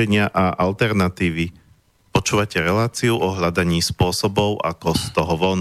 [0.00, 1.52] riešenia a alternatívy.
[2.08, 5.60] Počúvate reláciu o hľadaní spôsobov, ako z toho von.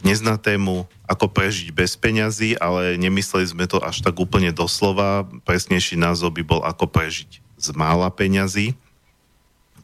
[0.00, 5.28] Dnes na tému, ako prežiť bez peňazí, ale nemysleli sme to až tak úplne doslova.
[5.44, 8.72] Presnejší názov by bol, ako prežiť z mála peňazí,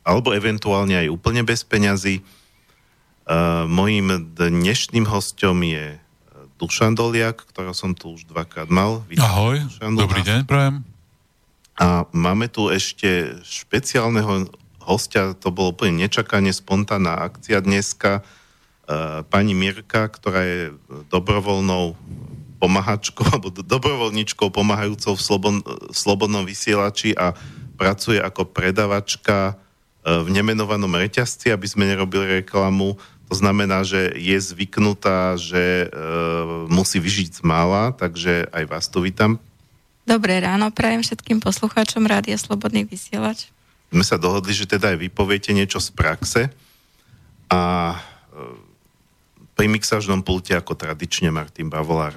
[0.00, 2.24] alebo eventuálne aj úplne bez peňazí.
[3.68, 6.00] Mojím dnešným hostom je
[6.56, 9.04] Dušan Doliak, ktorého som tu už dvakrát mal.
[9.04, 10.80] Vítam, Ahoj, Dušan, dobrý deň, prajem.
[11.80, 14.48] A máme tu ešte špeciálneho
[14.84, 18.20] hostia, to bolo úplne nečakane, spontánna akcia dneska.
[18.82, 20.60] Uh, pani Mirka, ktorá je
[21.08, 21.94] dobrovoľnou
[22.58, 27.32] pomáhačkou, alebo dobrovoľničkou pomáhajúcou v, slobod, v slobodnom vysielači a
[27.78, 32.98] pracuje ako predavačka uh, v nemenovanom reťazci, aby sme nerobili reklamu.
[33.30, 39.00] To znamená, že je zvyknutá, že uh, musí vyžiť z mála, takže aj vás tu
[39.00, 39.40] vítam.
[40.12, 43.48] Dobré ráno, prajem všetkým poslucháčom Rádia Slobodný vysielač
[43.92, 46.48] sme sa dohodli, že teda aj vy poviete niečo z praxe
[47.52, 47.60] a
[47.92, 47.96] e,
[49.52, 52.16] pri mixážnom pulte ako tradične Martin Bavolár.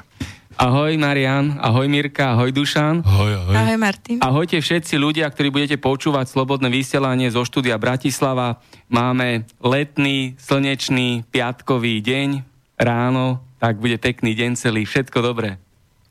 [0.56, 3.04] Ahoj Marian, ahoj Mirka, ahoj Dušan.
[3.04, 3.56] Ahoj, ahoj.
[3.60, 4.18] Ahoj Martin.
[4.24, 8.64] Ahojte všetci ľudia, ktorí budete počúvať Slobodné vysielanie zo štúdia Bratislava.
[8.88, 12.48] Máme letný, slnečný, piatkový deň,
[12.80, 15.60] ráno, tak bude pekný deň celý, všetko dobré.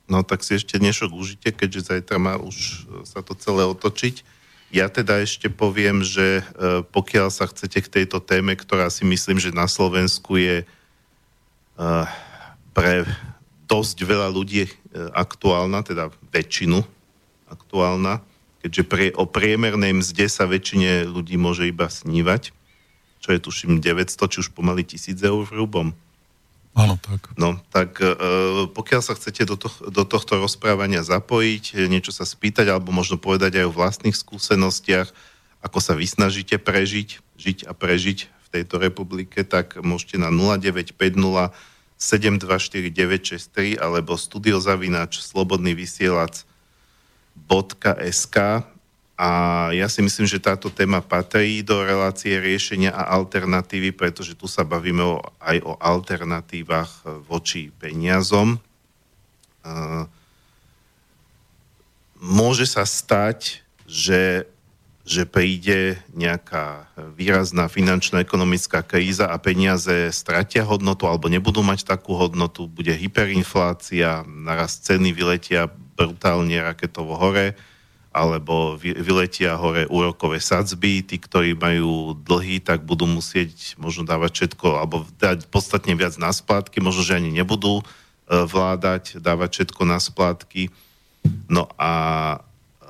[0.05, 4.21] No tak si ešte dnešok užite, keďže zajtra má už sa to celé otočiť.
[4.75, 9.39] Ja teda ešte poviem, že e, pokiaľ sa chcete k tejto téme, ktorá si myslím,
[9.39, 10.67] že na Slovensku je e,
[12.75, 13.07] pre
[13.71, 14.71] dosť veľa ľudí e,
[15.15, 16.83] aktuálna, teda väčšinu
[17.49, 18.21] aktuálna,
[18.61, 22.51] keďže pre, o priemernej mzde sa väčšine ľudí môže iba snívať,
[23.25, 25.89] čo je tuším 900, či už pomaly 1000 eur v hrubom.
[26.75, 27.31] Áno, tak.
[27.39, 28.11] No, tak e,
[28.67, 33.62] pokiaľ sa chcete do, to, do tohto rozprávania zapojiť, niečo sa spýtať, alebo možno povedať
[33.62, 35.07] aj o vlastných skúsenostiach,
[35.62, 41.55] ako sa vysnažíte prežiť, žiť a prežiť v tejto republike, tak môžete na 0950
[41.95, 46.43] 724 alebo studiozavináč slobodný vysielač
[47.49, 48.37] .sk
[49.15, 54.51] a ja si myslím, že táto téma patrí do relácie riešenia a alternatívy, pretože tu
[54.51, 58.59] sa bavíme o, aj o alternatívach voči peniazom.
[62.19, 64.51] Môže sa stať, že,
[65.07, 72.19] že príde nejaká výrazná finančná ekonomická kríza a peniaze stratia hodnotu alebo nebudú mať takú
[72.19, 77.55] hodnotu, bude hyperinflácia, naraz ceny vyletia brutálne raketovo hore
[78.14, 84.78] alebo vyletia hore úrokové sadzby, tí, ktorí majú dlhy, tak budú musieť možno dávať všetko,
[84.78, 87.84] alebo dať podstatne viac na splátky, možno, že ani nebudú e,
[88.31, 90.70] vládať, dávať všetko na splátky.
[91.50, 91.93] No a
[92.32, 92.87] e,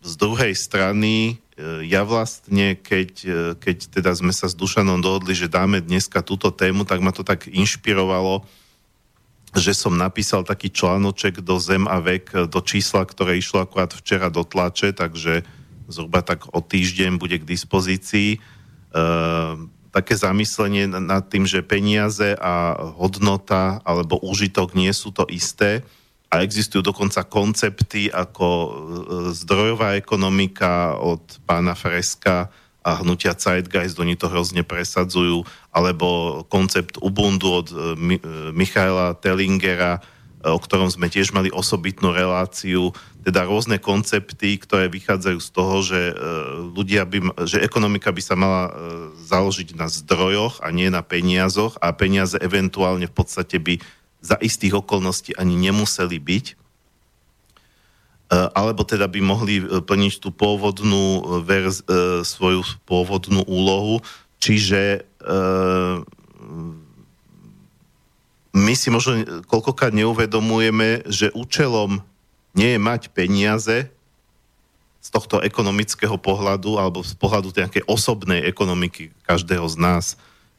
[0.00, 3.12] z druhej strany, e, ja vlastne, keď,
[3.60, 7.20] keď teda sme sa s Dušanom dohodli, že dáme dneska túto tému, tak ma to
[7.20, 8.40] tak inšpirovalo,
[9.54, 14.32] že som napísal taký článoček do Zem a vek, do čísla, ktoré išlo akurát včera
[14.32, 15.46] do tlače, takže
[15.86, 18.36] zhruba tak o týždeň bude k dispozícii.
[18.36, 18.38] E,
[19.94, 25.86] také zamyslenie nad tým, že peniaze a hodnota alebo úžitok nie sú to isté
[26.28, 28.70] a existujú dokonca koncepty ako e,
[29.32, 32.50] zdrojová ekonomika od pána Freska,
[32.86, 35.42] a hnutia Zeitgeist, oni to hrozne presadzujú,
[35.74, 38.18] alebo koncept Ubuntu od e, e,
[38.54, 40.00] Michaela Tellingera, e,
[40.46, 42.94] o ktorom sme tiež mali osobitnú reláciu,
[43.26, 46.00] teda rôzne koncepty, ktoré vychádzajú z toho, že
[46.78, 48.70] ľudia by, že ekonomika by sa mala
[49.18, 53.82] založiť na zdrojoch a nie na peniazoch a peniaze eventuálne v podstate by
[54.22, 56.65] za istých okolností ani nemuseli byť
[58.30, 61.86] alebo teda by mohli eh, plniť tú pôvodnú eh, verz,
[62.26, 64.02] svoju pôvodnú úlohu,
[64.42, 65.06] čiže
[68.56, 72.00] my si možno koľkokrát neuvedomujeme, že účelom
[72.56, 73.92] nie je mať peniaze
[75.04, 80.04] z tohto ekonomického pohľadu alebo z pohľadu nejakej osobnej ekonomiky každého z nás.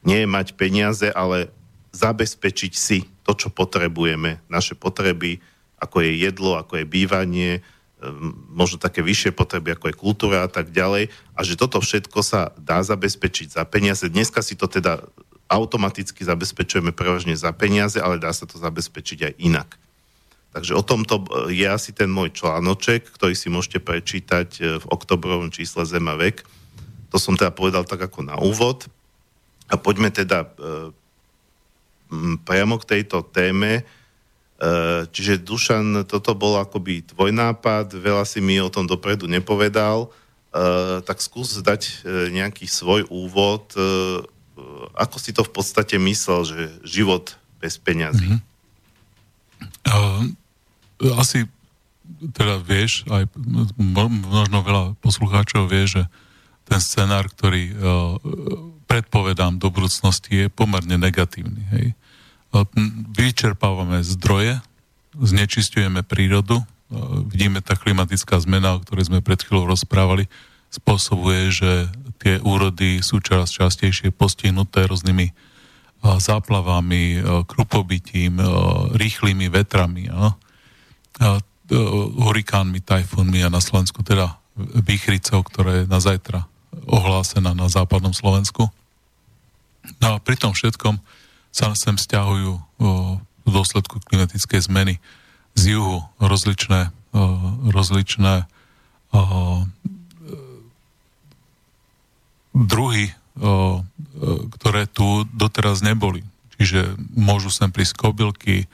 [0.06, 1.50] Nie je mať peniaze, ale
[1.90, 5.42] zabezpečiť si to, čo potrebujeme, naše potreby,
[5.78, 10.50] ako je jedlo, ako je bývanie, ehm, možno také vyššie potreby, ako je kultúra a
[10.50, 11.10] tak ďalej.
[11.34, 14.10] A že toto všetko sa dá zabezpečiť za peniaze.
[14.10, 15.06] Dneska si to teda
[15.48, 19.70] automaticky zabezpečujeme prevažne za peniaze, ale dá sa to zabezpečiť aj inak.
[20.52, 25.52] Takže o tomto je asi ten môj článoček, ktorý si môžete prečítať e, v oktobrovom
[25.52, 26.44] čísle Zema vek.
[27.12, 28.88] To som teda povedal tak ako na úvod.
[29.68, 30.48] A poďme teda e,
[32.44, 33.84] priamo k tejto téme
[35.14, 40.10] čiže Dušan, toto bol akoby tvoj nápad, veľa si mi o tom dopredu nepovedal,
[41.06, 42.02] tak skús dať
[42.34, 43.70] nejaký svoj úvod,
[44.98, 48.38] ako si to v podstate myslel, že život bez peňazí.
[48.38, 50.34] Mm-hmm.
[51.14, 51.46] Asi
[52.34, 53.30] teda vieš, aj
[53.78, 56.02] možno veľa poslucháčov vie, že
[56.66, 57.78] ten scenár, ktorý
[58.90, 61.62] predpovedám do budúcnosti, je pomerne negatívny.
[61.70, 61.86] Hej.
[63.12, 64.60] Vyčerpávame zdroje,
[65.14, 66.64] znečistujeme prírodu,
[67.28, 70.30] vidíme tá klimatická zmena, o ktorej sme pred chvíľou rozprávali,
[70.72, 71.70] spôsobuje, že
[72.20, 75.32] tie úrody sú čoraz častejšie postihnuté rôznymi
[76.02, 78.40] záplavami, krupobytím,
[78.96, 80.08] rýchlymi vetrami,
[82.16, 86.48] hurikánmi, tajfónmi a na Slovensku teda výchricou, ktorá je na zajtra
[86.88, 88.70] ohlásená na západnom Slovensku.
[90.00, 91.00] No a pri tom všetkom
[91.52, 92.60] sa sem stiahujú
[93.44, 94.94] v dôsledku klimatickej zmeny
[95.56, 96.92] z juhu rozličné,
[97.72, 98.46] rozličné
[102.52, 103.14] druhy,
[104.58, 106.26] ktoré tu doteraz neboli.
[106.58, 108.66] Čiže môžu sem prísť kobylky,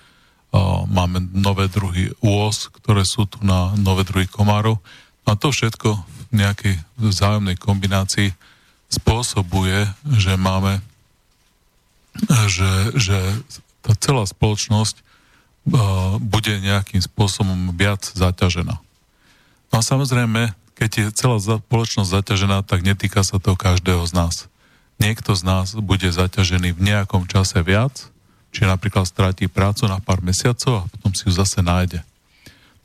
[0.89, 4.81] máme nové druhy úos, ktoré sú tu na nové druhy komárov.
[5.25, 6.01] A to všetko
[6.31, 8.33] v nejakej vzájomnej kombinácii
[8.89, 10.79] spôsobuje, že máme,
[12.47, 13.19] že, že
[13.83, 15.03] tá celá spoločnosť
[16.21, 18.77] bude nejakým spôsobom viac zaťažená.
[19.73, 24.35] No a samozrejme, keď je celá spoločnosť zaťažená, tak netýka sa to každého z nás.
[25.01, 28.13] Niekto z nás bude zaťažený v nejakom čase viac,
[28.55, 32.07] či napríklad stráti prácu na pár mesiacov a potom si ju zase nájde.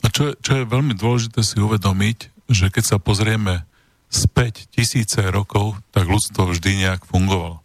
[0.02, 3.68] A čo je, čo je veľmi dôležité si uvedomiť, že keď sa pozrieme
[4.10, 7.62] späť tisíce rokov, tak ľudstvo vždy nejak fungovalo.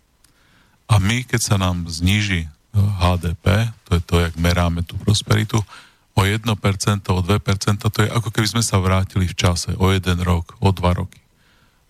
[0.89, 5.63] A my, keď sa nám zníži HDP, to je to, jak meráme tú prosperitu,
[6.15, 10.23] o 1%, o 2%, to je ako keby sme sa vrátili v čase o jeden
[10.23, 11.19] rok, o dva roky.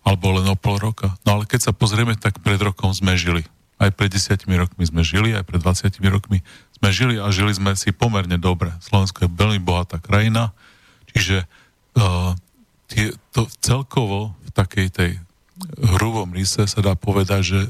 [0.04, 1.16] Alebo len o pol roka.
[1.25, 3.45] No ale keď sa pozrieme, tak pred rokom sme žili.
[3.80, 6.45] Aj pred desiatimi rokmi sme žili, aj pred 20 rokmi
[6.78, 8.73] sme žili a žili sme si pomerne dobre.
[8.85, 10.52] Slovensko je veľmi bohatá krajina,
[11.12, 11.49] čiže
[11.97, 12.37] uh,
[12.92, 15.11] tie, to celkovo v takej tej
[15.97, 17.61] hrubom rise sa dá povedať, že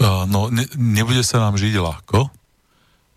[0.00, 2.30] no, ne, nebude sa nám žiť ľahko,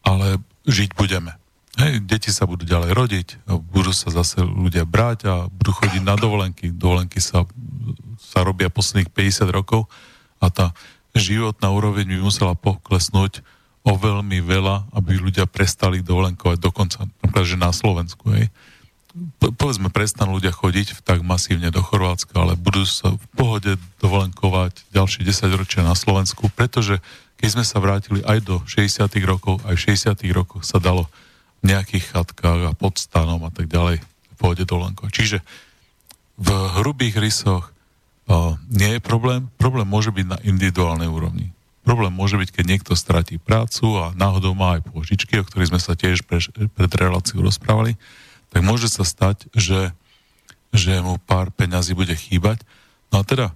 [0.06, 0.38] ale
[0.70, 1.34] žiť budeme.
[1.78, 3.28] Hej, deti sa budú ďalej rodiť,
[3.70, 6.74] budú sa zase ľudia brať a budú chodiť na dovolenky.
[6.74, 7.46] Dovolenky sa,
[8.18, 9.86] sa robia posledných 50 rokov
[10.42, 10.74] a tá
[11.14, 13.46] životná úroveň by musela poklesnúť
[13.86, 18.26] o veľmi veľa, aby ľudia prestali dovolenkovať dokonca, napríklad, že na Slovensku.
[18.36, 18.50] Hej.
[18.50, 18.58] Po,
[19.40, 23.72] povedzme, prestanú ľudia chodiť tak masívne do Chorvátska, ale budú sa v pohode
[24.02, 27.02] dovolenkovať ďalšie 10 ročia na Slovensku, pretože
[27.38, 31.06] keď sme sa vrátili aj do 60 rokov, aj v 60 rokoch sa dalo
[31.62, 34.02] nejakých chatkách a pod stanom a tak ďalej
[34.38, 35.12] pôjde dovolenkovať.
[35.14, 35.38] Čiže
[36.38, 36.50] v
[36.82, 37.74] hrubých rysoch
[38.30, 39.50] uh, nie je problém.
[39.58, 41.50] Problém môže byť na individuálnej úrovni.
[41.82, 45.82] Problém môže byť, keď niekto stratí prácu a náhodou má aj pôžičky, o ktorých sme
[45.82, 47.98] sa tiež pre, pred reláciou rozprávali,
[48.58, 49.94] tak môže sa stať, že,
[50.74, 52.66] že mu pár peňazí bude chýbať.
[53.14, 53.54] No a teda,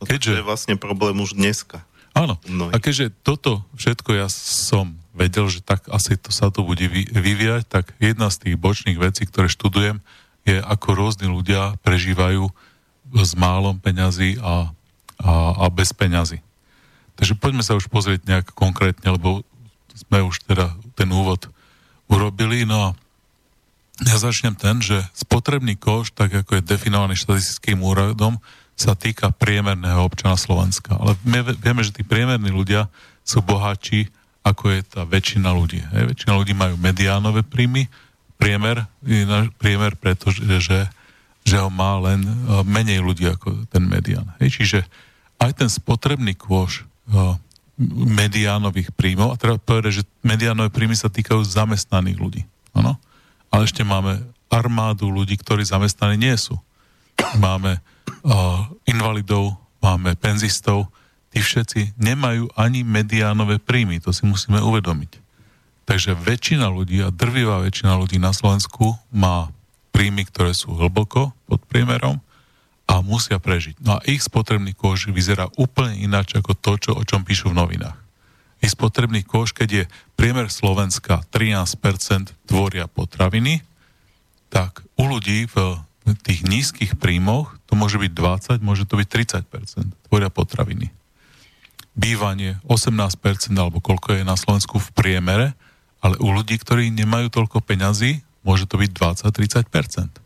[0.00, 0.40] keďže...
[0.40, 1.84] To je vlastne problém už dneska.
[2.16, 2.40] Áno.
[2.72, 6.80] A keďže toto všetko ja som vedel, že tak asi to sa to bude
[7.12, 10.00] vyvíjať, tak jedna z tých bočných vecí, ktoré študujem,
[10.48, 12.48] je ako rôzni ľudia prežívajú
[13.20, 14.72] s málom peňazí a,
[15.20, 16.40] a, a bez peňazí.
[17.20, 19.44] Takže poďme sa už pozrieť nejak konkrétne, lebo
[19.92, 21.52] sme už teda ten úvod
[22.08, 22.64] urobili.
[22.64, 22.88] No a
[24.02, 28.38] ja začnem ten, že spotrebný koš, tak ako je definovaný štatistickým úradom,
[28.78, 30.94] sa týka priemerného občana Slovenska.
[30.94, 32.86] Ale my vieme, že tí priemerní ľudia
[33.26, 34.06] sú bohatší
[34.48, 35.80] ako je tá väčšina ľudí.
[35.92, 36.16] Hej.
[36.16, 37.90] Väčšina ľudí majú mediánové príjmy,
[38.40, 38.88] priemer,
[39.60, 40.88] priemer pretože že,
[41.44, 42.30] že ho má len e,
[42.64, 44.32] menej ľudí ako ten medián.
[44.40, 44.62] Hej.
[44.62, 44.78] Čiže
[45.38, 46.82] aj ten spotrebný kôž
[47.14, 47.38] uh,
[48.10, 52.42] mediánových príjmov, a treba povedať, že mediánové príjmy sa týkajú zamestnaných ľudí.
[52.74, 52.98] Ano?
[53.48, 56.56] Ale ešte máme armádu ľudí, ktorí zamestnaní nie sú.
[57.36, 57.80] Máme
[58.24, 60.88] uh, invalidov, máme penzistov,
[61.32, 65.20] tí všetci nemajú ani mediánové príjmy, to si musíme uvedomiť.
[65.88, 69.48] Takže väčšina ľudí a drvivá väčšina ľudí na Slovensku má
[69.92, 72.20] príjmy, ktoré sú hlboko pod priemerom
[72.88, 73.80] a musia prežiť.
[73.84, 77.58] No a ich spotrebný kož vyzerá úplne ináč ako to, čo, o čom píšu v
[77.60, 78.07] novinách.
[78.58, 79.84] Ich spotrebný kož, keď je
[80.18, 83.62] priemer Slovenska 13% tvoria potraviny,
[84.50, 85.82] tak u ľudí v
[86.24, 89.08] tých nízkych príjmoch to môže byť 20, môže to byť
[89.44, 90.90] 30% tvoria potraviny
[91.98, 93.18] bývanie 18%
[93.58, 95.58] alebo koľko je na Slovensku v priemere
[95.98, 100.22] ale u ľudí, ktorí nemajú toľko peňazí, môže to byť 20-30%.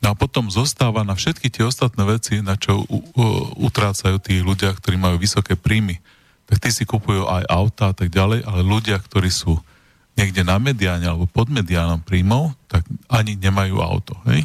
[0.00, 2.88] No a potom zostáva na všetky tie ostatné veci, na čo
[3.60, 6.00] utrácajú tí ľudia, ktorí majú vysoké príjmy.
[6.50, 9.62] Tak tí si kupujú aj auta a tak ďalej, ale ľudia, ktorí sú
[10.18, 14.18] niekde na mediáne alebo pod mediánom príjmov, tak ani nemajú auto.
[14.26, 14.44] Hej?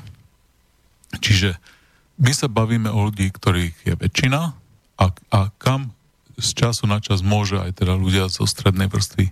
[1.20, 1.58] Čiže
[2.22, 4.56] my sa bavíme o ľudí, ktorých je väčšina
[5.02, 5.92] a, a kam
[6.36, 9.32] z času na čas môže aj teda ľudia zo strednej vrstvy,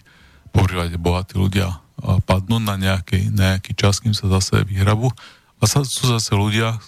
[0.56, 1.84] povrývať bohatí ľudia,
[2.28, 5.12] padnúť na nejaký, nejaký čas, kým sa zase vyhrabu.
[5.60, 6.80] A sa, sú zase ľudia,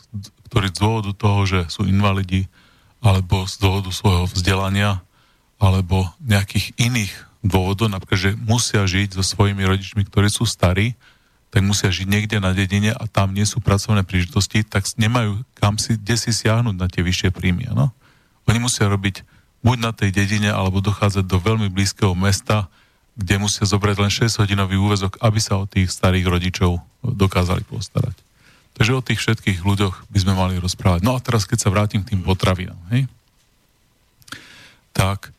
[0.52, 2.48] ktorí z dôvodu toho, že sú invalidi,
[3.04, 5.05] alebo z dôvodu svojho vzdelania,
[5.60, 7.14] alebo nejakých iných
[7.46, 10.98] dôvodov, napríklad, že musia žiť so svojimi rodičmi, ktorí sú starí,
[11.54, 15.80] tak musia žiť niekde na dedine a tam nie sú pracovné príležitosti, tak nemajú kam
[15.80, 17.72] si, kde si siahnuť na tie vyššie príjmy.
[17.72, 17.96] No?
[18.50, 19.24] Oni musia robiť
[19.64, 22.68] buď na tej dedine, alebo dochádzať do veľmi blízkeho mesta,
[23.16, 28.20] kde musia zobrať len 6-hodinový úvezok, aby sa o tých starých rodičov dokázali postarať.
[28.76, 31.08] Takže o tých všetkých ľuďoch by sme mali rozprávať.
[31.08, 33.08] No a teraz, keď sa vrátim k tým potravinám, hej?
[34.92, 35.35] tak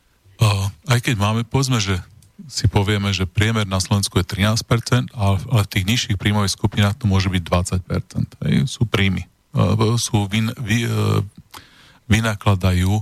[0.87, 1.97] aj keď máme, povedzme, že
[2.45, 7.09] si povieme, že priemer na Slovensku je 13%, ale, v tých nižších príjmových skupinách to
[7.09, 8.45] môže byť 20%.
[8.45, 8.55] Hej?
[8.69, 9.25] Sú príjmy.
[9.57, 11.25] Uh, sú vyn, vy, uh,
[12.05, 13.01] vynakladajú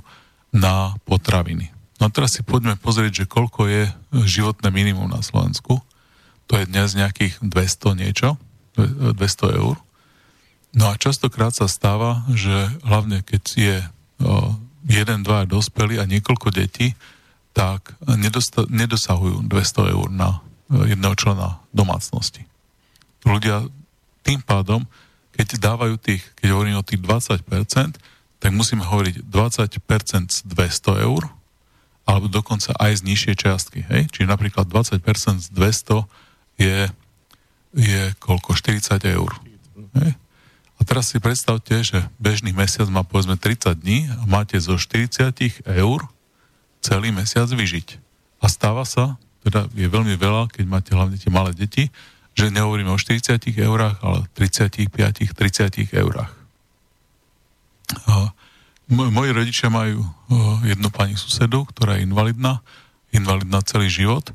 [0.55, 1.75] na potraviny.
[1.99, 3.83] No a teraz si poďme pozrieť, že koľko je
[4.23, 5.83] životné minimum na Slovensku.
[6.47, 8.39] To je dnes nejakých 200 niečo,
[8.75, 9.75] 200 eur.
[10.75, 12.51] No a častokrát sa stáva, že
[12.83, 13.77] hlavne keď je
[14.85, 16.93] jeden, dva dospelí a niekoľko detí,
[17.55, 22.43] tak nedosta- nedosahujú 200 eur na jedného člena domácnosti.
[23.23, 23.71] Ľudia
[24.27, 24.83] tým pádom,
[25.31, 27.95] keď dávajú tých, keď hovorím o tých 20%,
[28.43, 31.31] tak musíme hovoriť 20% z 200 eur,
[32.05, 33.79] alebo dokonca aj z nižšej čiastky.
[33.87, 34.11] Hej?
[34.13, 35.01] Čiže napríklad 20%
[35.41, 36.05] z 200
[36.61, 36.77] je,
[37.73, 38.53] je koľko?
[38.53, 39.31] 40 eur.
[39.97, 40.11] Hej?
[40.75, 45.65] A teraz si predstavte, že bežný mesiac má povedzme 30 dní a máte zo 40
[45.65, 45.99] eur
[46.85, 47.97] celý mesiac vyžiť.
[48.37, 51.89] A stáva sa, teda je veľmi veľa, keď máte hlavne tie malé deti,
[52.37, 56.33] že nehovoríme o 40 eurách, ale 35, 30 eurách.
[58.91, 60.05] Moji rodičia majú
[60.61, 62.61] jednu pani susedu, ktorá je invalidná,
[63.09, 64.29] invalidná celý život.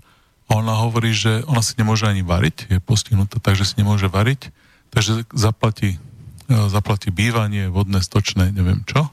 [0.51, 4.51] A ona hovorí, že ona si nemôže ani variť, je postihnutá, takže si nemôže variť,
[4.91, 6.03] takže zaplatí,
[6.51, 9.07] zaplatí bývanie, vodné, stočné, neviem čo,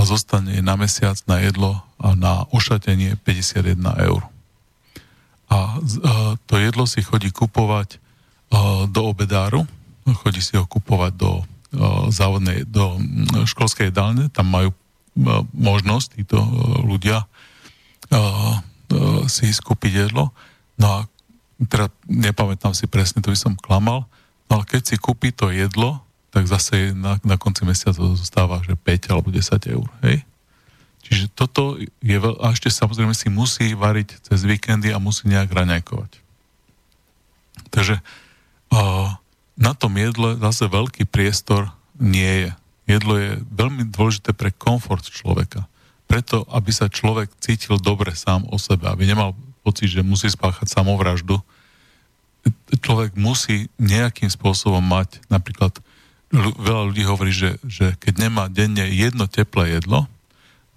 [0.00, 4.24] a zostane na mesiac na jedlo a na ošatenie 51 eur.
[5.52, 5.76] A
[6.48, 8.00] to jedlo si chodí kupovať
[8.88, 9.68] do obedáru,
[10.24, 11.44] chodí si ho kupovať do
[12.08, 12.96] závodnej, do
[13.44, 14.72] školskej jedálne, tam majú
[15.52, 16.40] možnosť títo
[16.88, 17.28] ľudia
[19.28, 20.32] si skúpiť jedlo.
[20.80, 20.98] No a
[21.68, 24.08] teda nepamätám si presne, to by som klamal,
[24.48, 26.00] no ale keď si kúpi to jedlo,
[26.30, 30.22] tak zase na, na konci mesiaca zostáva, že 5 alebo 10 eur, hej?
[31.10, 32.38] Čiže toto je veľ...
[32.38, 36.22] A ešte samozrejme si musí variť cez víkendy a musí nejak raňajkovať.
[37.74, 39.10] Takže uh,
[39.58, 42.50] na tom jedle zase veľký priestor nie je.
[42.86, 45.66] Jedlo je veľmi dôležité pre komfort človeka.
[46.06, 49.34] Preto, aby sa človek cítil dobre sám o sebe, aby nemal
[49.66, 51.38] pocit, že musí spáchať samovraždu,
[52.80, 55.76] človek musí nejakým spôsobom mať, napríklad
[56.34, 60.06] veľa ľudí hovorí, že, že keď nemá denne jedno teplé jedlo,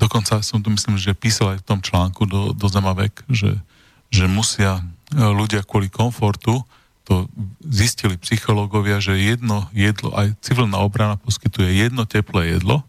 [0.02, 3.62] dokonca som tu myslím, že písal aj v tom článku do, do Zemavek, že,
[4.10, 4.82] že musia
[5.14, 6.66] ľudia kvôli komfortu
[7.04, 7.28] to
[7.68, 12.82] zistili psychológovia, že jedno jedlo, aj civilná obrana poskytuje jedno teplé jedlo.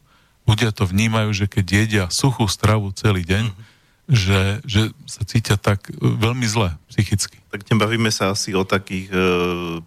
[0.46, 3.73] Ľudia to vnímajú, že keď jedia suchú stravu celý deň, mm-hmm
[4.04, 7.40] že, že sa cítia tak e, veľmi zle psychicky.
[7.48, 9.16] Tak nebavíme sa asi o takých e,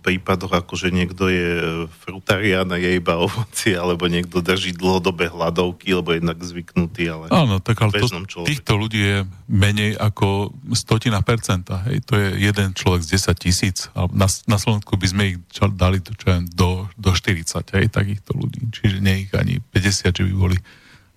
[0.02, 5.94] prípadoch, ako že niekto je frutarián a je iba ovoci, alebo niekto drží dlhodobé hladovky,
[5.94, 8.10] lebo je jednak zvyknutý, ale Áno, tak ale to,
[8.42, 11.86] týchto ľudí je menej ako stotina percenta.
[11.86, 12.02] Hej?
[12.10, 13.78] To je jeden človek z 10 tisíc.
[13.94, 15.38] Na, na Slovensku by sme ich
[15.78, 17.46] dali to, čo do, do 40,
[17.78, 18.66] hej, takýchto ľudí.
[18.74, 20.58] Čiže nie ich ani 50, že by boli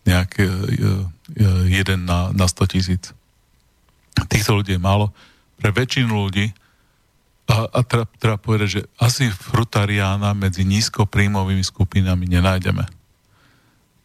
[0.04, 3.04] nejaké e, e, jeden na, na 100 tisíc.
[4.28, 5.12] Týchto ľudí je málo.
[5.60, 6.52] Pre väčšinu ľudí
[7.50, 12.86] a, a treba, treba povedať, že asi frutariána medzi nízkopríjmovými skupinami nenájdeme.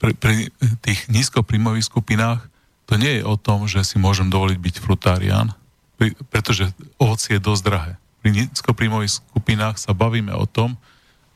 [0.01, 0.49] Pri, pri
[0.81, 2.49] tých nízkopríjmových skupinách
[2.85, 5.53] to nie je o tom, že si môžem dovoliť byť frutarián,
[5.97, 6.69] pri, pretože
[7.01, 7.91] ovocie je dosť drahé.
[8.21, 10.77] Pri nízkopríjmových skupinách sa bavíme o tom,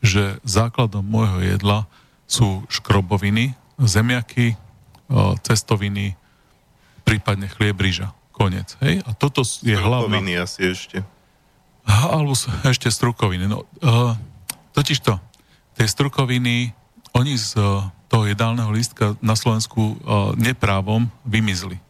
[0.01, 1.85] že základom môjho jedla
[2.29, 4.55] sú škroboviny, zemiaky,
[5.41, 6.13] cestoviny,
[7.07, 8.13] prípadne chlieb, rýža.
[8.29, 8.79] Konec.
[8.79, 9.03] Hej?
[9.03, 10.23] A toto je hlavná...
[10.39, 11.03] asi ešte.
[11.83, 13.51] Alebo ešte strukoviny.
[13.51, 14.15] No, uh,
[14.71, 15.19] totiž to,
[15.75, 16.71] tie strukoviny,
[17.11, 21.81] oni z uh, toho jedálneho lístka na Slovensku uh, neprávom vymizli.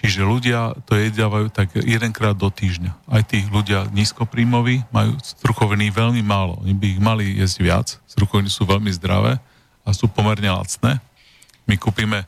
[0.00, 2.96] Čiže ľudia to jedávajú tak jedenkrát do týždňa.
[3.04, 6.56] Aj tí ľudia nízkopríjmoví majú strukoviny veľmi málo.
[6.64, 7.86] Oni by ich mali jesť viac.
[8.08, 9.36] Strukoviny sú veľmi zdravé
[9.84, 11.00] a sú pomerne lacné.
[11.64, 12.26] My kúpime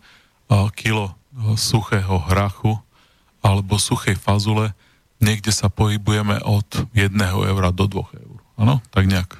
[0.76, 1.16] kilo
[1.56, 2.76] suchého hrachu
[3.40, 4.76] alebo suchej fazule.
[5.22, 8.38] Niekde sa pohybujeme od 1 eura do 2 eur.
[8.58, 8.78] Áno?
[8.90, 9.38] Tak nejak.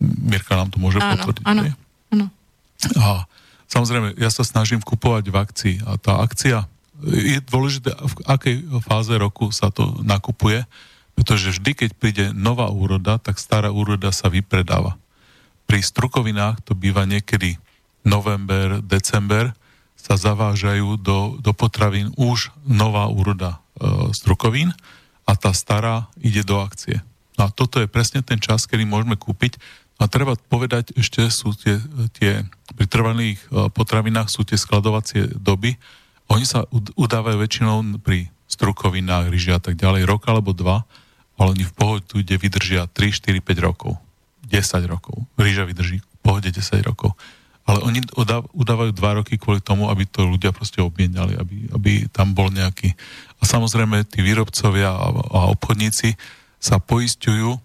[0.00, 1.44] Mirka nám to môže áno, potvrdiť.
[1.48, 1.72] Áno,
[2.12, 2.26] áno.
[3.00, 3.24] A
[3.68, 6.68] samozrejme, ja sa snažím kupovať v akcii a tá akcia
[7.02, 10.62] je dôležité, v akej fáze roku sa to nakupuje,
[11.18, 14.94] pretože vždy, keď príde nová úroda, tak stará úroda sa vypredáva.
[15.66, 17.56] Pri strukovinách to býva niekedy
[18.02, 19.54] november, december,
[19.94, 24.74] sa zavážajú do, do potravín už nová úroda e, strukovín
[25.22, 26.98] a tá stará ide do akcie.
[27.38, 29.62] No a toto je presne ten čas, kedy môžeme kúpiť.
[30.02, 31.78] A treba povedať, ešte sú tie,
[32.18, 32.42] tie
[32.74, 35.78] pri trvaných e, potravinách sú tie skladovacie doby,
[36.32, 36.64] oni sa
[36.96, 40.88] udávajú väčšinou pri strukovinách, ryži a tak ďalej, rok alebo dva,
[41.36, 44.00] ale oni v pohode tu ide vydržia 3, 4, 5 rokov.
[44.52, 45.24] 10 rokov.
[45.40, 47.16] Rýža vydrží v pohode 10 rokov.
[47.62, 48.04] Ale oni
[48.52, 52.92] udávajú 2 roky kvôli tomu, aby to ľudia proste obmienali, aby, aby tam bol nejaký...
[53.40, 56.18] A samozrejme, tí výrobcovia a, a obchodníci
[56.58, 57.56] sa poistujú,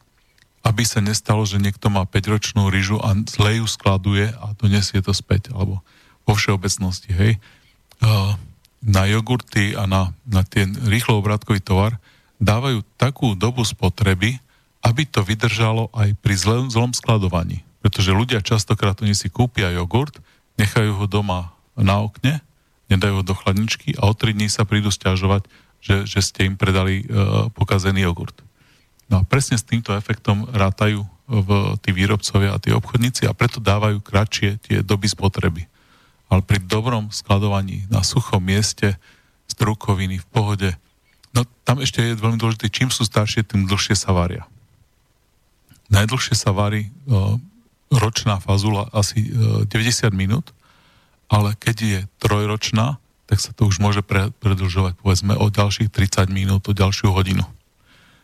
[0.64, 5.02] aby sa nestalo, že niekto má 5-ročnú rýžu a zle ju skladuje a to nesie
[5.02, 5.82] to späť, alebo
[6.28, 7.34] vo všeobecnosti, hej.
[8.84, 11.98] Na jogurty a na, na ten rýchlo obrátkový tovar
[12.38, 14.38] dávajú takú dobu spotreby,
[14.88, 17.68] aby to vydržalo aj pri zlom, zlom skladovaní.
[17.84, 20.24] Pretože ľudia častokrát oni si kúpia jogurt,
[20.56, 22.40] nechajú ho doma na okne,
[22.88, 25.44] nedajú ho do chladničky a o 3 dní sa prídu stiažovať,
[25.84, 27.06] že, že ste im predali e,
[27.52, 28.40] pokazený jogurt.
[29.12, 31.50] No a presne s týmto efektom rátajú v
[31.84, 35.68] tí výrobcovia a tí obchodníci a preto dávajú kratšie tie doby spotreby
[36.28, 39.00] ale pri dobrom skladovaní na suchom mieste
[39.48, 40.70] strukoviny v pohode.
[41.32, 44.44] No tam ešte je veľmi dôležité, čím sú staršie, tým dlhšie sa varia.
[45.88, 47.40] Najdlhšie sa varí o,
[47.92, 50.52] ročná fazula asi o, 90 minút,
[51.28, 56.32] ale keď je trojročná, tak sa to už môže pre, predlžovať povedzme o ďalších 30
[56.32, 57.44] minút, o ďalšiu hodinu.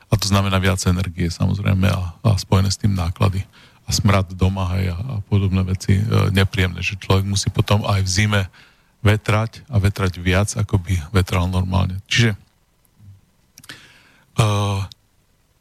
[0.08, 3.44] A to znamená viac energie samozrejme a, a spojené s tým náklady
[3.84, 8.00] a smrad doma hej, a, a podobné veci e, nepríjemné, že človek musí potom aj
[8.06, 8.42] v zime
[9.04, 12.00] vetrať a vetrať viac, ako by vetral normálne.
[12.08, 12.38] Čiže e,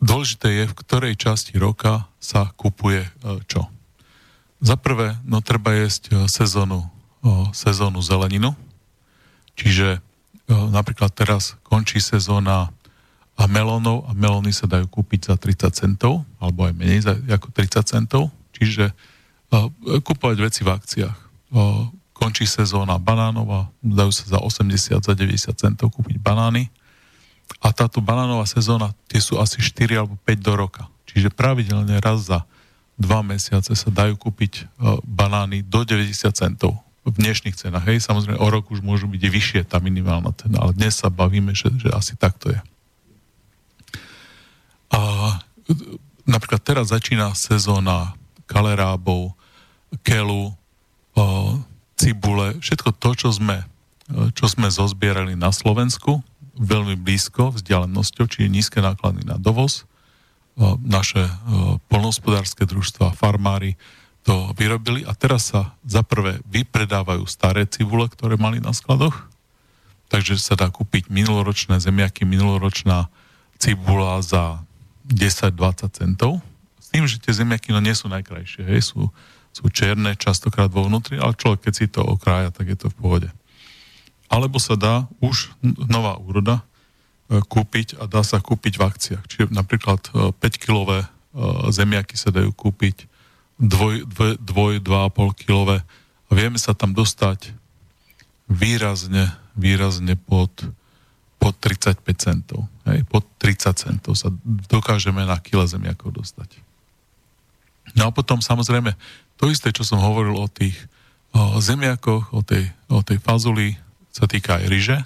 [0.03, 3.11] dôležité je, v ktorej časti roka sa kupuje e,
[3.47, 3.71] čo.
[4.59, 6.83] Za prvé, no treba jesť e, sezónu,
[7.23, 8.59] e, sezónu zeleninu,
[9.55, 10.03] čiže
[10.53, 12.69] napríklad teraz končí sezóna
[13.39, 17.49] a melónov a melóny sa dajú kúpiť za 30 centov, alebo aj menej za, ako
[17.57, 18.93] 30 centov, čiže
[19.81, 21.19] kúpovať veci v akciách.
[22.13, 26.69] Končí sezóna banánova, dajú sa za 80, za 90 centov kúpiť banány
[27.59, 30.83] a táto banánová sezóna, tie sú asi 4 alebo 5 do roka.
[31.11, 32.47] Čiže pravidelne raz za
[32.97, 37.83] 2 mesiace sa dajú kúpiť uh, banány do 90 centov v dnešných cenách.
[37.91, 41.51] Hej, samozrejme o rok už môžu byť vyššie tá minimálna cena, ale dnes sa bavíme,
[41.51, 42.61] že, že asi takto je.
[44.95, 45.01] A
[46.23, 48.15] napríklad teraz začína sezóna
[48.47, 49.35] kalerábov,
[50.07, 50.55] kelu,
[51.99, 53.67] cibule, všetko to, čo sme,
[54.37, 56.23] čo sme zozbierali na Slovensku,
[56.57, 59.89] veľmi blízko vzdialenosťou, čiže nízke náklady na dovoz.
[60.85, 61.25] Naše
[61.89, 63.81] polnohospodárske družstva, farmári
[64.23, 69.27] to vyrobili a teraz sa za prvé vypredávajú staré cibule, ktoré mali na skladoch,
[70.13, 73.11] takže sa dá kúpiť minuloročné zemiaky, minuloročná
[73.59, 74.63] cibula za
[75.09, 76.39] 10-20 centov,
[76.79, 79.11] s tým, že tie zemiaky no nie sú najkrajšie, hej, sú,
[79.51, 82.99] sú černé, častokrát vo vnútri, ale človek, keď si to okrája, tak je to v
[83.01, 83.29] pohode.
[84.33, 86.65] Alebo sa dá už nová úroda
[87.29, 89.25] e, kúpiť a dá sa kúpiť v akciách.
[89.29, 90.09] Čiže napríklad
[90.41, 91.09] 5-kilové e, e,
[91.69, 93.05] zemiaky sa dajú kúpiť
[93.61, 95.85] dvoj, dvoj, dvoj 2,5 kilové
[96.27, 97.53] a vieme sa tam dostať
[98.49, 100.51] výrazne, výrazne pod
[101.43, 102.71] pod 35 centov.
[102.87, 106.55] Hej, pod 30 centov sa dokážeme na kile zemiakov dostať.
[107.99, 108.95] No a potom samozrejme
[109.35, 110.79] to isté, čo som hovoril o tých
[111.33, 113.75] o zemiakoch, o tej, o tej fazuli,
[114.13, 114.99] sa týka aj ryže,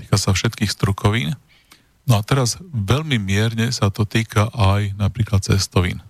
[0.00, 1.36] týka sa všetkých strukovín.
[2.08, 6.00] No a teraz veľmi mierne sa to týka aj napríklad cestovín.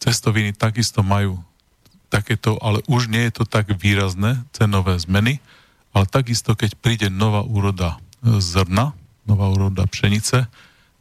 [0.00, 1.40] Cestoviny takisto majú
[2.12, 5.42] takéto, ale už nie je to tak výrazné cenové zmeny,
[5.94, 8.94] ale takisto, keď príde nová úroda zrna,
[9.26, 10.46] nová úroda pšenice,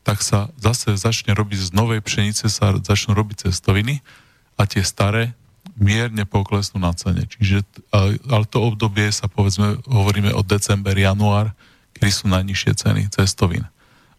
[0.03, 4.03] tak sa zase začne robiť z novej pšenice, sa začnú robiť cestoviny
[4.60, 5.38] a tie staré
[5.73, 7.25] mierne poklesnú na cene.
[7.25, 7.65] Čiže,
[8.29, 11.53] ale to obdobie sa povedzme, hovoríme od december, január,
[11.97, 13.65] kedy sú najnižšie ceny cestovín.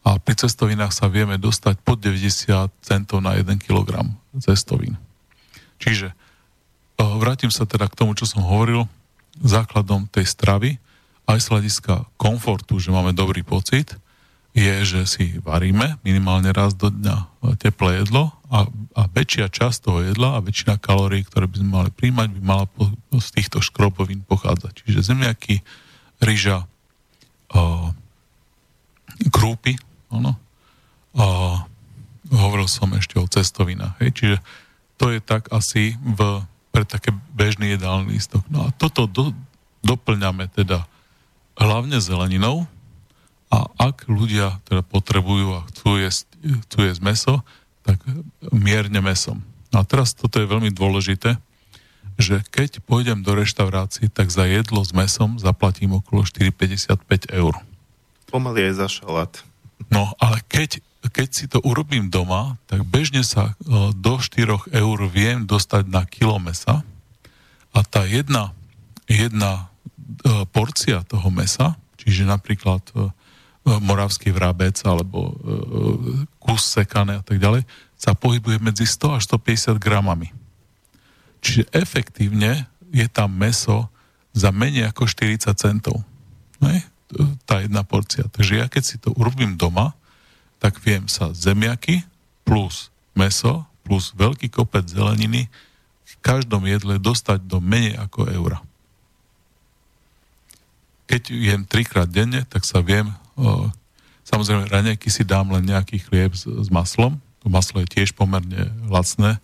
[0.05, 4.05] A pri cestovinách sa vieme dostať pod 90 centov na 1 kg
[4.37, 5.01] cestovín.
[5.81, 6.13] Čiže
[6.99, 8.85] vrátim sa teda k tomu, čo som hovoril,
[9.41, 10.79] základom tej stravy,
[11.25, 13.97] aj z hľadiska komfortu, že máme dobrý pocit,
[14.55, 19.99] je, že si varíme minimálne raz do dňa teplé jedlo a, a väčšia časť toho
[20.05, 24.25] jedla a väčšina kalórií, ktoré by sme mali príjmať, by mala po, z týchto škrobovín
[24.25, 24.85] pochádzať.
[24.85, 25.65] Čiže zemiaky,
[26.21, 26.69] ryža,
[27.57, 27.89] uh,
[29.33, 29.81] krúpy,
[30.13, 30.37] ono,
[31.15, 31.27] a
[32.35, 33.97] hovoril som ešte o cestovinách.
[34.03, 34.11] Hej.
[34.19, 34.37] Čiže
[34.99, 36.43] to je tak asi v,
[36.75, 38.43] pre také bežný jedálny lístok.
[38.51, 39.31] No a toto do,
[39.87, 40.91] doplňame teda
[41.55, 42.67] hlavne zeleninou,
[43.55, 46.27] a ak ľudia teda potrebujú a chcú jesť,
[46.67, 47.35] chcú jesť meso,
[47.85, 48.01] tak
[48.51, 49.45] mierne mesom.
[49.71, 51.37] No a teraz toto je veľmi dôležité,
[52.17, 57.55] že keď pôjdem do reštaurácie, tak za jedlo s mesom zaplatím okolo 4,55 eur.
[58.31, 59.33] Pomaly aj za šalát.
[59.91, 60.79] No, ale keď,
[61.11, 66.07] keď si to urobím doma, tak bežne sa e, do 4 eur viem dostať na
[66.07, 66.87] kilo mesa
[67.75, 68.55] a tá jedna,
[69.11, 69.67] jedna
[70.23, 73.11] e, porcia toho mesa, čiže napríklad e,
[73.65, 75.35] moravský vrabec alebo e,
[76.37, 77.65] kus sekané a tak ďalej,
[77.97, 80.29] sa pohybuje medzi 100 až 150 gramami.
[81.41, 83.89] Čiže efektívne je tam meso
[84.37, 86.05] za menej ako 40 centov.
[86.61, 86.85] Ne?
[87.49, 88.29] Tá jedna porcia.
[88.29, 89.97] Takže ja keď si to urobím doma,
[90.61, 92.05] tak viem sa zemiaky
[92.45, 95.47] plus meso plus veľký kopec zeleniny
[96.09, 98.59] v každom jedle dostať do menej ako eura.
[101.05, 103.13] Keď jem trikrát denne, tak sa viem
[104.27, 107.19] samozrejme, raňajky si dám len nejaký chlieb s, s maslom.
[107.45, 109.39] To maslo je tiež pomerne lacné.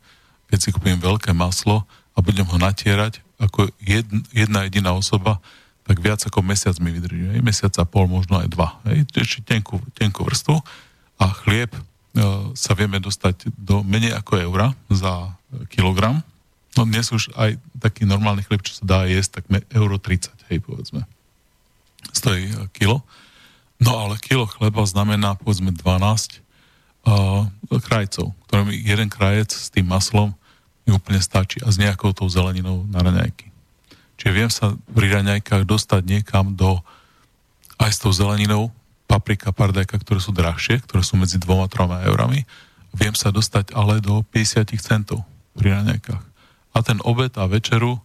[0.49, 1.85] Keď si kúpim veľké maslo
[2.17, 5.41] a budem ho natierať ako jedna, jedna jediná osoba,
[5.89, 7.35] tak viac ako mesiac mi vydrží.
[7.35, 7.41] Hej?
[7.43, 8.79] Mesiac a pol, možno aj dva.
[8.87, 9.09] Hej?
[9.17, 10.61] Ešte tenkú, tenkú vrstvu.
[11.19, 11.81] A chlieb e,
[12.55, 15.35] sa vieme dostať do menej ako eura za
[15.73, 16.23] kilogram.
[16.79, 20.63] No dnes už aj taký normálny chlieb, čo sa dá jesť, tak euro 30, hej,
[20.63, 21.03] povedzme.
[22.15, 23.03] Stojí e, kilo.
[23.81, 26.45] No ale kilo chleba znamená povedzme 12
[27.09, 27.49] uh,
[27.81, 30.37] krajcov, ktorým jeden krajec s tým maslom
[30.85, 33.49] mi úplne stačí a s nejakou tou zeleninou na raňajky.
[34.21, 36.85] Čiže viem sa pri raňajkách dostať niekam do
[37.81, 38.69] aj s tou zeleninou,
[39.09, 42.45] paprika, pardajka, ktoré sú drahšie, ktoré sú medzi 2-3 eurami.
[42.93, 45.25] Viem sa dostať ale do 50 centov
[45.57, 46.25] pri raňajkách.
[46.71, 47.99] A ten obed a večeru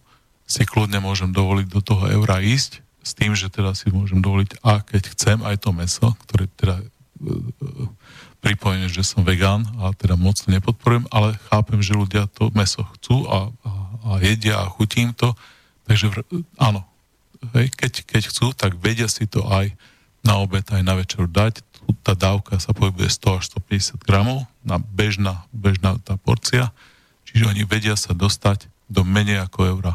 [0.48, 4.66] si kľudne môžem dovoliť do toho eura ísť s tým, že teda si môžem dovoliť
[4.66, 6.86] a keď chcem aj to meso, ktoré teda e,
[7.22, 7.86] e
[8.42, 13.26] pripojím, že som vegán a teda moc nepodporujem, ale chápem, že ľudia to meso chcú
[13.26, 13.70] a, a,
[14.06, 15.34] a jedia a chutím to,
[15.86, 16.26] takže vr-
[16.58, 16.86] áno,
[17.58, 19.74] hej, keď, keď chcú, tak vedia si to aj
[20.22, 21.62] na obed, aj na večer dať.
[22.02, 26.74] Tá dávka sa pohybuje 100 až 150 gramov na bežná, bežná tá porcia,
[27.26, 29.94] čiže oni vedia sa dostať do menej ako eura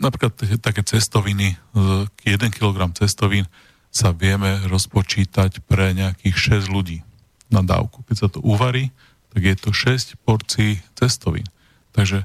[0.00, 0.32] napríklad
[0.64, 3.44] také cestoviny, 1 kg cestovín
[3.92, 7.04] sa vieme rozpočítať pre nejakých 6 ľudí
[7.52, 8.02] na dávku.
[8.08, 8.90] Keď sa to uvarí,
[9.30, 11.46] tak je to 6 porcií cestovín.
[11.92, 12.24] Takže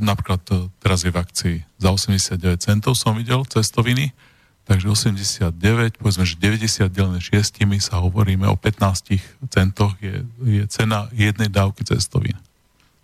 [0.00, 0.42] napríklad
[0.80, 4.16] teraz je v akcii za 89 centov som videl cestoviny,
[4.64, 11.06] takže 89, povedzme, že 90 delené 6 sa hovoríme o 15 centoch je, je cena
[11.12, 12.34] jednej dávky cestovín.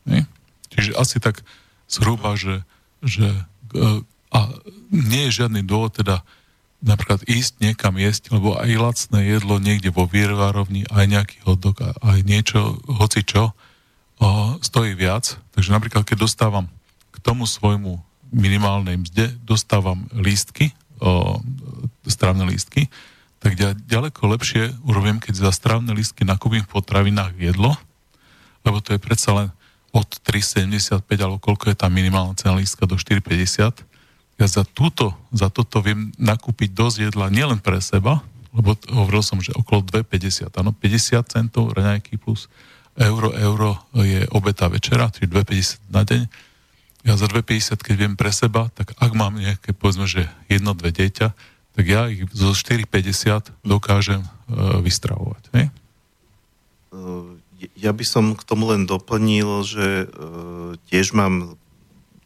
[0.08, 0.26] Nie?
[0.72, 1.44] Čiže asi tak
[1.86, 2.64] zhruba, že
[3.02, 3.26] že
[3.74, 3.82] e,
[4.32, 4.40] a
[4.88, 6.24] nie je žiadny dôvod teda
[6.82, 12.20] napríklad ísť niekam jesť, lebo aj lacné jedlo niekde vo výrvarovni, aj nejaký hodok, aj
[12.26, 13.54] niečo, hoci čo,
[14.18, 15.38] o, stojí viac.
[15.54, 16.66] Takže napríklad, keď dostávam
[17.14, 18.02] k tomu svojmu
[18.34, 21.38] minimálnej mzde, dostávam lístky, o,
[22.10, 22.90] strávne lístky,
[23.38, 27.74] tak ďaleko lepšie urobím, keď za strávne lístky nakúpim v potravinách jedlo,
[28.66, 29.48] lebo to je predsa len
[29.92, 33.84] od 3,75 alebo koľko je tá minimálna cena lístka do 4,50.
[34.40, 38.24] Ja za, túto, za toto viem nakúpiť dosť jedla nielen pre seba,
[38.56, 40.56] lebo hovoril som, že okolo 2,50.
[40.56, 42.48] Áno, 50 centov raňajky plus
[42.96, 46.22] euro, euro je obeta večera, čiže 2,50 na deň.
[47.02, 50.94] Ja za 2,50, keď viem pre seba, tak ak mám nejaké, povedzme, že jedno, dve
[50.94, 51.28] dieťa,
[51.72, 55.42] tak ja ich zo 4,50 dokážem uh, vystravovať.
[55.56, 55.64] Ne?
[57.78, 60.06] Ja by som k tomu len doplnil, že e,
[60.90, 61.58] tiež mám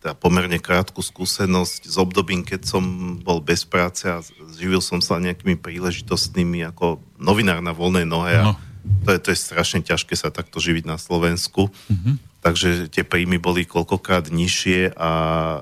[0.01, 2.85] teda pomerne krátku skúsenosť s obdobím, keď som
[3.20, 4.22] bol bez práce a
[4.55, 8.55] živil som sa nejakými príležitostnými ako novinár na voľnej nohe a no.
[9.03, 11.75] To je, to je strašne ťažké sa takto živiť na Slovensku.
[11.90, 12.14] Mm-hmm.
[12.47, 15.59] Takže tie príjmy boli koľkokrát nižšie a e,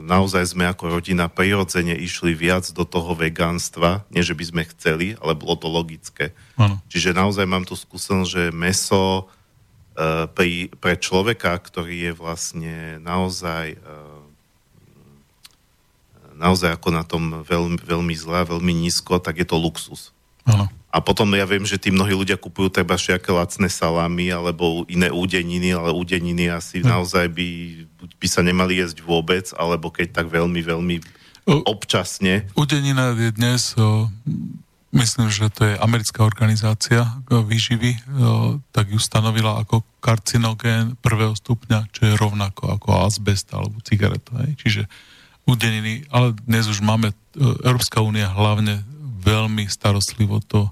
[0.00, 5.12] naozaj sme ako rodina prirodzene išli viac do toho vegánstva, nie že by sme chceli,
[5.20, 6.32] ale bolo to logické.
[6.56, 6.80] Ano.
[6.88, 9.28] Čiže naozaj mám tu skúsenosť, že meso
[9.92, 14.00] e, pri, pre človeka, ktorý je vlastne naozaj e,
[16.32, 20.16] naozaj ako na tom veľmi, veľmi zle, veľmi nízko, tak je to luxus.
[20.48, 20.72] Ano.
[20.92, 25.08] A potom ja viem, že tí mnohí ľudia kupujú treba všaké lacné salámy alebo iné
[25.08, 26.92] údeniny, ale údeniny asi hm.
[26.92, 27.48] naozaj by,
[28.20, 30.96] by sa nemali jesť vôbec, alebo keď tak veľmi, veľmi
[31.48, 32.46] občasne.
[32.54, 33.74] Údenina je dnes,
[34.94, 37.98] myslím, že to je americká organizácia výživy,
[38.70, 44.38] tak ju stanovila ako karcinogén prvého stupňa, čo je rovnako ako azbest alebo cigareta.
[44.54, 44.86] Čiže
[45.48, 47.10] údeniny, ale dnes už máme,
[47.64, 48.84] Európska únia hlavne
[49.24, 50.70] veľmi starostlivo to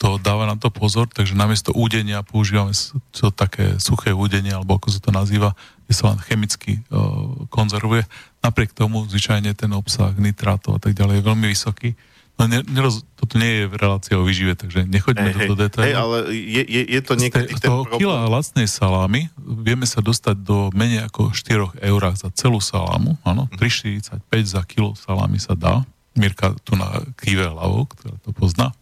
[0.00, 2.72] to dáva na to pozor, takže namiesto údenia používame
[3.12, 5.52] to také suché údenie, alebo ako sa to nazýva,
[5.84, 8.08] kde sa len chemicky uh, konzervuje.
[8.40, 11.92] Napriek tomu zvyčajne ten obsah nitrátov a tak ďalej je veľmi vysoký.
[12.40, 15.84] No ne, neroz, toto nie je relácia o výžive, takže nechoďme hey, do detailu.
[15.84, 18.00] Hej, ale je, je, je to niekedy Z toho problém.
[18.00, 23.20] kila lacnej salámy vieme sa dostať do menej ako 4 eur za celú salámu.
[23.28, 24.16] Áno, 3,45
[24.48, 25.84] za kilo salámy sa dá.
[26.16, 28.72] Mirka tu na kýve hlavou, ktorá to pozná.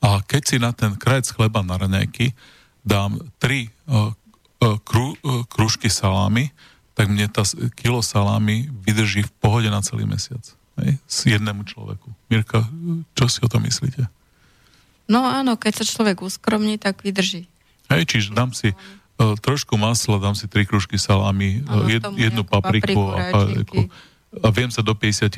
[0.00, 2.32] A keď si na ten krajec chleba na raňajky
[2.80, 4.12] dám tri uh,
[4.64, 6.48] uh, kru, uh, kružky salámy,
[6.96, 7.44] tak mne tá
[7.76, 10.40] kilo salámy vydrží v pohode na celý mesiac.
[10.80, 10.96] Hej?
[11.04, 12.08] S jednému človeku.
[12.32, 12.64] Mirka,
[13.12, 14.08] čo si o tom myslíte?
[15.04, 17.44] No áno, keď sa človek uskromní, tak vydrží.
[17.92, 22.46] Hej, čiže dám si uh, trošku masla, dám si tri kružky salámy, uh, jed, jednu
[22.46, 23.80] papriku, papriku a papriku.
[24.30, 25.34] A viem sa do 50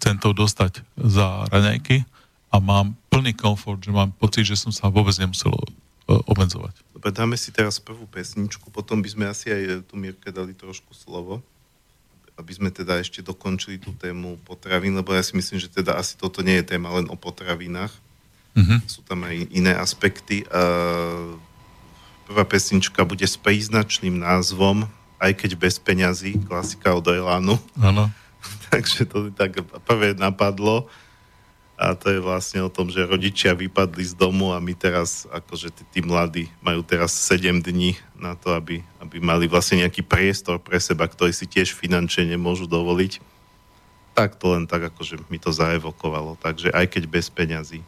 [0.00, 2.08] centov dostať za raňajky
[2.48, 6.80] a mám plný komfort, že mám pocit, že som sa vôbec nemusel uh, obmedzovať.
[6.96, 10.50] Dobre, dáme si teraz prvú pesničku, potom by sme asi aj e, tu Mirke dali
[10.50, 11.38] trošku slovo,
[12.34, 16.18] aby sme teda ešte dokončili tú tému potravín, lebo ja si myslím, že teda asi
[16.18, 17.94] toto nie je téma len o potravinách.
[18.58, 18.78] Mm-hmm.
[18.90, 20.42] Sú tam aj iné aspekty.
[22.26, 27.58] Prvá pesnička bude s príznačným názvom Aj keď bez peňazí, klasika od Elánu.
[27.78, 28.10] Áno.
[28.70, 30.90] Takže to tak prvé napadlo.
[31.78, 35.70] A to je vlastne o tom, že rodičia vypadli z domu a my teraz, akože
[35.70, 40.58] tí, tí mladí majú teraz 7 dní na to, aby, aby mali vlastne nejaký priestor
[40.58, 43.22] pre seba, ktorý si tiež finančne nemôžu dovoliť.
[44.18, 46.34] Tak to len tak, akože mi to zaevokovalo.
[46.42, 47.78] Takže aj keď bez peňazí.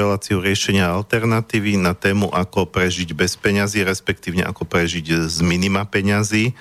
[0.00, 6.56] Reláciu riešenia alternatívy na tému, ako prežiť bez peňazí, respektívne ako prežiť z minima peňazí.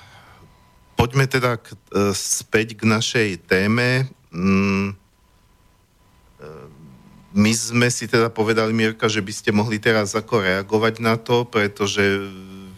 [0.93, 4.05] poďme teda k, uh, späť k našej téme.
[4.30, 4.93] Mm,
[7.34, 11.49] my sme si teda povedali, Mirka, že by ste mohli teraz ako reagovať na to,
[11.49, 12.30] pretože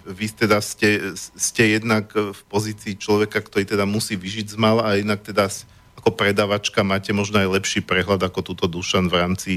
[0.07, 4.95] vy teda ste, ste jednak v pozícii človeka, ktorý teda musí vyžiť z mal a
[4.95, 5.51] jednak teda
[5.99, 9.51] ako predavačka máte možno aj lepší prehľad ako túto Dušan v rámci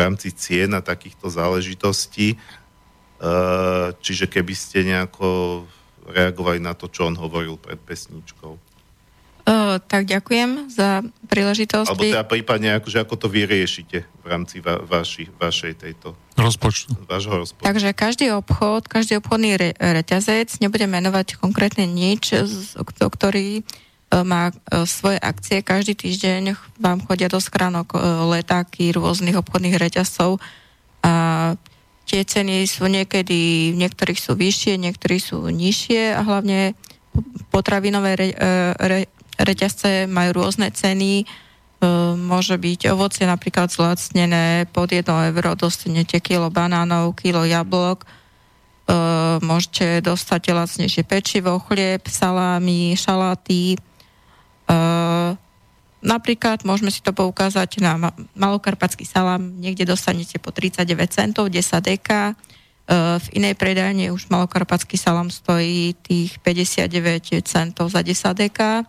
[0.00, 2.34] rámci cien a takýchto záležitostí.
[2.34, 2.36] E,
[4.00, 5.62] čiže keby ste nejako
[6.08, 8.70] reagovali na to, čo on hovoril pred pesničkou.
[9.40, 11.88] Uh, tak ďakujem za príležitosť.
[11.90, 16.12] Alebo teda prípadne, akože ako to vyriešite v rámci va- vaši, vašej tejto...
[16.36, 16.92] Rozpočtu.
[17.08, 17.64] Vášho rozpočtu.
[17.64, 23.64] Takže každý obchod, každý obchodný re- reťazec, nebudem menovať konkrétne nič, z, ktorý
[24.10, 24.54] má e,
[24.90, 25.62] svoje akcie.
[25.62, 27.98] Každý týždeň vám chodia do skránok e,
[28.38, 30.42] letáky rôznych obchodných reťazcov
[31.06, 31.14] a
[32.10, 36.74] tie ceny sú niekedy, niektorých sú vyššie, niektorí sú nižšie a hlavne
[37.54, 38.28] potravinové re,
[38.76, 39.00] re,
[39.38, 41.24] reťazce majú rôzne ceny.
[42.20, 48.04] Môže byť ovocie napríklad zlacnené pod 1 euro, dostanete kilo banánov, kilo jablok,
[49.40, 53.80] môžete dostať lacnejšie pečivo, chlieb, salámy, šaláty,
[56.00, 62.32] napríklad môžeme si to poukázať na malokarpatský salám, niekde dostanete po 39 centov, 10 deka,
[62.32, 62.40] uh,
[62.90, 68.82] v inej predajne už malokarpatský salám stojí tých 59 centov za 10 deka.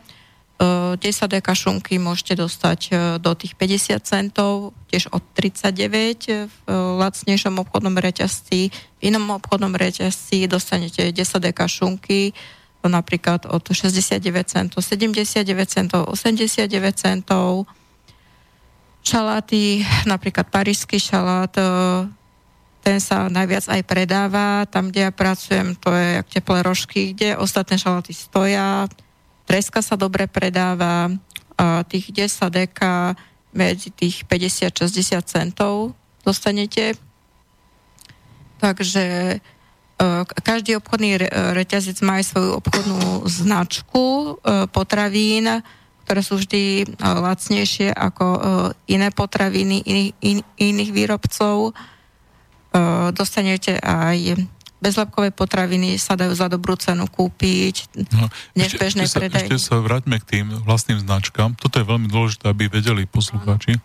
[0.61, 2.79] 10 deka šunky môžete dostať
[3.17, 5.73] do tých 50 centov, tiež od 39
[6.53, 6.65] v
[7.01, 8.69] lacnejšom obchodnom reťazci.
[8.69, 12.38] V inom obchodnom reťazci dostanete 10 deka šunky
[12.89, 17.69] napríklad od 69 centov, 79 centov, 89 centov.
[19.01, 21.65] Šaláty, napríklad parížský šalát, e,
[22.82, 24.65] ten sa najviac aj predáva.
[24.65, 28.89] Tam, kde ja pracujem, to je jak teplé rožky, kde ostatné šaláty stoja.
[29.45, 31.09] Treska sa dobre predáva.
[31.61, 33.13] A tých 10 deka
[33.53, 35.93] medzi tých 50-60 centov
[36.25, 36.97] dostanete.
[38.57, 39.38] Takže
[40.41, 44.30] každý obchodný reťazec má aj svoju obchodnú značku e,
[44.74, 45.62] potravín,
[46.08, 48.26] ktoré sú vždy e, lacnejšie ako
[48.89, 51.78] iné potraviny iných, in, iných výrobcov.
[53.12, 54.47] Dostanete aj
[54.82, 58.26] bezlepkové potraviny sa dajú za dobrú cenu kúpiť no,
[58.58, 61.54] než ešte, bežnej ešte Sa, ešte sa vráťme k tým vlastným značkám.
[61.54, 63.78] Toto je veľmi dôležité, aby vedeli poslucháči.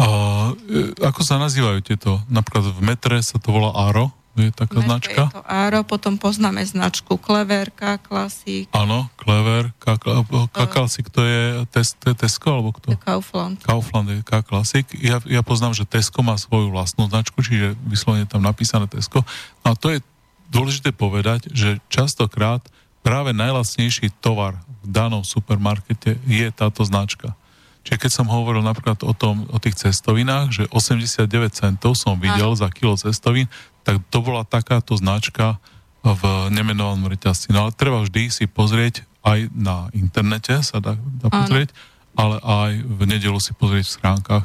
[0.00, 0.56] Uh,
[1.02, 2.22] ako sa nazývajú tieto?
[2.30, 4.14] Napríklad v metre sa to volá Aro,
[4.46, 5.22] je taká Metre značka?
[5.28, 8.70] Je to Aro, potom poznáme značku Clever, K-Classic.
[8.72, 12.96] Áno, Clever, K-Classic, to je tes, to je Tesco, alebo kto?
[12.96, 13.60] Kaufland.
[13.60, 14.86] Kaufland je K-Classic.
[15.00, 19.22] Ja, ja poznám, že Tesco má svoju vlastnú značku, čiže vyslovene tam napísané Tesco.
[19.62, 19.98] No a to je
[20.50, 22.64] dôležité povedať, že častokrát
[23.00, 27.36] práve najlacnejší tovar v danom supermarkete je táto značka.
[27.80, 32.52] Čiže keď som hovoril napríklad o, tom, o tých cestovinách, že 89 centov som videl
[32.52, 32.60] Aha.
[32.60, 33.48] za kilo cestovín,
[33.82, 35.56] tak to bola takáto značka
[36.04, 36.22] v
[36.52, 37.52] nemenovanom reťazci.
[37.52, 41.72] No ale treba vždy si pozrieť aj na internete, sa dá, dá pozrieť,
[42.16, 44.44] ale aj v nedelu si pozrieť v schránkach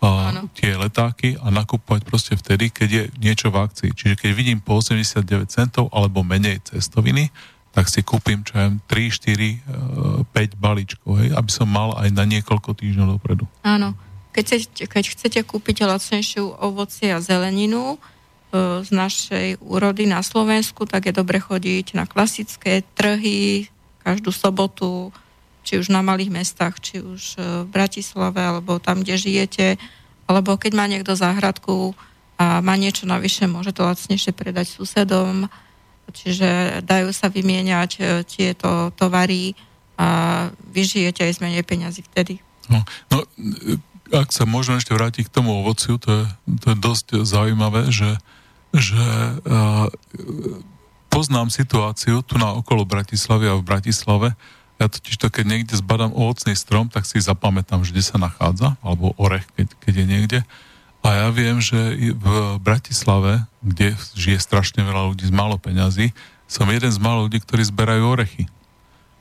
[0.00, 3.90] uh, tie letáky a nakupovať proste vtedy, keď je niečo v akcii.
[3.96, 7.32] Čiže keď vidím po 89 centov alebo menej cestoviny,
[7.70, 12.26] tak si kúpim čo aj 3, 4, 5 balíčkov, hej, aby som mal aj na
[12.26, 13.46] niekoľko týždňov dopredu.
[13.62, 13.94] Áno.
[14.30, 17.98] Keď chcete, keď chcete kúpiť lacnejšiu ovocie a zeleninu e,
[18.86, 23.66] z našej úrody na Slovensku, tak je dobre chodiť na klasické trhy
[24.06, 25.10] každú sobotu,
[25.66, 29.66] či už na malých mestách, či už e, v Bratislave, alebo tam, kde žijete,
[30.30, 31.98] alebo keď má niekto záhradku
[32.38, 35.50] a má niečo navyše, môže to lacnejšie predať susedom,
[36.10, 39.54] čiže dajú sa vymieňať e, tieto tovary
[40.00, 42.40] a vyžijete aj z menej peňazí vtedy.
[42.72, 42.80] No,
[43.12, 43.26] no
[44.10, 46.24] ak sa môžem ešte vrátiť k tomu ovociu, to je,
[46.64, 48.18] to je dosť zaujímavé, že,
[48.74, 49.04] že
[49.46, 49.86] uh,
[51.10, 54.28] poznám situáciu tu na okolo Bratislavy a v Bratislave.
[54.80, 59.12] Ja totiž to, keď niekde zbadám ovocný strom, tak si zapamätám, kde sa nachádza, alebo
[59.20, 60.38] orech, keď, keď je niekde.
[61.00, 61.76] A ja viem, že
[62.12, 66.12] v Bratislave, kde žije strašne veľa ľudí z málo peňazí,
[66.44, 68.44] som jeden z málo ľudí, ktorí zberajú orechy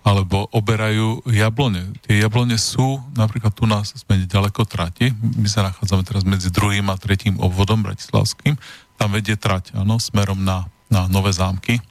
[0.03, 1.91] alebo oberajú jablone.
[2.07, 6.87] Tie jablone sú, napríklad tu nás sme ďaleko trati, my sa nachádzame teraz medzi druhým
[6.87, 8.55] a tretím obvodom bratislavským,
[8.95, 11.83] tam vedie trať, áno, smerom na, na Nové zámky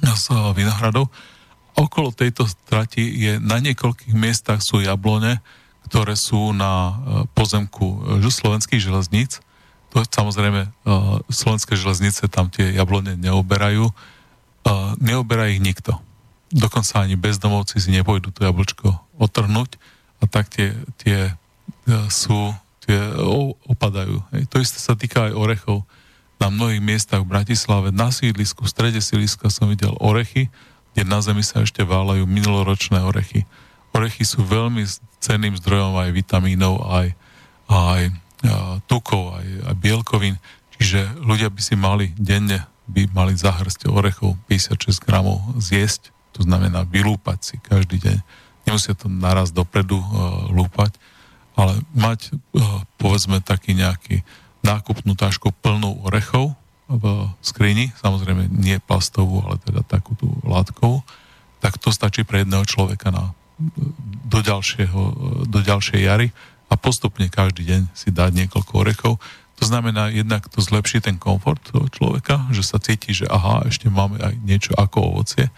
[0.00, 0.24] z
[0.56, 1.12] Vinohradov.
[1.76, 5.38] Okolo tejto trati je na niekoľkých miestach sú jablone,
[5.90, 6.92] ktoré sú na e,
[7.34, 9.42] pozemku e, slovenských železníc.
[9.90, 10.70] To samozrejme, e,
[11.26, 13.90] slovenské železnice tam tie jablone neoberajú.
[15.00, 15.98] Neoberá ich nikto
[16.50, 19.78] dokonca ani bezdomovci si nepôjdu to jablčko otrhnúť
[20.20, 21.32] a tak tie, tie
[22.10, 22.52] sú,
[22.84, 22.98] tie
[23.70, 24.20] opadajú.
[24.50, 25.86] To isté sa týka aj orechov.
[26.42, 30.50] Na mnohých miestach v Bratislave, na sídlisku, v strede sídliska som videl orechy,
[30.92, 33.46] kde na zemi sa ešte válajú minuloročné orechy.
[33.90, 34.86] Orechy sú veľmi
[35.18, 37.08] cenným zdrojom aj vitamínov, aj,
[37.68, 38.02] aj
[38.86, 40.40] tukov, aj, aj bielkovín.
[40.78, 46.86] Čiže ľudia by si mali denne by mali zahrsť orechov 56 gramov zjesť to znamená
[46.86, 48.18] vylúpať si každý deň.
[48.64, 50.94] Nemusia to naraz dopredu uh, lúpať,
[51.58, 54.22] ale mať, uh, povedzme, taký nejaký
[54.62, 56.54] nákupnú tašku plnú orechov
[56.90, 61.04] v skrini, samozrejme nie plastovú, ale teda takú tú látkovú,
[61.62, 63.36] tak to stačí pre jedného človeka na,
[64.26, 65.00] do, ďalšieho,
[65.46, 66.28] do ďalšej jary
[66.70, 69.14] a postupne každý deň si dať niekoľko orechov.
[69.60, 73.92] To znamená, jednak to zlepší ten komfort toho človeka, že sa cíti, že aha, ešte
[73.92, 75.52] máme aj niečo ako ovocie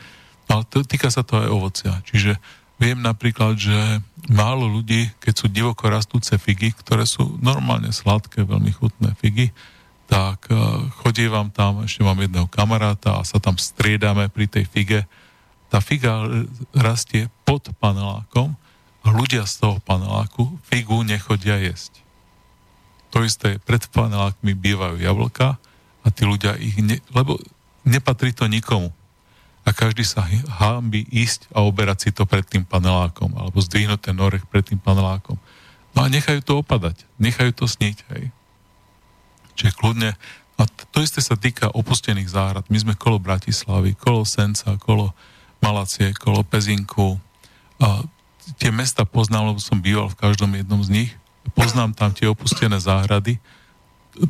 [0.53, 1.93] ale to, týka sa to aj ovocia.
[2.05, 2.37] Čiže
[2.77, 3.75] viem napríklad, že
[4.29, 9.49] málo ľudí, keď sú divoko rastúce figy, ktoré sú normálne sladké, veľmi chutné figy,
[10.11, 14.69] tak uh, chodí vám tam, ešte mám jedného kamaráta a sa tam striedame pri tej
[14.69, 15.01] fige.
[15.73, 16.29] Tá figa
[16.77, 18.53] rastie pod panelákom
[19.01, 22.05] a ľudia z toho paneláku figu nechodia jesť.
[23.17, 25.57] To isté, pred panelákmi bývajú jablka
[26.05, 27.41] a tí ľudia ich, ne, lebo
[27.89, 28.93] nepatrí to nikomu
[29.65, 30.29] a každý sa
[30.61, 34.77] hámbi ísť a oberať si to pred tým panelákom alebo zdvihnúť ten orech pred tým
[34.77, 35.41] panelákom.
[35.97, 38.29] No a nechajú to opadať, nechajú to sniť, hej.
[39.57, 40.17] Čiže kľudne,
[40.57, 42.69] a to isté sa týka opustených záhrad.
[42.69, 45.13] My sme kolo Bratislavy, kolo Senca, kolo
[45.63, 47.17] Malacie, kolo Pezinku.
[47.79, 48.03] A
[48.59, 51.11] tie mesta poznám, lebo som býval v každom jednom z nich.
[51.55, 53.39] Poznám tam tie opustené záhrady.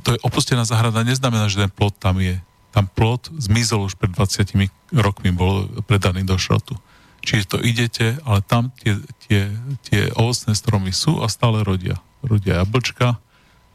[0.07, 2.39] To je opustená záhrada, neznamená, že ten plot tam je
[2.73, 6.75] tam plot zmizol už pred 20 rokmi, bol predaný do šrotu.
[7.23, 9.53] Čiže to idete, ale tam tie, tie,
[9.87, 12.01] tie ovocné stromy sú a stále rodia.
[12.25, 13.21] Rodia jablčka,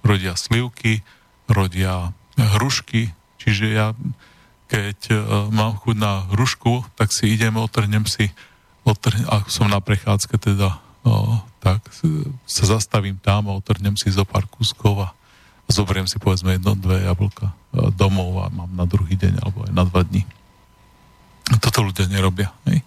[0.03, 1.05] rodia slivky,
[1.47, 3.86] rodia hrušky, čiže ja
[4.68, 5.18] keď uh,
[5.49, 8.30] mám chuť na hrušku, tak si idem, otrhnem si,
[8.84, 11.84] otrhnem, ak som na prechádzke teda, uh, tak
[12.47, 15.09] sa zastavím tam a otrhnem si zo pár kúskov a
[15.68, 17.53] zoberiem si povedzme jedno, dve jablka e,
[17.91, 20.24] domov a mám na druhý deň alebo aj na dva dní.
[21.59, 22.55] Toto ľudia nerobia.
[22.68, 22.84] Hej?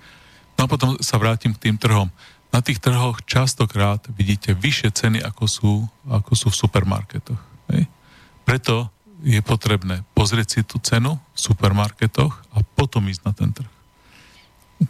[0.56, 2.08] No a potom sa vrátim k tým trhom.
[2.50, 5.72] Na tých trhoch častokrát vidíte vyššie ceny, ako sú,
[6.08, 7.40] ako sú v supermarketoch.
[7.72, 7.84] Hej?
[8.48, 8.88] Preto
[9.24, 13.70] je potrebné pozrieť si tú cenu v supermarketoch a potom ísť na ten trh.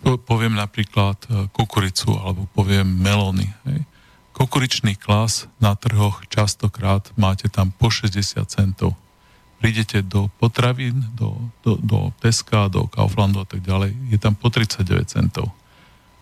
[0.06, 3.50] Po, poviem napríklad e, kukuricu alebo poviem melóny.
[3.66, 3.82] Hej?
[4.30, 8.94] Kukuričný klas na trhoch častokrát máte tam po 60 centov.
[9.58, 14.48] Prídete do potravín, do, do, do Teska, do Kauflandu a tak ďalej, je tam po
[14.48, 15.52] 39 centov.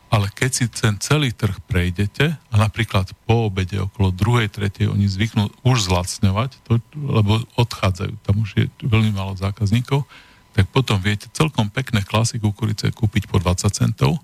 [0.09, 5.05] Ale keď si ten celý trh prejdete a napríklad po obede okolo druhej, tretej oni
[5.05, 10.09] zvyknú už zlacňovať, to, lebo odchádzajú, tam už je veľmi málo zákazníkov,
[10.57, 14.17] tak potom viete celkom pekné klasy kukurice kúpiť po 20 centov,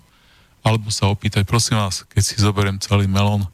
[0.65, 3.45] alebo sa opýtať, prosím vás, keď si zoberiem celý melón,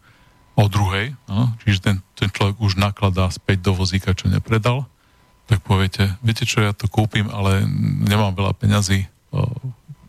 [0.55, 4.84] o druhej, no, čiže ten, ten človek už nakladá späť do vozíka, čo nepredal,
[5.47, 7.63] tak poviete, viete čo, ja to kúpim, ale
[8.07, 9.07] nemám veľa peňazí,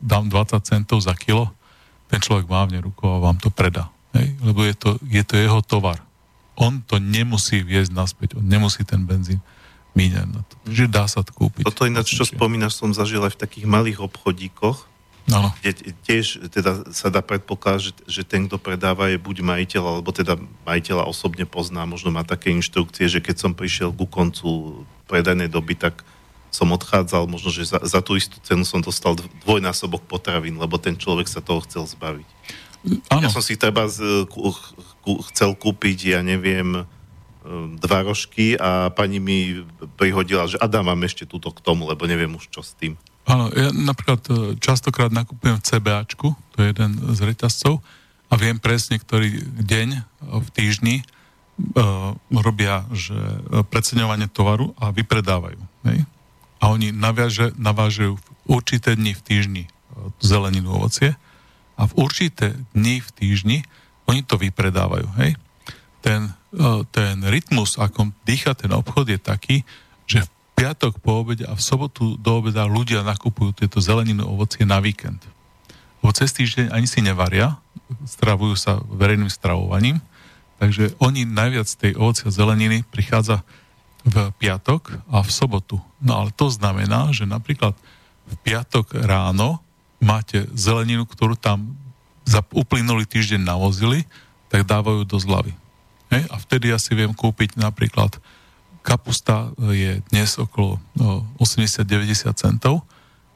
[0.03, 1.51] dám 20 centov za kilo,
[2.13, 3.89] ten človek mávne rukou a vám to predá.
[4.13, 4.37] Hej?
[4.45, 6.05] Lebo je to, je to jeho tovar.
[6.61, 9.41] On to nemusí viesť naspäť, on nemusí ten benzín
[9.97, 10.55] míňať na to.
[10.69, 11.65] Čiže dá sa to kúpiť.
[11.65, 14.93] Toto ináč, čo spomínaš, som zažil aj v takých malých obchodíkoch,
[15.31, 15.55] Ano.
[15.63, 20.11] kde tiež teda sa dá predpokladať, že, že ten, kto predáva, je buď majiteľ, alebo
[20.11, 20.35] teda
[20.67, 25.79] majiteľa osobne pozná, možno má také inštrukcie, že keď som prišiel ku koncu predajnej doby,
[25.79, 26.03] tak
[26.53, 31.01] som odchádzal, možno, že za, za tú istú cenu som dostal dvojnásobok potravín, lebo ten
[31.01, 32.29] človek sa toho chcel zbaviť.
[33.09, 33.25] Ano.
[33.25, 34.53] Ja som si treba z, ku,
[35.01, 39.65] ku, chcel kúpiť, ja neviem, um, dva rožky a pani mi
[39.97, 43.01] prihodila, že a dám vám ešte túto k tomu, lebo neviem už čo s tým.
[43.23, 47.79] Áno, ja napríklad e, častokrát nakupujem v CBAčku, to je jeden z reťazcov,
[48.27, 50.01] a viem presne, ktorý deň e,
[50.43, 50.97] v týždni
[51.77, 53.15] uh, robia že
[53.71, 55.61] preceňovanie tovaru a vypredávajú.
[55.87, 56.03] Hej?
[56.63, 59.71] A oni naviaže, navážajú v určité dni v týždni e,
[60.23, 61.19] zeleninu, ovocie
[61.75, 63.59] a v určité dni v týždni
[64.07, 65.11] oni to vypredávajú.
[65.19, 65.35] Hej?
[66.07, 69.57] Ten, e, ten rytmus, akom dýcha ten obchod, je taký,
[70.07, 74.63] že v piatok po obede a v sobotu do obeda ľudia nakupujú tieto zeleninu, ovocie
[74.63, 75.19] na víkend.
[75.99, 77.59] Lebo cez týždeň ani si nevaria,
[78.07, 79.99] stravujú sa verejným stravovaním,
[80.63, 83.43] takže oni najviac tej ovocia a zeleniny prichádza
[84.03, 85.79] v piatok a v sobotu.
[86.03, 87.75] No ale to znamená, že napríklad
[88.27, 89.63] v piatok ráno
[90.03, 91.79] máte zeleninu, ktorú tam
[92.27, 94.07] za uplynulý týždeň navozili,
[94.51, 95.55] tak dávajú do zlavy.
[96.11, 96.23] Hej?
[96.31, 98.19] A vtedy ja si viem kúpiť napríklad
[98.83, 102.83] kapusta je dnes okolo no, 80-90 centov,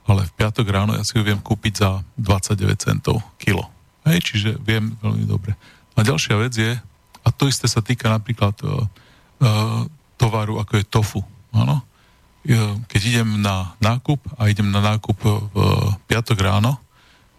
[0.06, 3.70] ale v piatok ráno ja si ju viem kúpiť za 29 centov kilo.
[4.06, 4.26] Hej?
[4.26, 5.54] Čiže viem veľmi dobre.
[5.94, 6.74] A ďalšia vec je,
[7.26, 8.86] a to isté sa týka napríklad uh,
[10.16, 11.20] tovaru, ako je tofu.
[11.52, 11.84] Áno?
[12.86, 15.56] Keď idem na nákup a idem na nákup v
[16.06, 16.78] piatok ráno,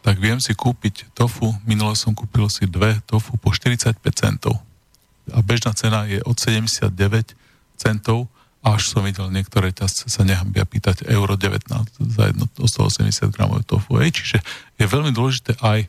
[0.04, 1.52] tak viem si kúpiť tofu.
[1.68, 4.56] Minule som kúpil si dve tofu po 45 centov.
[5.32, 6.92] A bežná cena je od 79
[7.76, 8.32] centov
[8.68, 11.72] až som videl niektoré ťazce sa nehambia pýtať euro 19
[12.04, 13.96] za jedno 180 gramové tofu.
[14.04, 14.38] Ej, čiže
[14.76, 15.88] je veľmi dôležité aj,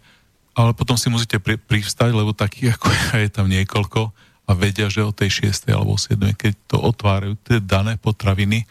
[0.54, 4.14] ale potom si musíte pri, privstať, lebo takých ako ja je tam niekoľko,
[4.48, 5.68] a vedia, že o tej 6.
[5.68, 6.16] alebo 7.
[6.32, 8.64] keď to otvárajú tie dané potraviny,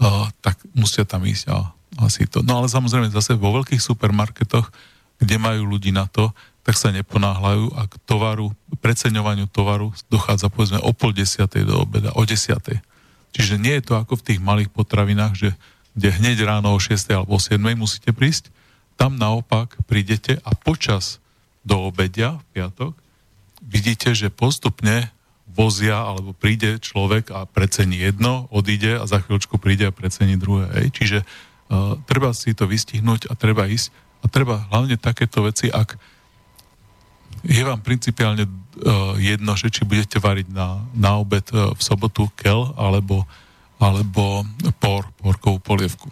[0.00, 2.40] uh, tak musia tam ísť a asi to.
[2.40, 4.72] No ale samozrejme zase vo veľkých supermarketoch,
[5.20, 6.32] kde majú ľudí na to,
[6.64, 12.12] tak sa neponáhľajú a k tovaru, preceňovaniu tovaru dochádza povedzme o pol desiatej do obeda,
[12.16, 12.80] o desiatej.
[13.36, 15.48] Čiže nie je to ako v tých malých potravinách, že
[15.92, 16.96] kde hneď ráno o 6.
[17.12, 17.60] alebo o 7.
[17.76, 18.48] musíte prísť,
[18.96, 21.20] tam naopak prídete a počas
[21.64, 22.92] do obedia v piatok
[23.60, 25.12] vidíte, že postupne
[25.50, 30.70] vozia, alebo príde človek a precení jedno, odíde a za chvíľočku príde a precení druhé.
[30.78, 30.86] Hej.
[30.94, 33.90] Čiže uh, treba si to vystihnúť a treba ísť.
[34.20, 35.96] A treba hlavne takéto veci, ak
[37.40, 42.28] je vám principiálne uh, jedno, že či budete variť na, na obed uh, v sobotu
[42.36, 43.24] kel alebo,
[43.80, 44.44] alebo
[44.78, 46.08] por, porkovú polievku.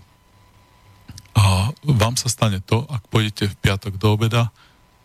[1.38, 4.50] A vám sa stane to, ak pôjdete v piatok do obeda,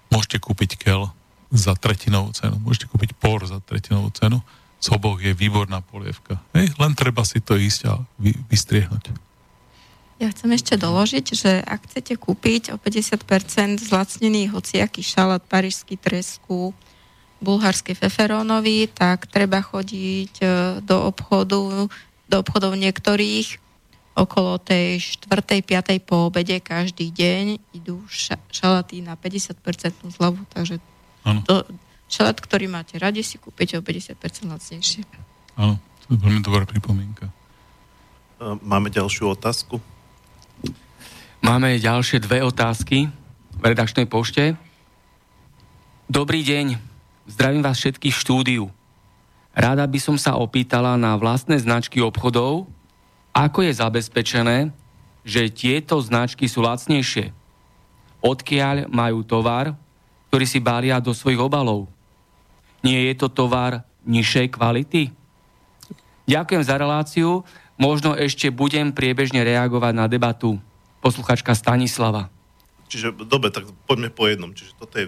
[0.10, 1.14] môžete kúpiť kel,
[1.54, 2.58] za tretinovú cenu.
[2.66, 4.41] Môžete kúpiť por za tretinovú cenu.
[4.82, 6.41] Z oboch je výborná polievka.
[6.58, 9.14] Hej, len treba si to ísť a vy, vystriehnúť.
[10.20, 16.76] Ja chcem ešte doložiť, že ak chcete kúpiť o 50% zlacnený hociaký šalát, parížský tresku,
[17.43, 20.45] bulharský feferónový, tak treba chodiť e,
[20.80, 21.88] do obchodu,
[22.28, 23.60] do obchodov niektorých
[24.14, 25.66] okolo tej 4.
[25.66, 26.08] 5.
[26.08, 27.99] po obede každý deň idú
[28.54, 29.60] šalaty na 50%
[30.14, 30.78] zľavu, takže
[31.24, 31.41] Áno.
[31.47, 31.63] To
[32.11, 35.01] šalát, ktorý máte radi, si kúpite o 50% lacnejšie.
[35.57, 37.32] Áno, to je veľmi dobrá pripomienka.
[38.61, 39.80] Máme ďalšiu otázku?
[41.43, 43.07] Máme ďalšie dve otázky
[43.55, 44.55] v redakčnej pošte.
[46.11, 46.76] Dobrý deň,
[47.28, 48.63] zdravím vás všetkých v štúdiu.
[49.55, 52.67] Rada by som sa opýtala na vlastné značky obchodov,
[53.32, 54.57] ako je zabezpečené,
[55.24, 57.32] že tieto značky sú lacnejšie.
[58.19, 59.76] Odkiaľ majú tovar,
[60.34, 61.86] ktorí si bália do svojich obalov.
[62.81, 65.13] Nie je to tovar nižšej kvality?
[66.25, 67.45] Ďakujem za reláciu.
[67.77, 70.57] Možno ešte budem priebežne reagovať na debatu.
[71.05, 72.34] Posluchačka Stanislava.
[72.89, 74.49] Čiže, dobre, tak poďme po jednom.
[74.57, 75.05] Čiže toto je,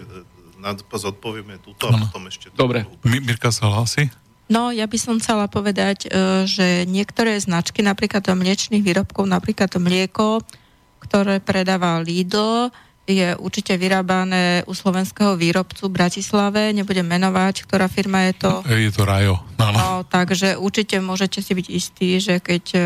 [0.62, 2.54] na odpovieme túto a potom ešte...
[2.54, 2.86] Dobre.
[3.02, 4.06] Mirka sa hlási?
[4.46, 10.38] No, ja by som chcela povedať, e, že niektoré značky, napríklad mliečných výrobkov, napríklad mlieko,
[11.02, 12.70] ktoré predáva Lidl,
[13.06, 18.52] je určite vyrábané u slovenského výrobcu v Bratislave, nebudem menovať, ktorá firma je to.
[18.66, 19.38] Je to Rajo.
[19.56, 20.02] No, no.
[20.02, 22.82] takže určite môžete si byť istí, že keď e,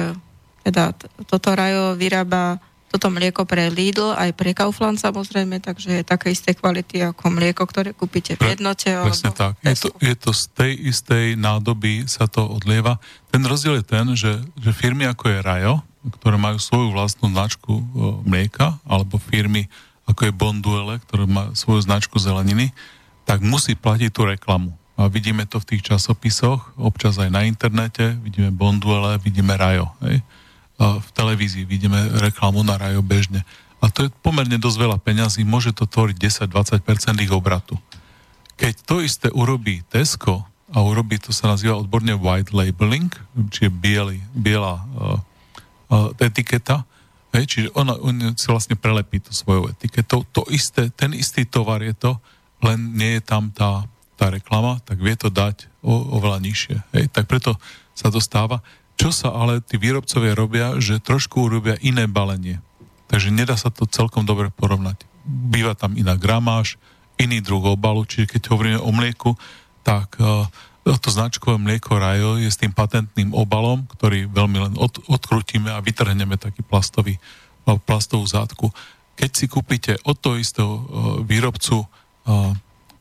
[0.68, 0.92] teda
[1.24, 2.60] toto Rajo vyrába
[2.90, 7.62] toto mlieko pre Lidl, aj pre Kaufland samozrejme, takže je také isté kvality ako mlieko,
[7.62, 8.90] ktoré kúpite v jednote.
[8.90, 9.54] Presne tak.
[9.62, 12.98] Je to, je to z tej istej nádoby sa to odlieva.
[13.30, 15.74] Ten rozdiel je ten, že, že firmy ako je Rajo,
[16.18, 17.82] ktoré majú svoju vlastnú značku o,
[18.26, 19.70] mlieka, alebo firmy
[20.10, 22.74] ako je Bonduele, ktoré má svoju značku zeleniny,
[23.22, 24.74] tak musí platiť tú reklamu.
[24.98, 29.88] A vidíme to v tých časopisoch, občas aj na internete, vidíme Bonduele, vidíme Rajo.
[30.04, 30.20] Hej?
[30.80, 33.44] v televízii vidíme reklamu na rajo bežne.
[33.80, 36.16] A to je pomerne dosť veľa peňazí, môže to tvoriť
[36.48, 37.76] 10-20% ich obratu.
[38.56, 43.08] Keď to isté urobí Tesco a urobí, to sa nazýva odborne white labeling,
[43.52, 45.16] čiže biely, biela uh,
[45.88, 46.84] uh, etiketa,
[47.34, 50.26] hej, čiže ona, on si vlastne prelepí to svojou etiketou.
[50.34, 52.18] To isté, ten istý tovar je to,
[52.60, 53.86] len nie je tam tá,
[54.20, 56.76] tá reklama, tak vie to dať o, oveľa nižšie.
[56.96, 57.04] Hej.
[57.14, 57.56] Tak preto
[57.96, 58.60] sa to stáva.
[59.00, 62.60] Čo sa ale tí výrobcovia robia, že trošku urobia iné balenie.
[63.08, 65.08] Takže nedá sa to celkom dobre porovnať.
[65.24, 66.76] Býva tam iná gramáž,
[67.16, 69.36] iný druh obalu, čiže keď hovoríme o mlieku,
[69.82, 70.44] tak uh,
[70.96, 75.84] to značkové mlieko Rajo je s tým patentným obalom, ktorý veľmi len od, odkrutíme a
[75.84, 77.20] vytrhneme taký plastový,
[77.68, 78.72] uh, plastovú zátku.
[79.14, 80.82] Keď si kúpite od toho istého uh,
[81.20, 82.56] výrobcu uh,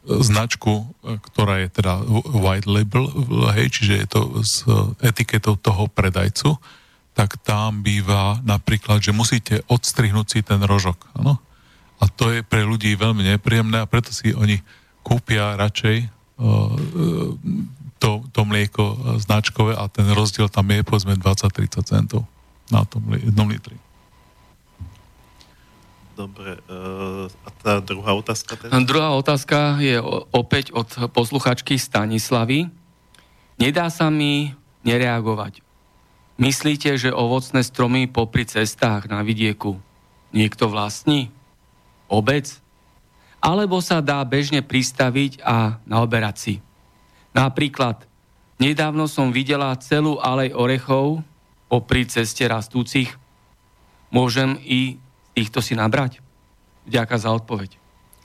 [0.10, 2.02] značku, e, ktorá je teda
[2.34, 3.06] white label,
[3.54, 4.64] hej, čiže je to s
[5.04, 6.58] etiketou toho predajcu,
[7.14, 10.98] tak tam býva napríklad, že musíte odstrihnúť si ten rožok.
[11.20, 11.38] Ano?
[12.00, 14.64] A to je pre ľudí veľmi nepríjemné a preto si oni
[15.04, 16.08] kúpia radšej
[18.00, 22.24] to, to mlieko značkové a ten rozdiel tam je povedzme 20-30 centov
[22.72, 23.76] na tom jednom litri.
[26.20, 26.60] Dobre.
[26.68, 28.60] Uh, a tá druhá otázka?
[28.60, 28.76] Teda?
[28.84, 30.04] Druhá otázka je
[30.36, 32.68] opäť od posluchačky Stanislavy.
[33.56, 34.52] Nedá sa mi
[34.84, 35.64] nereagovať.
[36.40, 39.80] Myslíte, že ovocné stromy popri cestách na vidieku
[40.36, 41.32] niekto vlastní?
[42.12, 42.52] Obec?
[43.40, 46.54] Alebo sa dá bežne pristaviť a naoberať si?
[47.40, 48.04] Napríklad,
[48.60, 51.24] nedávno som videla celú alej orechov
[51.72, 53.16] popri ceste rastúcich.
[54.12, 55.00] Môžem i
[55.32, 56.20] týchto si nabrať?
[56.84, 57.80] Ďaká za odpoveď.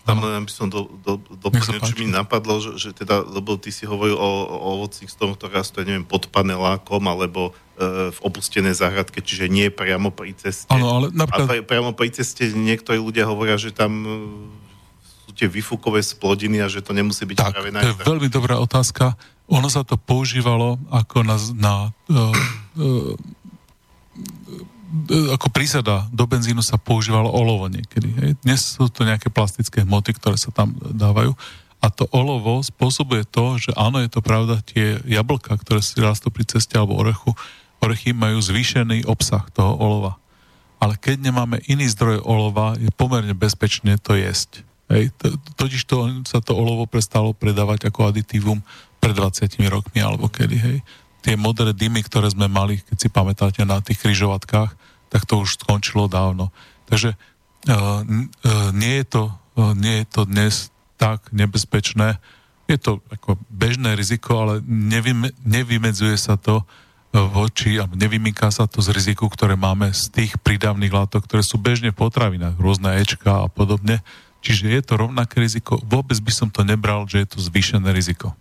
[0.04, 3.72] Tam len by som do, do, doplnil, či mi napadlo, že, že teda, lebo ty
[3.72, 8.76] si hovoril o, o ovocných stromoch, ktoré rastú, neviem, pod panelákom, alebo e, v opustenej
[8.76, 10.68] záhradke, čiže nie priamo pri ceste.
[10.68, 11.56] Ano, ale napríklad...
[11.56, 14.08] A priamo pri ceste niektorí ľudia hovoria, že tam e,
[15.35, 17.82] tie vyfúkové splodiny a že to nemusí byť tak, práve na...
[17.82, 19.18] to je veľmi dobrá otázka.
[19.51, 21.72] Ono sa to používalo ako na, na
[22.09, 22.32] uh,
[22.80, 23.12] uh,
[25.35, 28.14] ako prísada do benzínu sa používalo olovo niekedy.
[28.14, 28.30] Hej.
[28.47, 31.35] Dnes sú to nejaké plastické hmoty, ktoré sa tam dávajú.
[31.82, 36.30] A to olovo spôsobuje to, že áno, je to pravda, tie jablka, ktoré si rastú
[36.32, 37.35] pri ceste alebo orechu,
[37.82, 40.16] orechy majú zvýšený obsah toho olova.
[40.80, 44.64] Ale keď nemáme iný zdroj olova, je pomerne bezpečné to jesť.
[44.95, 45.11] Hej.
[45.59, 48.62] Totiž to, sa to olovo prestalo predávať ako aditívum
[49.03, 50.57] pred 20 rokmi alebo kedy.
[50.57, 50.78] Hej.
[51.26, 54.70] Tie modré dymy, ktoré sme mali, keď si pamätáte na tých kryžovatkách,
[55.11, 56.55] tak to už skončilo dávno.
[56.86, 59.22] Takže uh, uh, nie, je to,
[59.59, 62.22] uh, nie je to dnes tak nebezpečné.
[62.70, 66.62] Je to ako bežné riziko, ale nevyme, nevymedzuje sa to
[67.14, 71.62] voči, alebo nevymýka sa to z riziku, ktoré máme z tých prídavných látok, ktoré sú
[71.62, 74.03] bežne v potravinách, rôzne Ečka a podobne.
[74.45, 75.80] Čiže je to rovnaké riziko.
[75.88, 78.36] Vôbec by som to nebral, že je to zvýšené riziko.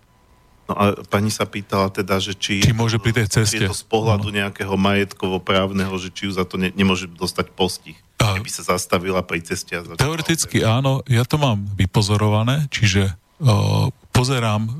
[0.68, 3.60] No a pani sa pýtala teda, že či, či môže pri tej ceste.
[3.60, 4.36] je to z pohľadu no.
[4.44, 7.96] nejakého majetkovo-právneho, že či ju za to ne, nemôže dostať postih.
[8.24, 9.76] A, keby sa zastavila pri ceste.
[9.76, 13.12] A teoreticky áno, ja to mám vypozorované, čiže
[13.44, 14.72] uh, pozerám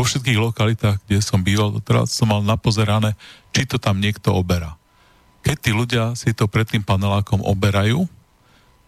[0.00, 3.12] vo všetkých lokalitách, kde som býval teraz som mal napozerané,
[3.52, 4.80] či to tam niekto oberá.
[5.44, 8.08] Keď tí ľudia si to pred tým panelákom oberajú,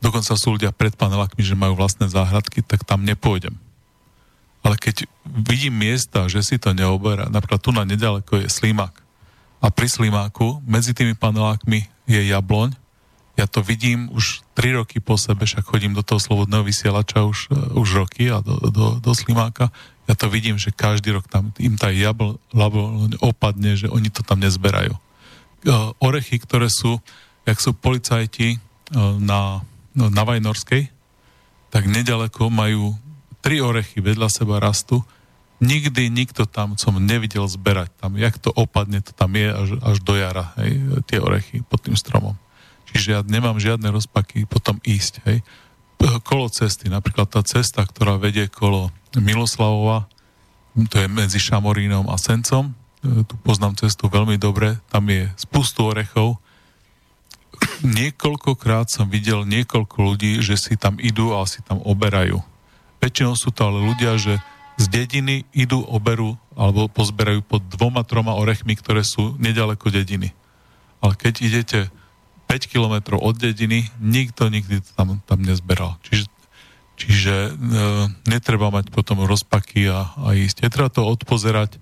[0.05, 3.57] dokonca sú ľudia pred panelákmi, že majú vlastné záhradky, tak tam nepôjdem.
[4.61, 8.93] Ale keď vidím miesta, že si to neoberá, napríklad tu na nedaleko je slimák.
[9.65, 12.77] A pri slimáku medzi tými panelákmi je jabloň,
[13.35, 17.51] ja to vidím už 3 roky po sebe, však chodím do toho slobodného vysielača už,
[17.51, 19.75] uh, už roky a do, do, do slimáka,
[20.05, 24.39] ja to vidím, že každý rok tam im tá jabloň opadne, že oni to tam
[24.39, 24.93] nezberajú.
[25.65, 27.01] Uh, orechy, ktoré sú,
[27.49, 28.61] jak sú policajti
[28.93, 29.65] uh, na,
[29.95, 30.91] no, na Vajnorskej,
[31.71, 32.95] tak nedaleko majú
[33.43, 35.03] tri orechy vedľa seba rastú,
[35.63, 37.91] nikdy nikto tam som nevidel zberať.
[37.99, 41.83] Tam, jak to opadne, to tam je až, až do jara, hej, tie orechy pod
[41.83, 42.37] tým stromom.
[42.91, 45.43] Čiže ja nemám žiadne rozpaky potom ísť, hej.
[46.27, 50.11] Kolo cesty, napríklad tá cesta, ktorá vedie kolo Miloslavova,
[50.91, 55.87] to je medzi Šamorínom a Sencom, e, tu poznám cestu veľmi dobre, tam je spustu
[55.87, 56.43] orechov,
[57.83, 62.39] niekoľkokrát som videl niekoľko ľudí, že si tam idú a si tam oberajú.
[63.03, 64.39] Väčšinou sú to ale ľudia, že
[64.75, 70.35] z dediny idú, oberú alebo pozberajú pod dvoma, troma orechmi, ktoré sú nedaleko dediny.
[71.03, 71.79] Ale keď idete
[72.47, 75.99] 5 kilometrov od dediny, nikto nikdy tam, tam nezberal.
[76.07, 76.27] Čiže,
[76.99, 77.53] čiže e,
[78.31, 80.67] netreba mať potom rozpaky a, a ísť.
[80.67, 81.79] Netreba to odpozerať,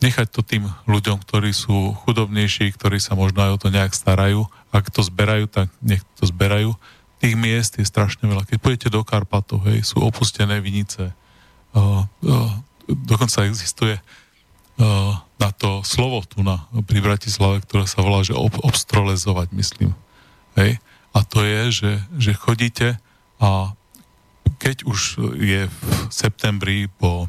[0.00, 4.48] nechať to tým ľuďom, ktorí sú chudobnejší, ktorí sa možno aj o to nejak starajú.
[4.70, 6.74] Ak to zberajú, tak nech to zberajú.
[7.20, 8.46] Tých miest je strašne veľa.
[8.46, 11.12] Keď pôjdete do Karpatov, hej, sú opustené vinice.
[11.74, 12.50] Uh, uh,
[12.86, 18.56] dokonca existuje uh, na to slovo tu na, pri Bratislave, ktoré sa volá, že ob,
[18.62, 19.92] obstrolezovať, myslím.
[20.56, 20.80] Hej.
[21.10, 22.96] A to je, že, že chodíte
[23.42, 23.74] a
[24.60, 25.00] keď už
[25.40, 25.80] je v
[26.12, 27.26] septembri po,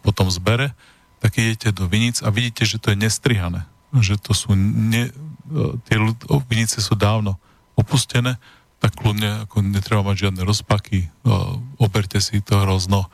[0.00, 0.72] po tom zbere,
[1.20, 3.68] tak idete do Vinic a vidíte, že to je nestrihané.
[3.92, 5.12] Že to sú ne,
[5.86, 5.96] tie
[6.50, 7.38] vinice sú dávno
[7.78, 8.38] opustené,
[8.82, 11.08] tak kľudne ako netreba mať žiadne rozpaky,
[11.80, 13.08] oberte si to hrozno.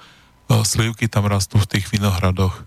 [0.50, 2.66] Slivky tam rastú v tých vinohradoch,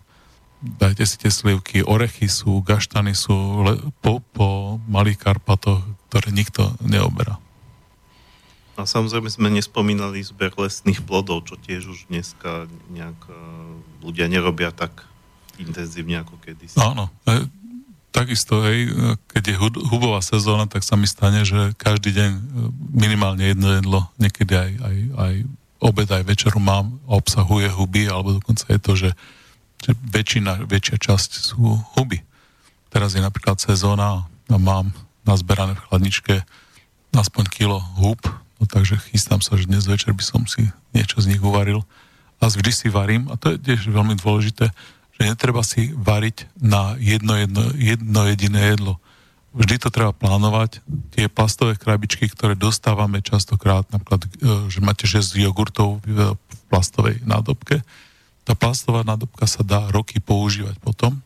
[0.64, 3.36] dajte si tie slivky, orechy sú, gaštany sú
[3.68, 7.36] le, po, po malých Karpatoch, ktoré nikto neoberá.
[8.80, 13.20] A samozrejme sme nespomínali zber lesných plodov, čo tiež už dneska nejak
[14.02, 15.06] ľudia nerobia tak
[15.62, 16.80] intenzívne ako kedysi.
[16.80, 17.12] Áno.
[18.14, 18.94] Takisto, hej,
[19.34, 19.56] keď je
[19.90, 22.42] hubová sezóna, tak sa mi stane, že každý deň e,
[22.94, 25.34] minimálne jedno jedlo, niekedy aj, aj, aj
[25.82, 29.10] obed, aj večeru mám, obsahuje huby, alebo dokonca je to, že,
[29.82, 31.58] že väčšina, väčšia časť sú
[31.98, 32.22] huby.
[32.94, 34.94] Teraz je napríklad sezóna a mám
[35.26, 36.36] nazberané v chladničke
[37.18, 38.22] aspoň kilo hub,
[38.62, 41.82] no takže chystám sa, že dnes večer by som si niečo z nich uvaril.
[42.38, 44.70] A vždy si varím, a to je tiež veľmi dôležité,
[45.18, 48.98] že netreba si variť na jedno, jedno, jedno jediné jedlo.
[49.54, 50.82] Vždy to treba plánovať.
[51.14, 54.30] Tie plastové krabičky, ktoré dostávame častokrát, napríklad, e,
[54.74, 56.34] že máte 6 jogurtov v
[56.74, 57.86] plastovej nádobke,
[58.44, 61.22] tá plastová nádobka sa dá roky používať potom.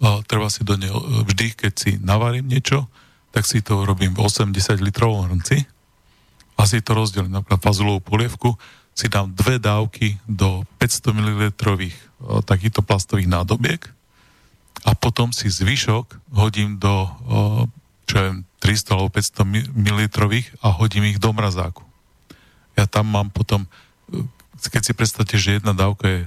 [0.00, 2.86] A treba si do nej, e, vždy, keď si navarím niečo,
[3.32, 4.52] tak si to robím v 80
[4.84, 5.64] litrovom hrnci
[6.60, 8.52] a si to rozdelím, napríklad fazulovú polievku,
[9.00, 11.42] si dám dve dávky do 500 ml
[12.44, 13.88] takýchto plastových nádobiek
[14.84, 17.08] a potom si zvyšok hodím do
[18.04, 18.30] čo je
[18.60, 20.00] 300 alebo 500 ml
[20.60, 21.80] a hodím ich do mrazáku.
[22.76, 23.64] Ja tam mám potom,
[24.60, 26.20] keď si predstavte, že jedna dávka je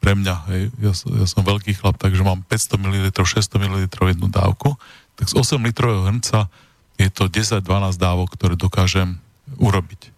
[0.00, 4.32] pre mňa, hej, ja, ja som veľký chlap, takže mám 500 ml, 600 ml jednu
[4.32, 4.80] dávku,
[5.14, 6.48] tak z 8 litrového hrnca
[6.96, 7.62] je to 10-12
[8.00, 9.20] dávok, ktoré dokážem
[9.60, 10.15] urobiť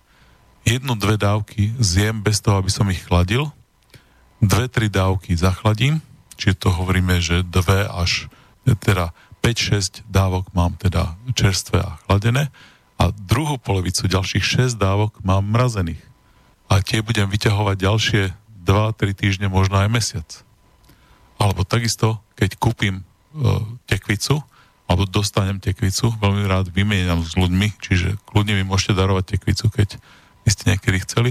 [0.69, 3.49] jednu, dve dávky zjem bez toho, aby som ich chladil,
[4.45, 6.05] dve, tri dávky zachladím,
[6.37, 8.29] čiže to hovoríme, že dve až
[8.85, 12.53] teda 5-6 dávok mám teda čerstvé a chladené
[13.01, 16.03] a druhú polovicu ďalších 6 dávok mám mrazených.
[16.69, 18.23] A tie budem vyťahovať ďalšie
[18.67, 20.29] 2-3 týždne, možno aj mesiac.
[21.41, 23.03] Alebo takisto, keď kúpim e,
[23.89, 24.45] tekvicu,
[24.85, 29.97] alebo dostanem tekvicu, veľmi rád vymieniam s ľuďmi, čiže kľudne mi môžete darovať tekvicu, keď
[30.49, 31.31] by ste niekedy chceli.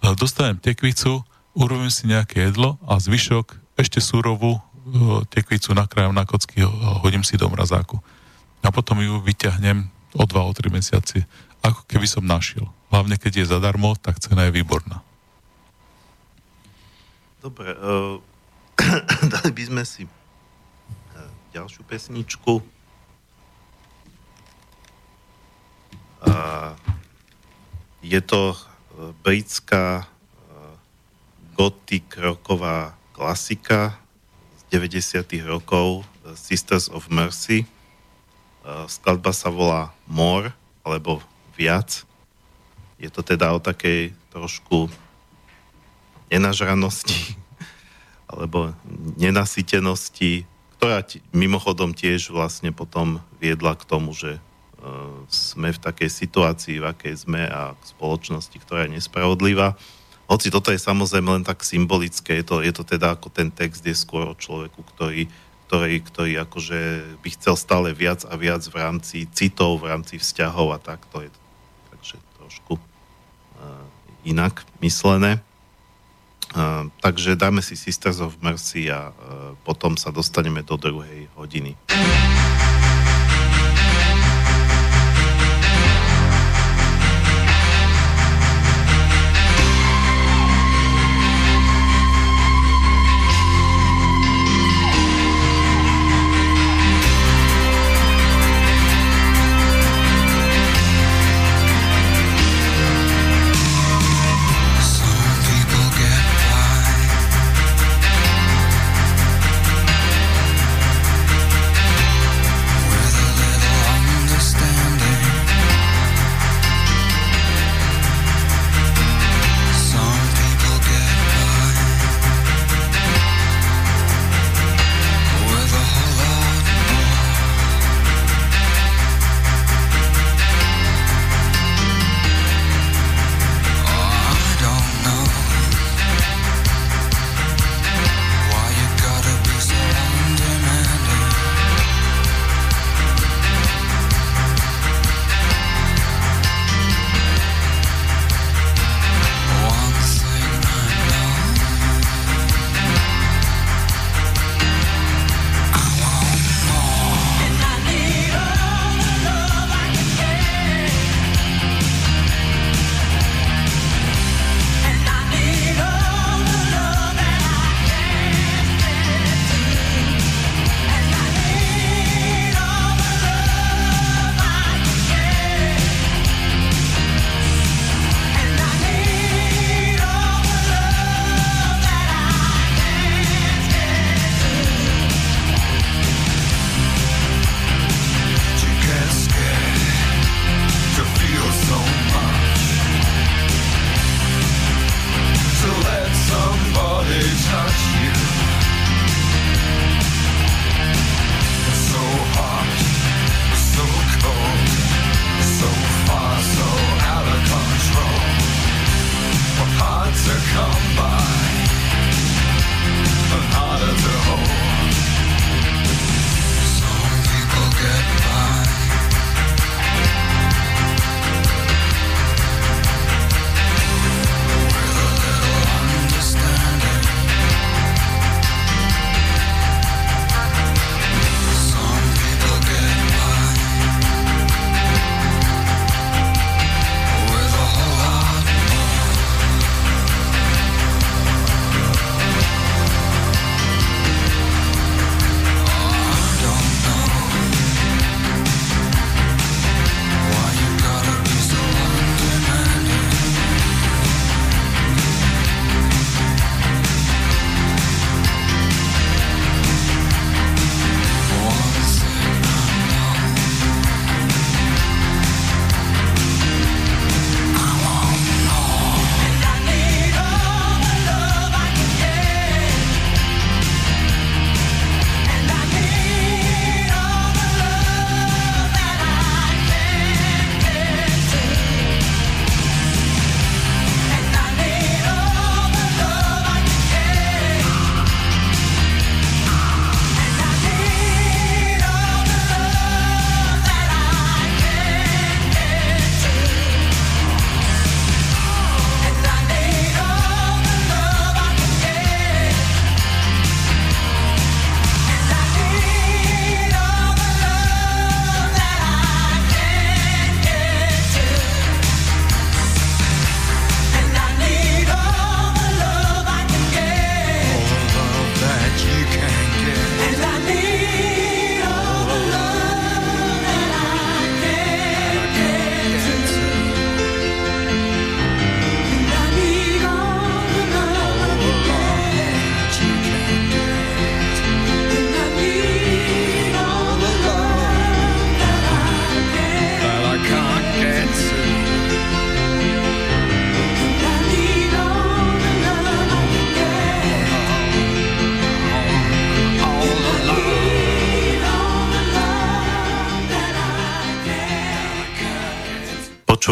[0.00, 1.20] Dostanem tekvicu,
[1.52, 4.60] urobím si nejaké jedlo a zvyšok ešte súrovú e,
[5.28, 8.00] tekvicu nakrájam na kocky a hodím si do mrazáku.
[8.64, 9.84] A potom ju vyťahnem
[10.16, 11.28] o 2 o 3 mesiaci,
[11.60, 12.64] ako keby som našiel.
[12.88, 15.04] Hlavne keď je zadarmo, tak cena je výborná.
[17.44, 18.16] Dobre, uh,
[19.36, 20.08] dali by sme si
[21.52, 22.64] ďalšiu pesničku.
[26.24, 26.72] Uh,
[28.04, 28.56] je to e,
[29.24, 30.06] britská e,
[31.56, 33.96] gothic roková klasika
[34.60, 35.24] z 90.
[35.48, 37.64] rokov e, Sisters of Mercy.
[38.64, 40.48] Skladba sa volá More,
[40.88, 41.20] alebo
[41.52, 42.08] viac.
[42.96, 44.88] Je to teda o takej trošku
[46.32, 47.36] nenažranosti
[48.32, 48.72] alebo
[49.20, 50.48] nenasytenosti,
[50.80, 54.40] ktorá t- mimochodom tiež vlastne potom viedla k tomu, že
[55.28, 59.76] sme v takej situácii, v akej sme a k spoločnosti, ktorá je nespravodlivá.
[60.24, 63.84] Hoci toto je samozrejme len tak symbolické, je to, je to teda ako ten text
[63.84, 65.28] je skôr o človeku, ktorý,
[65.68, 66.80] ktorý, ktorý akože
[67.20, 71.24] by chcel stále viac a viac v rámci citov, v rámci vzťahov a tak, to
[71.24, 71.30] je
[71.92, 73.84] takže trošku uh,
[74.24, 75.44] inak myslené.
[76.54, 81.76] Uh, takže dáme si Sisters of Mercy a uh, potom sa dostaneme do druhej hodiny.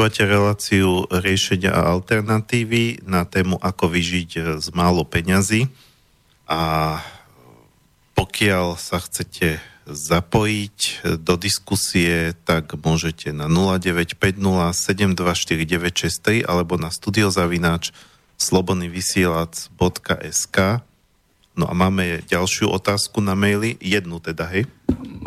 [0.03, 5.71] Počúvate reláciu riešenia a alternatívy na tému ako vyžiť z málo peňazí
[6.51, 6.99] a
[8.19, 14.27] pokiaľ sa chcete zapojiť do diskusie, tak môžete na 0950
[16.51, 17.95] alebo na studiozavináč
[18.43, 20.59] slobodnyvysielac.sk
[21.53, 24.67] No a máme ďalšiu otázku na maili, jednu teda, hej?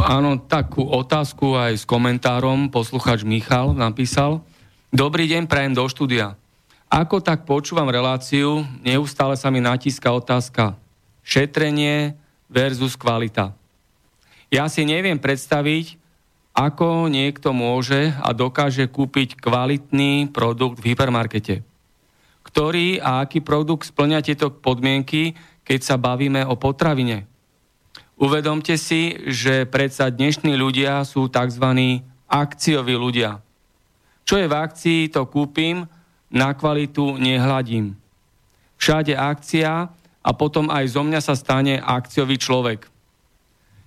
[0.03, 4.43] Áno, takú otázku aj s komentárom posluchač Michal napísal.
[4.96, 6.39] Dobrý deň, prajem do štúdia.
[6.88, 10.80] Ako tak počúvam reláciu, neustále sa mi natíska otázka
[11.20, 12.16] šetrenie
[12.48, 13.52] versus kvalita.
[14.48, 16.00] Ja si neviem predstaviť,
[16.56, 21.68] ako niekto môže a dokáže kúpiť kvalitný produkt v hypermarkete.
[22.48, 25.36] Ktorý a aký produkt splňa tieto podmienky,
[25.68, 27.28] keď sa bavíme o potravine.
[28.16, 32.00] Uvedomte si, že predsa dnešní ľudia sú tzv.
[32.32, 33.43] akcioví ľudia.
[34.26, 35.86] Čo je v akcii, to kúpim,
[36.34, 37.93] na kvalitu nehľadím.
[38.82, 39.88] Všade akcia
[40.19, 42.89] a potom aj zo mňa sa stane akciový človek.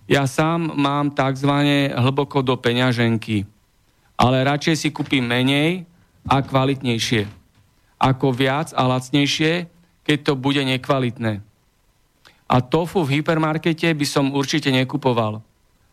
[0.08, 1.52] Ja sám mám tzv.
[1.92, 3.44] hlboko do peňaženky,
[4.16, 5.84] ale radšej si kúpim menej
[6.24, 7.28] a kvalitnejšie.
[8.00, 9.68] Ako viac a lacnejšie,
[10.06, 11.44] keď to bude nekvalitné.
[12.48, 15.44] A tofu v hypermarkete by som určite nekupoval.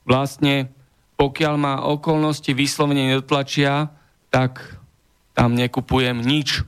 [0.07, 0.71] Vlastne,
[1.19, 3.91] pokiaľ ma okolnosti vyslovene nedotlačia,
[4.35, 4.59] tak
[5.31, 6.67] tam nekupujem nič.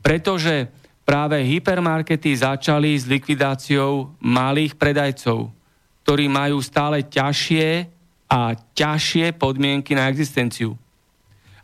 [0.00, 0.72] Pretože
[1.04, 5.52] práve hypermarkety začali s likvidáciou malých predajcov,
[6.00, 7.92] ktorí majú stále ťažšie
[8.32, 10.80] a ťažšie podmienky na existenciu.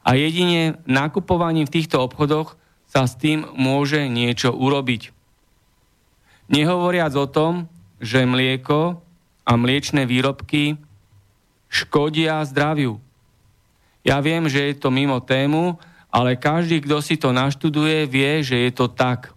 [0.05, 5.09] A jedine nakupovaním v týchto obchodoch sa s tým môže niečo urobiť.
[6.53, 7.65] Nehovoriac o tom,
[7.97, 9.01] že mlieko
[9.49, 10.77] a mliečne výrobky
[11.73, 13.01] škodia zdraviu.
[14.03, 15.79] Ja viem, že je to mimo tému,
[16.13, 19.31] ale každý, kto si to naštuduje, vie, že je to tak.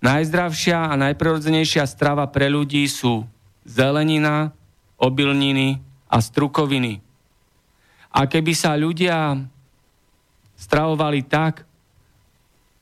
[0.00, 3.24] Najzdravšia a najprirodzenejšia strava pre ľudí sú
[3.64, 4.52] zelenina,
[4.96, 7.00] obilniny a strukoviny.
[8.16, 9.36] A keby sa ľudia
[10.56, 11.68] stravovali tak,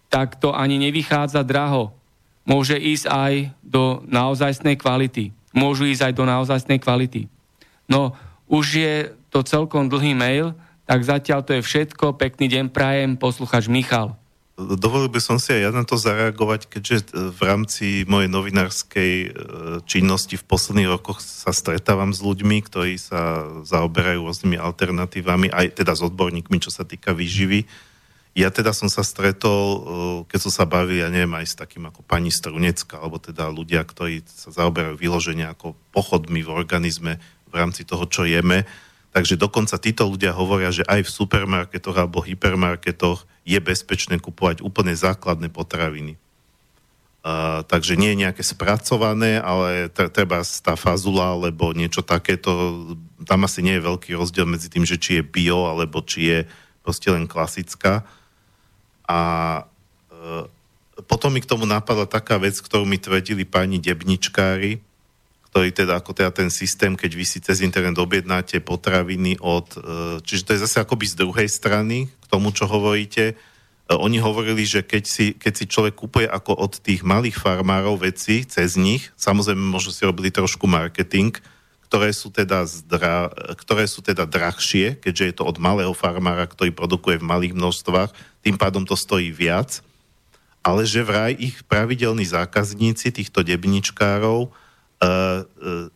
[0.07, 1.91] tak to ani nevychádza draho.
[2.47, 3.35] Môže ísť aj
[3.67, 5.35] do naozajstnej kvality.
[5.51, 7.27] Môžu ísť aj do naozajstnej kvality.
[7.91, 8.15] No,
[8.47, 8.95] už je
[9.33, 10.55] to celkom dlhý mail,
[10.85, 12.17] tak zatiaľ to je všetko.
[12.21, 14.17] Pekný deň prajem, posluchač Michal.
[14.55, 19.29] Dovolil by som si aj ja na to zareagovať, keďže v rámci mojej novinárskej e,
[19.83, 25.99] činnosti v posledných rokoch sa stretávam s ľuďmi, ktorí sa zaoberajú rôznymi alternatívami, aj teda
[25.99, 27.67] s odborníkmi, čo sa týka výživy.
[28.39, 29.79] Ja teda som sa stretol, e,
[30.31, 33.83] keď som sa bavil, ja neviem, aj s takým ako pani Strunecka, alebo teda ľudia,
[33.83, 37.19] ktorí sa zaoberajú vyloženia ako pochodmi v organizme
[37.51, 38.71] v rámci toho, čo jeme,
[39.15, 44.91] Takže dokonca títo ľudia hovoria, že aj v supermarketoch alebo hypermarketoch je bezpečné kupovať úplne
[44.91, 46.19] základné potraviny.
[47.25, 52.85] Uh, takže nie je nejaké spracované, ale treba tá fazula alebo niečo takéto,
[53.25, 56.39] tam asi nie je veľký rozdiel medzi tým, že či je bio alebo či je
[56.85, 58.05] proste len klasická.
[59.09, 59.21] A
[60.11, 60.45] uh,
[61.07, 64.83] potom mi k tomu napadla taká vec, ktorú mi tvrdili pani debničkári,
[65.55, 70.19] ktorý teda ako teda ten systém, keď vy si cez internet objednáte potraviny od, e,
[70.27, 73.25] čiže to je zase akoby z druhej strany k tomu, čo hovoríte.
[73.31, 73.35] E,
[73.95, 78.43] oni hovorili, že keď si, keď si človek kúpuje ako od tých malých farmárov veci
[78.43, 81.39] cez nich, samozrejme možno si robili trošku marketing,
[81.87, 86.75] ktoré sú teda, zdra, ktoré sú teda drahšie, keďže je to od malého farmára, ktorý
[86.75, 88.11] produkuje v malých množstvách,
[88.43, 89.87] tým pádom to stojí viac,
[90.67, 94.64] ale že vraj ich pravidelní zákazníci týchto debničkárov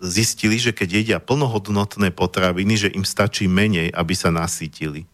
[0.02, 5.06] zistili, že keď jedia plnohodnotné potraviny, že im stačí menej, aby sa nasítili.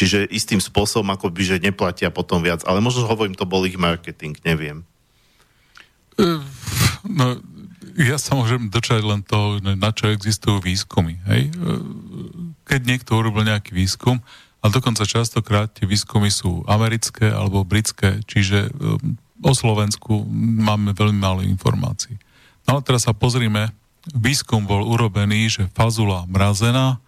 [0.00, 2.64] Čiže istým spôsobom, ako by, že neplatia potom viac.
[2.64, 4.80] Ale možno hovorím, to bol ich marketing, neviem.
[6.16, 6.40] E,
[7.04, 7.36] no,
[8.00, 11.20] ja sa môžem dočať len toho, na čo existujú výskumy.
[11.28, 11.52] Hej?
[12.64, 14.24] Keď niekto urobil nejaký výskum,
[14.60, 18.68] a dokonca častokrát tie výskumy sú americké alebo britské, čiže
[19.40, 20.28] o Slovensku
[20.60, 22.20] máme veľmi málo informácií.
[22.70, 23.74] No teraz sa pozrime,
[24.14, 27.02] výskum bol urobený, že fazula mrazená,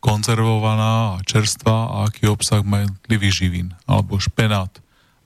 [0.00, 4.72] konzervovaná a čerstvá a aký obsah má jednotlivý živín, alebo špenát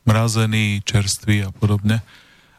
[0.02, 2.02] mrazený, čerstvý a podobne.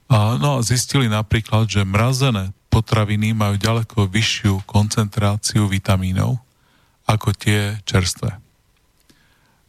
[0.07, 6.39] A, no a zistili napríklad, že mrazené potraviny majú ďaleko vyššiu koncentráciu vitamínov
[7.03, 8.39] ako tie čerstvé.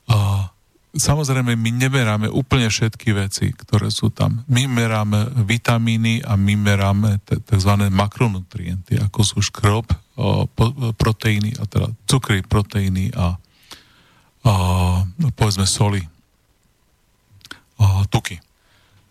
[0.07, 0.51] A
[0.91, 4.43] Samozrejme, my nemeráme úplne všetky veci, ktoré sú tam.
[4.51, 7.72] My meráme vitamíny a my meráme tzv.
[7.95, 9.86] makronutrienty, ako sú škrob,
[10.99, 13.38] proteíny, a teda cukry, proteíny a
[15.38, 16.03] povedzme soli,
[18.11, 18.43] tuky.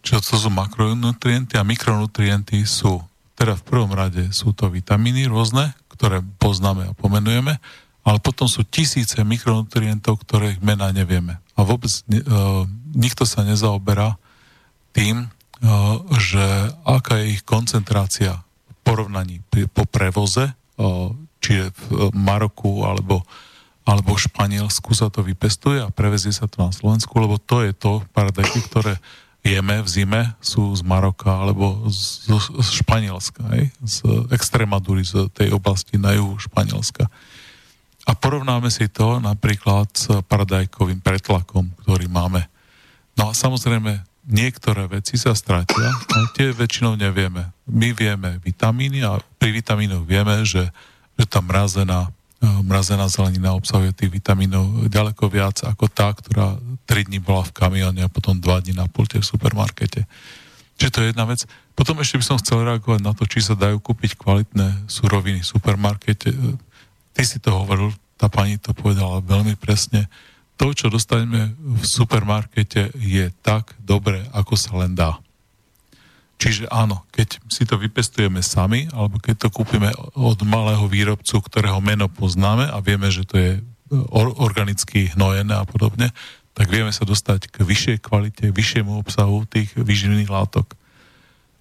[0.03, 2.99] Čiže to sú makronutrienty a mikronutrienty sú,
[3.39, 7.55] teda v prvom rade sú to vitamíny rôzne, ktoré poznáme a pomenujeme,
[8.09, 11.37] ale potom sú tisíce mikronutrientov, ktoré mena nevieme.
[11.53, 12.65] A vôbec uh,
[12.97, 14.17] nikto sa nezaoberá
[14.97, 20.49] tým, uh, že aká je ich koncentrácia v porovnaní po prevoze,
[20.81, 23.21] uh, čiže v Maroku alebo
[23.89, 27.73] alebo v Španielsku sa to vypestuje a prevezie sa to na Slovensku, lebo to je
[27.73, 29.01] to paradajky, ktoré
[29.41, 33.63] jeme v zime, sú z Maroka alebo z, z Španielska, aj?
[33.81, 33.97] z
[34.29, 37.09] Extremadury, z tej oblasti na juhu Španielska.
[38.07, 42.47] A porovnáme si to napríklad s paradajkovým pretlakom, ktorý máme.
[43.19, 47.51] No a samozrejme, niektoré veci sa stratia, ale tie väčšinou nevieme.
[47.67, 50.71] My vieme vitamíny a pri vitamínoch vieme, že,
[51.19, 56.55] že tá mrazená Eh, mrazená zelenina obsahuje tých vitamínov ďaleko viac ako tá, ktorá
[56.87, 60.07] 3 dní bola v kamione a potom 2 dní na pulte v supermarkete.
[60.79, 61.43] Čiže to je jedna vec.
[61.75, 65.51] Potom ešte by som chcel reagovať na to, či sa dajú kúpiť kvalitné suroviny v
[65.51, 66.31] supermarkete.
[67.19, 70.07] Eh, ty si to hovoril, tá pani to povedala veľmi presne.
[70.55, 75.19] To, čo dostaneme v supermarkete, je tak dobré, ako sa len dá.
[76.39, 81.83] Čiže áno, keď si to vypestujeme sami, alebo keď to kúpime od malého výrobcu, ktorého
[81.83, 83.61] meno poznáme a vieme, že to je e,
[84.07, 86.15] or- organicky hnojené a podobne,
[86.55, 90.79] tak vieme sa dostať k vyššej kvalite, vyššiemu obsahu tých výživných látok.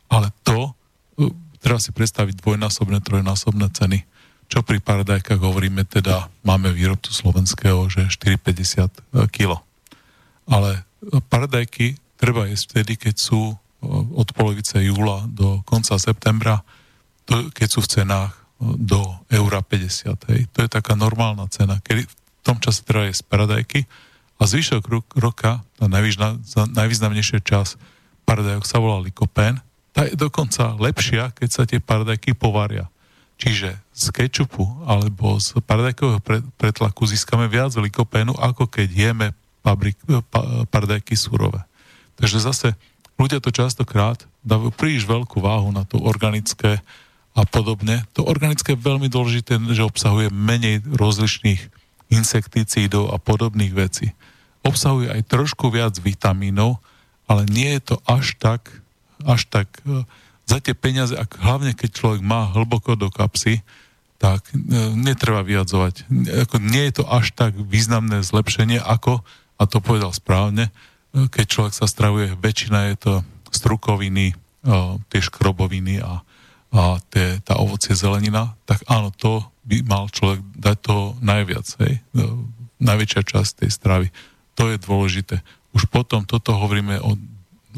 [0.07, 0.71] Ale to
[1.19, 4.07] e, treba si predstaviť dvojnásobné, trojnásobné ceny.
[4.49, 9.61] Čo pri paradajkách hovoríme, teda máme výrobcu slovenského, že 4,50 e, kg.
[10.49, 10.89] Ale
[11.29, 13.55] paradajky treba jesť vtedy, keď sú
[14.17, 16.67] od polovice júla do konca septembra,
[17.29, 18.99] keď sú v cenách do
[19.31, 20.19] eura 50.
[20.35, 20.41] Hej.
[20.51, 23.81] To je taká normálna cena, kedy v tom čase treba je z paradajky
[24.39, 27.79] a zvyšok roka, tá najvýznamnejšia čas
[28.27, 29.63] paradajok sa volá likopén,
[29.95, 32.91] tá je dokonca lepšia, keď sa tie paradajky povaria.
[33.39, 36.19] Čiže z kečupu alebo z paradajkového
[36.59, 39.29] pretlaku získame viac likopénu, ako keď jeme
[39.63, 39.95] pabrik,
[40.35, 41.63] pa, paradajky surové.
[42.19, 42.75] Takže zase
[43.15, 46.83] ľudia to častokrát dávajú príliš veľkú váhu na to organické
[47.39, 48.03] a podobne.
[48.19, 51.71] To organické je veľmi dôležité, že obsahuje menej rozličných
[52.11, 54.11] insekticídov a podobných vecí.
[54.67, 56.83] Obsahuje aj trošku viac vitamínov,
[57.31, 58.83] ale nie je to až tak,
[59.23, 60.03] až tak e,
[60.49, 63.61] za tie peniaze, ak, hlavne keď človek má hlboko do kapsy,
[64.17, 64.57] tak e,
[64.97, 66.09] netreba vyjadzovať.
[66.49, 69.21] Ako, nie je to až tak významné zlepšenie, ako,
[69.61, 70.73] a to povedal správne,
[71.13, 73.13] keď človek sa stravuje, väčšina je to
[73.53, 74.37] strukoviny,
[75.09, 76.21] tie škroboviny a,
[76.75, 82.01] a tie, tá ovocie zelenina, tak áno, to by mal človek dať to najviac, hej?
[82.79, 84.09] najväčšia časť tej stravy.
[84.57, 85.41] To je dôležité.
[85.73, 87.17] Už potom toto hovoríme o,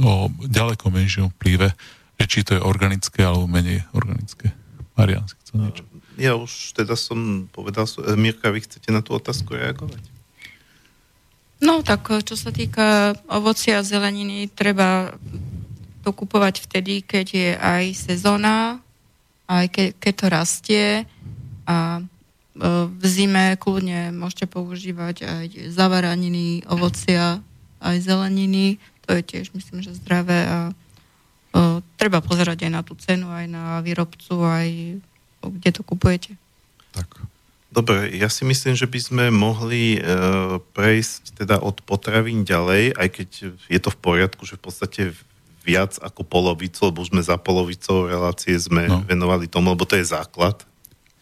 [0.00, 0.12] o
[0.46, 1.72] ďaleko menšom vplyve,
[2.20, 4.52] že či to je organické alebo menej organické.
[4.92, 5.84] Marian, si chcel niečo?
[6.20, 7.88] Ja už teda som povedal,
[8.20, 10.04] Mirka, vy chcete na tú otázku reagovať?
[11.64, 15.16] No tak eh, čo sa týka ovocia a zeleniny, treba
[16.04, 18.80] to kupovať vtedy, keď je aj sezóna,
[19.48, 20.86] aj ke, keď to rastie
[21.64, 27.40] a eh, v zime kľudne môžete používať aj zavaraniny, ovocia,
[27.80, 28.76] aj zeleniny.
[29.08, 30.58] To je tiež, myslím, že zdravé a
[31.98, 34.68] treba pozerať aj na tú cenu, aj na výrobcu, aj
[35.40, 36.36] kde to kupujete.
[36.94, 37.26] Tak.
[37.70, 40.00] Dobre, ja si myslím, že by sme mohli e,
[40.74, 43.28] prejsť teda od potravín ďalej, aj keď
[43.70, 45.02] je to v poriadku, že v podstate
[45.62, 49.06] viac ako polovicu, lebo už sme za polovicou relácie sme no.
[49.06, 50.66] venovali tomu, lebo to je základ.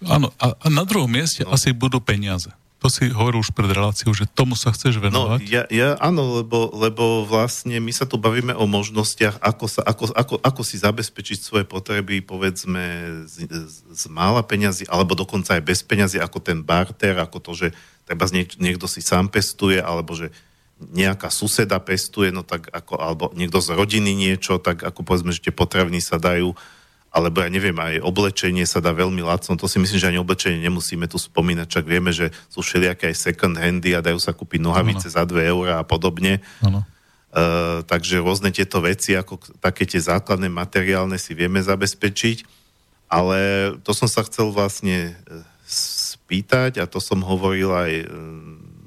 [0.09, 1.52] Áno, a, a na druhom mieste no.
[1.52, 2.48] asi budú peniaze.
[2.78, 5.40] To si hovoril už pred reláciou, že tomu sa chceš no, venovať?
[5.42, 9.82] No, ja, ja áno, lebo, lebo vlastne my sa tu bavíme o možnostiach, ako, sa,
[9.82, 12.82] ako, ako, ako si zabezpečiť svoje potreby, povedzme,
[13.26, 17.68] z, z mála peňazí, alebo dokonca aj bez peňazí, ako ten barter, ako to, že
[18.06, 20.30] treba niek- niekto si sám pestuje, alebo že
[20.78, 25.42] nejaká suseda pestuje, no tak ako, alebo niekto z rodiny niečo, tak ako povedzme, že
[25.42, 26.55] tie potraviny sa dajú
[27.19, 30.62] alebo ja neviem, aj oblečenie sa dá veľmi lacno, to si myslím, že ani oblečenie
[30.62, 34.62] nemusíme tu spomínať, čak vieme, že sú všelijaké aj second handy a dajú sa kúpiť
[34.62, 35.15] nohavice ano.
[35.19, 36.39] za 2 eurá a podobne.
[36.62, 36.86] Ano.
[37.28, 42.47] Uh, takže rôzne tieto veci, ako také tie základné materiálne si vieme zabezpečiť,
[43.11, 48.07] ale to som sa chcel vlastne e, spýtať a to som hovoril aj e,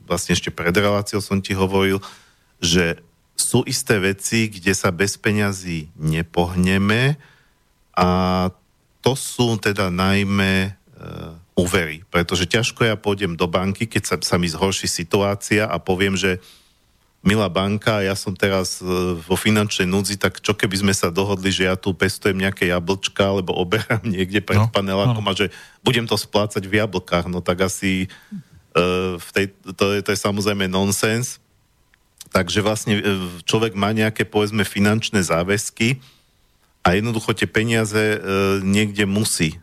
[0.06, 1.98] vlastne ešte pred reláciou som ti hovoril,
[2.62, 3.02] že
[3.34, 7.18] sú isté veci, kde sa bez peňazí nepohneme,
[8.02, 8.10] a
[9.06, 10.72] to sú teda najmä e,
[11.53, 12.02] úvery.
[12.10, 16.41] Pretože ťažko ja pôjdem do banky, keď sa, sa mi zhorší situácia a poviem, že
[17.22, 18.86] milá banka, ja som teraz e,
[19.22, 23.22] vo finančnej núdzi, tak čo keby sme sa dohodli, že ja tu pestujem nejaké jablčka,
[23.22, 25.30] alebo oberám niekde pred no, panelákom no.
[25.30, 25.53] a že
[25.86, 28.10] budem to splácať v jablkách, no tak asi
[28.73, 29.45] uh, v tej,
[29.78, 31.38] to, je, to je samozrejme nonsens.
[32.32, 32.95] Takže vlastne
[33.44, 35.99] človek má nejaké, povedzme, finančné záväzky
[36.82, 39.62] a jednoducho tie peniaze uh, niekde musí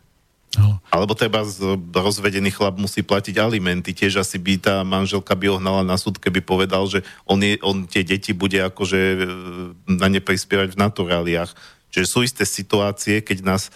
[0.57, 0.81] No.
[0.89, 1.45] Alebo treba
[1.93, 3.93] rozvedený chlap musí platiť alimenty.
[3.93, 7.61] Tiež asi by tá manželka by ho hnala na súd, keby povedal, že on, je,
[7.61, 9.17] on tie deti bude akože e,
[9.85, 11.53] na ne prispievať v naturáliách.
[11.93, 13.69] Čiže sú isté situácie, keď nás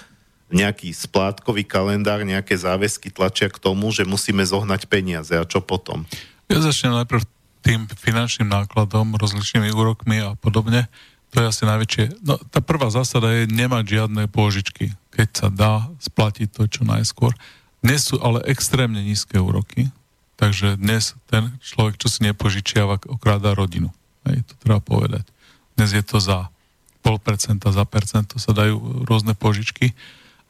[0.50, 5.34] nejaký splátkový kalendár, nejaké záväzky tlačia k tomu, že musíme zohnať peniaze.
[5.38, 6.10] A čo potom?
[6.50, 7.22] Ja začnem najprv
[7.62, 10.90] tým finančným nákladom, rozličnými úrokmi a podobne.
[11.34, 12.22] To je asi najväčšie.
[12.22, 17.34] No, tá prvá zásada je nemať žiadne pôžičky, keď sa dá splatiť to čo najskôr.
[17.82, 19.90] Dnes sú ale extrémne nízke úroky,
[20.38, 23.90] takže dnes ten človek, čo si nepožičiava, okráda rodinu.
[24.30, 25.26] Hej, to treba povedať.
[25.74, 26.54] Dnes je to za
[27.02, 29.98] pol percenta, za percento sa dajú rôzne požičky,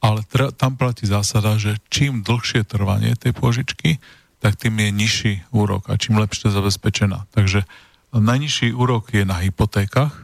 [0.03, 4.03] ale tra, tam platí zásada, že čím dlhšie trvanie tej požičky,
[4.43, 7.31] tak tým je nižší úrok a čím lepšie zabezpečená.
[7.31, 7.63] Takže
[8.11, 10.22] najnižší úrok je na hypotékach,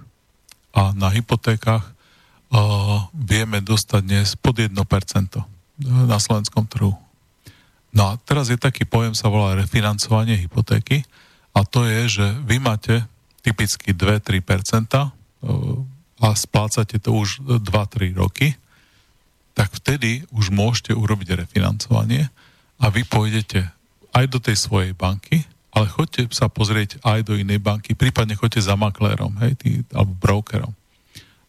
[0.76, 1.94] a na hypotékach
[3.14, 4.74] vieme dostať dnes pod 1%
[5.86, 6.98] na slovenskom trhu.
[7.90, 11.06] No a teraz je taký pojem, sa volá refinancovanie hypotéky
[11.58, 13.06] a to je, že vy máte
[13.42, 15.10] typicky 2-3%
[16.20, 18.54] a splácate to už 2-3 roky,
[19.58, 22.30] tak vtedy už môžete urobiť refinancovanie
[22.78, 23.72] a vy pôjdete
[24.14, 25.46] aj do tej svojej banky
[25.80, 30.12] ale choďte sa pozrieť aj do inej banky, prípadne choďte za maklérom, hej, tý, alebo
[30.20, 30.76] brokerom.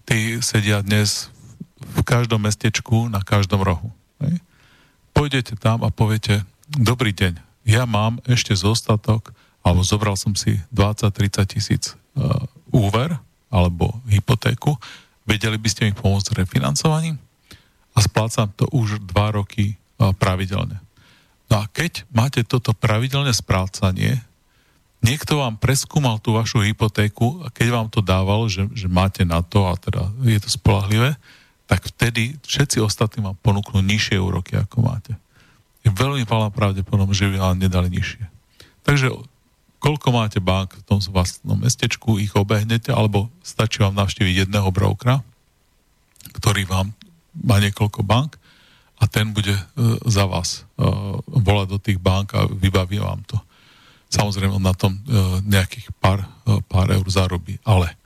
[0.07, 1.35] Tí sedia dnes
[1.83, 3.91] v každom mestečku, na každom rohu.
[4.23, 4.39] Hej.
[5.11, 9.35] Pôjdete tam a poviete, dobrý deň, ja mám ešte zostatok,
[9.67, 11.83] alebo zobral som si 20-30 tisíc
[12.15, 13.19] uh, úver,
[13.51, 14.79] alebo hypotéku,
[15.27, 17.19] vedeli by ste mi pomôcť refinancovaním?
[17.93, 20.79] A splácam to už 2 roky uh, pravidelne.
[21.51, 24.23] No a keď máte toto pravidelné sprácanie,
[25.03, 29.43] niekto vám preskúmal tú vašu hypotéku a keď vám to dával, že, že máte na
[29.43, 31.19] to a teda je to spolahlivé,
[31.67, 35.15] tak vtedy všetci ostatní vám ponúknú nižšie úroky, ako máte.
[35.83, 38.25] Je veľmi malá pravdepodobnosť, že by vám nedali nižšie.
[38.83, 39.11] Takže
[39.79, 45.23] koľko máte bank v tom vlastnom mestečku, ich obehnete, alebo stačí vám navštíviť jedného brokera,
[46.37, 46.95] ktorý vám
[47.39, 48.40] má niekoľko bank
[49.01, 50.69] a ten bude uh, za vás
[51.29, 53.41] volať do tých bank a vybaví vám to.
[54.13, 56.25] Samozrejme, on na tom uh, nejakých pár,
[56.69, 57.97] pár eur zarobí, ale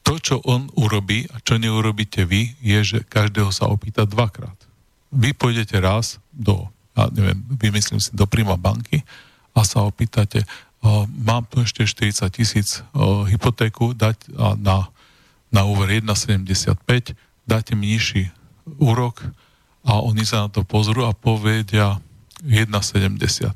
[0.00, 4.56] to, čo on urobí a čo neurobíte vy, je, že každého sa opýta dvakrát.
[5.12, 9.04] Vy pôjdete raz do, ja neviem, vymyslím si, do Prima banky
[9.54, 10.42] a sa opýtate,
[11.20, 12.80] mám tu ešte 40 tisíc
[13.28, 14.88] hypotéku dať na,
[15.52, 17.14] na úver 1,75,
[17.44, 18.32] dáte mi nižší
[18.78, 19.24] úrok
[19.82, 21.98] a oni sa na to pozrú a povedia
[22.44, 23.52] 1,70.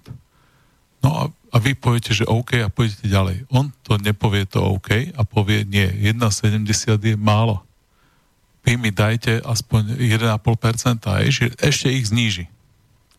[1.04, 3.44] No a, a vy poviete, že OK a pôjdete ďalej.
[3.52, 7.60] On to nepovie to OK a povie nie, 1,70 je málo.
[8.64, 12.48] Vy mi dajte aspoň 1,5% a ešte, ešte ich zníži.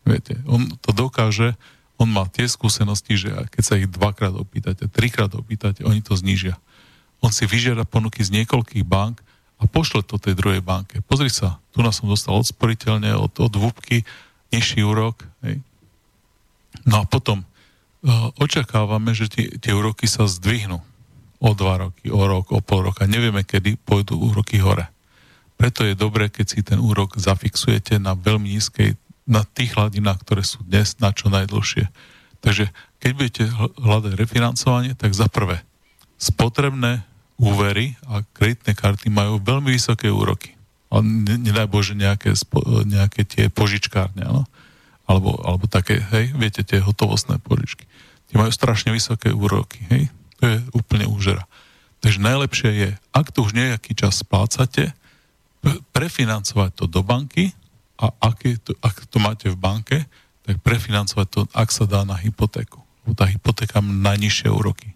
[0.01, 1.53] Viete, on to dokáže,
[2.01, 6.57] on má tie skúsenosti, že keď sa ich dvakrát opýtate, trikrát opýtate, oni to znížia.
[7.21, 9.21] On si vyžiada ponuky z niekoľkých bank
[9.65, 11.01] a pošle to tej druhej banke.
[11.09, 14.05] Pozri sa, tu nás som dostal odsporiteľne od, od vúbky,
[14.53, 15.25] nižší úrok.
[15.41, 15.65] Hej.
[16.85, 20.77] No a potom uh, očakávame, že tie, tie úroky sa zdvihnú
[21.41, 23.09] o dva roky, o rok, o pol roka.
[23.09, 24.85] Nevieme, kedy pôjdu úroky hore.
[25.57, 28.93] Preto je dobré, keď si ten úrok zafixujete na veľmi nízkej,
[29.25, 31.89] na tých hladinách, ktoré sú dnes na čo najdlhšie.
[32.45, 32.69] Takže
[33.01, 33.43] keď budete
[33.81, 35.65] hľadať refinancovanie, tak za prvé,
[36.21, 40.55] spotrebné úvery a kreditné karty majú veľmi vysoké úroky.
[40.93, 42.31] A nedaj Bože nejaké,
[42.87, 44.47] nejaké tie požičkárne, áno?
[45.05, 47.85] Alebo, alebo také, hej, viete, tie hotovostné požičky.
[48.31, 50.09] Tie majú strašne vysoké úroky, hej?
[50.39, 51.45] To je úplne úžera.
[52.01, 54.95] Takže najlepšie je, ak to už nejaký čas splácate,
[55.91, 57.57] prefinancovať to do banky
[57.97, 59.97] a ak, je to, ak to máte v banke,
[60.45, 62.77] tak prefinancovať to, ak sa dá na hypotéku.
[63.03, 64.93] Lebo tá hypotéka má najnižšie úroky.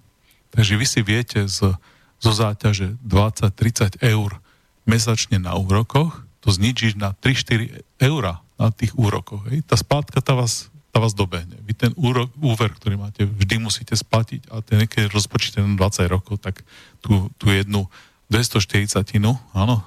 [0.53, 1.73] Takže vy si viete z
[2.19, 4.39] zo záťaže 20-30 eur
[4.83, 8.23] mesačne na úrokoch, to zničíš na 3-4 eur
[8.59, 9.47] na tých úrokoch.
[9.47, 9.63] Hej.
[9.63, 11.55] Tá splátka tá vás, tá vás dobehne.
[11.63, 16.07] Vy ten úrok, úver, ktorý máte, vždy musíte splatiť a ten, keď rozpočíte na 20
[16.11, 16.63] rokov, tak
[16.99, 17.87] tú, tú jednu
[18.27, 19.79] 240 áno, no,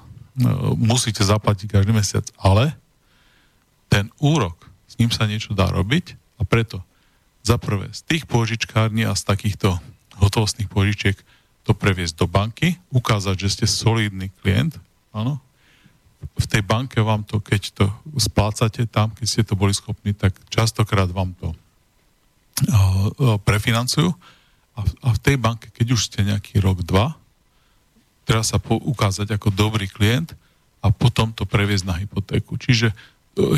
[0.75, 2.25] musíte zaplatiť každý mesiac.
[2.41, 2.73] Ale
[3.87, 4.57] ten úrok,
[4.89, 6.81] s ním sa niečo dá robiť a preto
[7.43, 9.77] za prvé z tých pôžičkární a z takýchto
[10.17, 11.17] hotovostných pôžičiek
[11.63, 14.75] to previesť do banky, ukázať, že ste solidný klient,
[15.15, 15.39] áno,
[16.23, 17.85] v tej banke vám to, keď to
[18.15, 21.51] splácate tam, keď ste to boli schopní, tak častokrát vám to
[23.43, 24.13] prefinancujú
[24.73, 27.17] a, a v tej banke, keď už ste nejaký rok, dva,
[28.23, 30.33] treba sa po, ukázať ako dobrý klient
[30.79, 32.57] a potom to previesť na hypotéku.
[32.57, 32.95] Čiže e,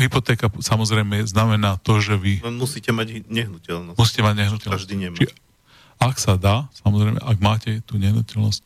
[0.02, 2.42] hypotéka samozrejme znamená to, že vy...
[2.50, 3.96] Musíte mať nehnuteľnosť.
[3.96, 4.76] Musíte mať nehnuteľnosť.
[4.76, 5.16] Každý nemá.
[5.16, 5.34] Čiže,
[5.96, 8.60] ak sa dá, samozrejme, ak máte tú nehnuteľnosť,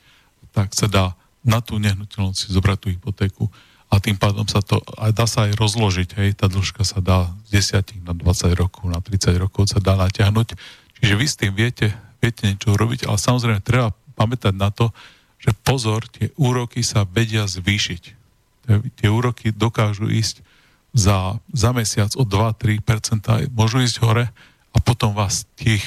[0.50, 1.04] tak sa dá
[1.46, 3.44] na tú nehnuteľnosť zobrať tú hypotéku
[3.90, 7.30] a tým pádom sa to, aj dá sa aj rozložiť, hej, tá dĺžka sa dá
[7.50, 10.54] z 10 na 20 rokov, na 30 rokov sa dá natiahnuť,
[11.02, 11.90] čiže vy s tým viete,
[12.22, 14.94] viete niečo urobiť, ale samozrejme treba pamätať na to,
[15.40, 18.02] že pozor, tie úroky sa vedia zvýšiť.
[19.00, 20.44] Tie úroky dokážu ísť
[20.92, 24.28] za, za mesiac o 2-3%, môžu ísť hore
[24.70, 25.82] a potom vás tých,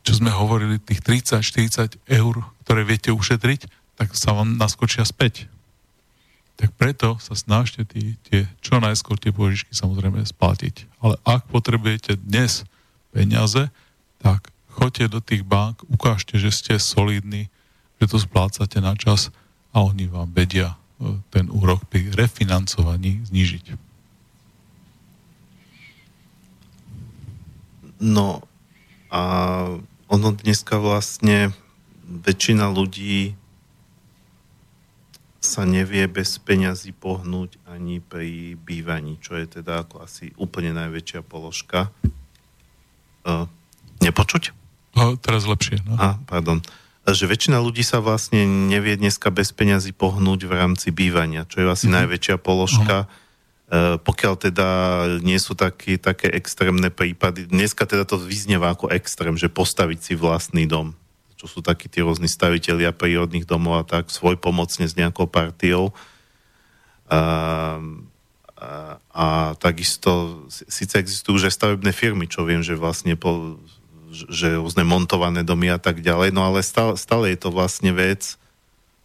[0.00, 3.68] čo sme hovorili, tých 30-40 eur, ktoré viete ušetriť,
[4.00, 5.50] tak sa vám naskočia späť
[6.60, 10.84] tak preto sa snažte tí, tie, čo najskôr tie pôžičky samozrejme splatiť.
[11.00, 12.68] Ale ak potrebujete dnes
[13.16, 13.72] peniaze,
[14.20, 17.48] tak choďte do tých bank, ukážte, že ste solidní,
[17.96, 19.32] že to splácate na čas
[19.72, 23.88] a oni vám vedia e, ten úrok pri refinancovaní znížiť.
[28.04, 28.44] No
[29.08, 29.22] a
[30.10, 31.54] ono dneska vlastne
[32.04, 33.38] väčšina ľudí
[35.40, 41.24] sa nevie bez peňazí pohnúť ani pri bývaní, čo je teda ako asi úplne najväčšia
[41.24, 41.88] položka.
[43.24, 43.48] Uh,
[44.04, 44.52] nepočuť?
[44.98, 45.80] No, teraz lepšie.
[45.86, 45.96] No.
[45.96, 46.60] A, pardon.
[47.08, 51.66] Že väčšina ľudí sa vlastne nevie dneska bez peňazí pohnúť v rámci bývania, čo je
[51.70, 51.96] asi mm-hmm.
[52.04, 53.08] najväčšia položka.
[53.08, 53.29] Uh,
[54.02, 54.68] pokiaľ teda
[55.22, 60.12] nie sú taký, také extrémne prípady, dneska teda to vyznieva ako extrém, že postaviť si
[60.18, 60.98] vlastný dom
[61.40, 65.88] čo sú takí tí rôzni stavitelia prírodných domov a tak, svoj pomocne s nejakou partiou.
[67.08, 67.80] A,
[68.60, 69.26] a, a
[69.56, 73.56] takisto, síce existujú už aj stavebné firmy, čo viem, že vlastne po,
[74.12, 78.36] že rôzne montované domy a tak ďalej, no ale stále, stále je to vlastne vec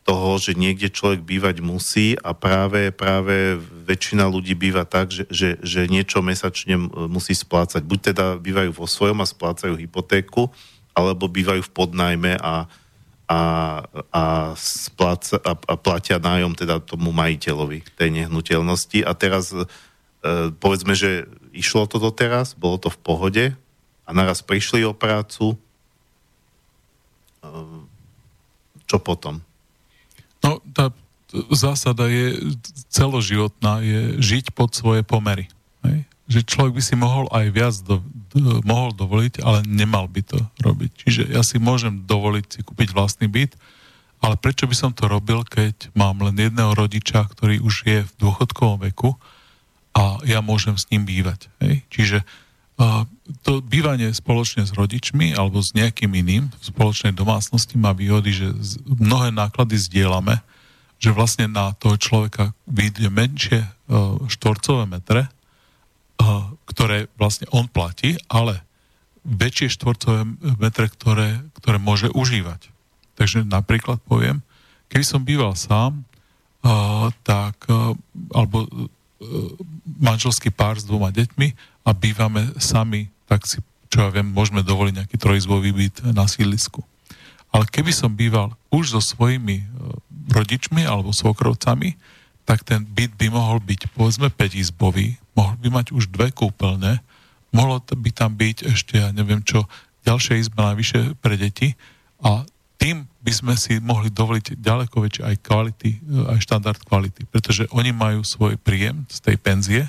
[0.06, 3.58] toho, že niekde človek bývať musí a práve, práve
[3.90, 6.78] väčšina ľudí býva tak, že, že, že niečo mesačne
[7.10, 7.82] musí splácať.
[7.82, 10.54] Buď teda bývajú vo svojom a splácajú hypotéku,
[10.94, 12.70] alebo bývajú v podnajme a,
[13.26, 13.40] a,
[14.14, 14.24] a,
[14.54, 19.02] spláca, a, a platia nájom teda tomu majiteľovi tej nehnuteľnosti.
[19.02, 19.66] A teraz e,
[20.62, 23.46] povedzme, že išlo to doteraz, bolo to v pohode
[24.06, 25.58] a naraz prišli o prácu.
[27.42, 27.50] E,
[28.86, 29.42] čo potom?
[30.46, 30.94] No, tá
[31.50, 32.38] zásada je
[32.94, 35.50] celoživotná, je žiť pod svoje pomery.
[35.82, 36.06] Hej?
[36.26, 38.02] že človek by si mohol aj viac do,
[38.34, 40.92] do, mohol dovoliť, ale nemal by to robiť.
[41.06, 43.54] Čiže ja si môžem dovoliť si kúpiť vlastný byt,
[44.26, 48.12] ale prečo by som to robil, keď mám len jedného rodiča, ktorý už je v
[48.18, 49.14] dôchodkovom veku
[49.94, 51.46] a ja môžem s ním bývať.
[51.62, 51.86] Hej?
[51.94, 52.18] Čiže
[53.42, 58.48] to bývanie spoločne s rodičmi alebo s nejakým iným v spoločnej domácnosti má výhody, že
[58.84, 60.44] mnohé náklady zdieľame,
[61.00, 65.32] že vlastne na toho človeka vyjde menšie uh, štvorcové metre,
[66.68, 68.64] ktoré vlastne on platí, ale
[69.28, 70.24] väčšie štvorcové
[70.60, 72.72] metre, ktoré, ktoré môže užívať.
[73.20, 74.40] Takže napríklad poviem,
[74.92, 76.04] keby som býval sám,
[76.64, 77.68] uh, tak,
[78.36, 78.68] alebo
[80.00, 83.62] manželský pár s dvoma deťmi a bývame sami, tak si,
[83.94, 86.82] čo ja viem, môžeme dovoliť nejaký trojizbový byt na sídlisku.
[87.54, 89.64] Ale keby som býval už so svojimi
[90.34, 91.96] rodičmi alebo svokrovcami,
[92.44, 97.00] tak ten byt by mohol byť povedzme 5 izbový, mohol by mať už dve kúpeľne,
[97.56, 99.66] mohlo by tam byť ešte, ja neviem čo,
[100.06, 101.74] ďalšia izba najvyššie pre deti
[102.22, 102.46] a
[102.78, 105.90] tým by sme si mohli dovoliť ďaleko väčšie aj kvality,
[106.30, 109.84] aj štandard kvality, pretože oni majú svoj príjem z tej penzie.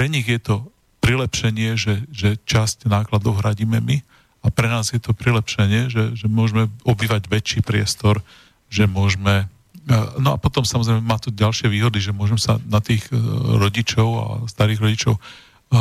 [0.00, 0.64] Pre nich je to
[1.04, 4.00] prilepšenie, že, že časť nákladov hradíme my
[4.40, 8.24] a pre nás je to prilepšenie, že, že môžeme obývať väčší priestor,
[8.72, 9.44] že môžeme
[10.20, 13.16] No a potom samozrejme má to ďalšie výhody, že môžem sa na tých e,
[13.58, 15.76] rodičov a starých rodičov e, e,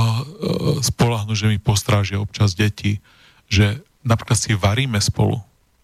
[0.82, 3.04] spolahnuť, že mi postrážia občas deti,
[3.46, 5.38] že napríklad si varíme spolu.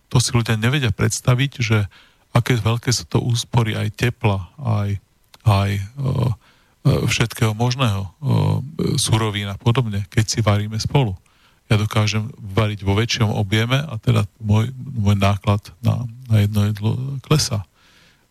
[0.10, 1.86] To si ľudia nevedia predstaviť, že
[2.34, 4.90] aké veľké sú to úspory aj tepla, aj,
[5.46, 5.70] aj
[6.86, 8.14] všetkého možného,
[9.02, 11.18] surovín a podobne, keď si varíme spolu.
[11.66, 16.92] Ja dokážem variť vo väčšom objeme a teda môj, môj náklad na, na jedno jedlo
[17.26, 17.66] klesá.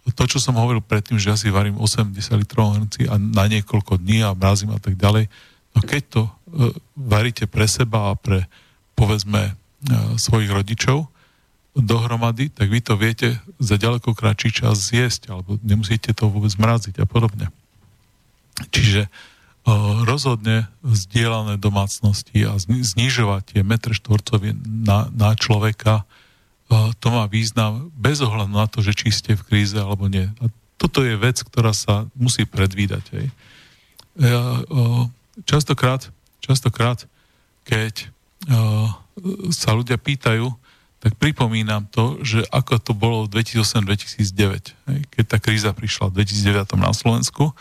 [0.06, 3.98] to, čo som hovoril predtým, že ja si varím 80 litrov hrnci a na niekoľko
[3.98, 5.26] dní a mrazím a tak ďalej,
[5.74, 8.46] no keď to uh, varíte pre seba a pre,
[8.94, 9.58] povedzme,
[10.16, 11.08] svojich rodičov
[11.74, 17.02] dohromady, tak vy to viete za ďaleko kratší čas zjesť, alebo nemusíte to vôbec mraziť
[17.02, 17.50] a podobne.
[18.70, 26.06] Čiže uh, rozhodne zdieľané domácnosti a znižovať tie metre štvorcové na, na človeka
[26.98, 30.26] to má význam bez ohľadu na to, že či ste v kríze alebo nie.
[30.40, 30.48] A
[30.80, 33.04] toto je vec, ktorá sa musí predvídať.
[33.14, 33.26] Hej.
[34.18, 34.64] Ja,
[35.44, 36.08] častokrát,
[36.40, 37.04] častokrát,
[37.68, 38.08] keď
[39.52, 40.50] sa ľudia pýtajú,
[41.04, 46.80] tak pripomínam to, že ako to bolo v 2008-2009, keď tá kríza prišla v 2009
[46.80, 47.52] na Slovensku,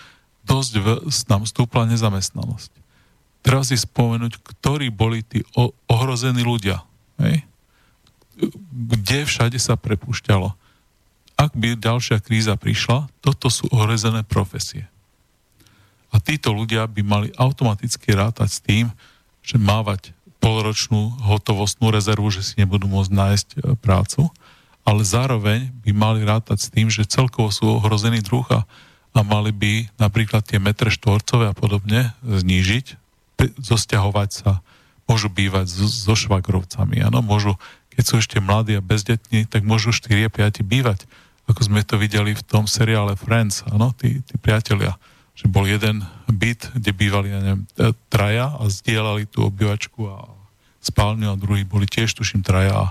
[0.44, 0.88] dosť v,
[1.32, 2.72] nám stúpla nezamestnanosť.
[3.44, 5.44] Treba si spomenúť, ktorí boli tí
[5.88, 6.84] ohrození ľudia.
[7.20, 7.44] Hej?
[8.72, 10.53] kde všade sa prepúšťalo.
[11.38, 14.90] Ak by ďalšia kríza prišla, toto sú ohrezené profesie.
[16.14, 18.86] A títo ľudia by mali automaticky rátať s tým,
[19.41, 24.30] že mávať polročnú hotovostnú rezervu, že si nebudú môcť nájsť e, prácu,
[24.84, 28.45] ale zároveň by mali rátať s tým, že celkovo sú ohrozený druh
[29.14, 32.98] a mali by napríklad tie metre štvorcové a podobne znížiť,
[33.61, 34.65] zosťahovať sa,
[35.06, 37.60] môžu bývať so, švagrovcami, áno, môžu
[37.94, 41.06] keď sú ešte mladí a bezdetní, tak môžu 4 5 bývať.
[41.45, 44.98] Ako sme to videli v tom seriále Friends, áno, tí, tí priatelia.
[45.38, 47.69] Že bol jeden byt, kde bývali, ja neviem,
[48.10, 50.26] traja a zdieľali tú obývačku a
[50.81, 52.85] spálňu a druhý boli tiež, tuším, traja a,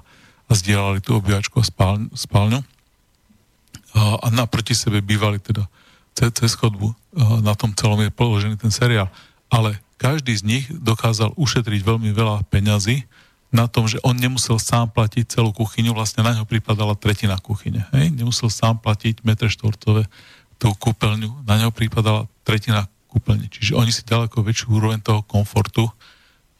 [0.46, 1.66] a zdieľali tú obývačku a
[2.14, 2.60] spálňu.
[3.92, 5.66] A, a naproti sebe bývali teda
[6.14, 6.92] cez, chodbu.
[7.16, 9.08] A na tom celom je položený ten seriál.
[9.52, 13.04] Ale každý z nich dokázal ušetriť veľmi veľa peňazí,
[13.52, 17.84] na tom, že on nemusel sám platiť celú kuchyňu, vlastne na ňo pripadala tretina kuchyne.
[17.92, 18.08] Hej?
[18.16, 20.08] Nemusel sám platiť metre štvorcové
[20.56, 23.52] tú kúpeľňu, na ňo pripadala tretina kúpeľne.
[23.52, 25.92] Čiže oni si ďaleko väčšiu úroveň toho komfortu uh,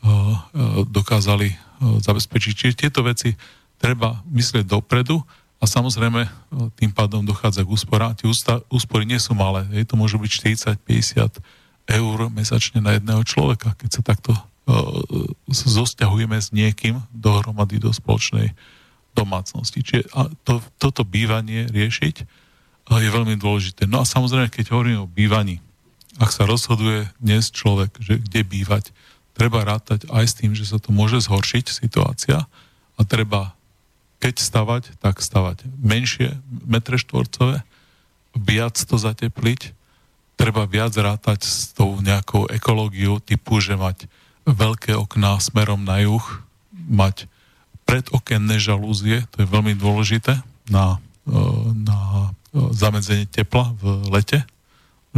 [0.05, 0.37] uh,
[0.85, 1.57] dokázali uh,
[2.05, 2.53] zabezpečiť.
[2.53, 3.33] Čiže tieto veci
[3.81, 5.25] treba myslieť dopredu
[5.63, 6.27] a samozrejme
[6.75, 8.19] tým pádom dochádza k úsporám.
[8.19, 8.27] Tie
[8.67, 9.87] úspory nie sú malé, hej?
[9.87, 11.39] to môže byť 40-50
[11.87, 14.35] eur mesačne na jedného človeka, keď sa takto
[15.51, 18.55] zosťahujeme s niekým dohromady do spoločnej
[19.15, 19.87] domácnosti.
[19.87, 20.11] Čiže
[20.43, 22.17] to, toto bývanie riešiť
[22.93, 23.87] je veľmi dôležité.
[23.87, 25.63] No a samozrejme, keď hovoríme o bývaní,
[26.19, 28.91] ak sa rozhoduje dnes človek, že kde bývať,
[29.33, 32.45] treba rátať aj s tým, že sa to môže zhoršiť situácia
[32.99, 33.57] a treba
[34.23, 35.67] keď stavať, tak stavať.
[35.83, 37.67] Menšie metre štvorcové,
[38.39, 39.75] viac to zatepliť,
[40.39, 44.07] treba viac rátať s tou nejakou ekológiou typu, že mať
[44.47, 46.23] veľké okná smerom na juh,
[46.87, 47.27] mať
[47.83, 50.39] predokenné žalúzie, to je veľmi dôležité
[50.71, 51.39] na, e,
[51.83, 51.99] na
[52.55, 54.47] e, zamedzenie tepla v lete,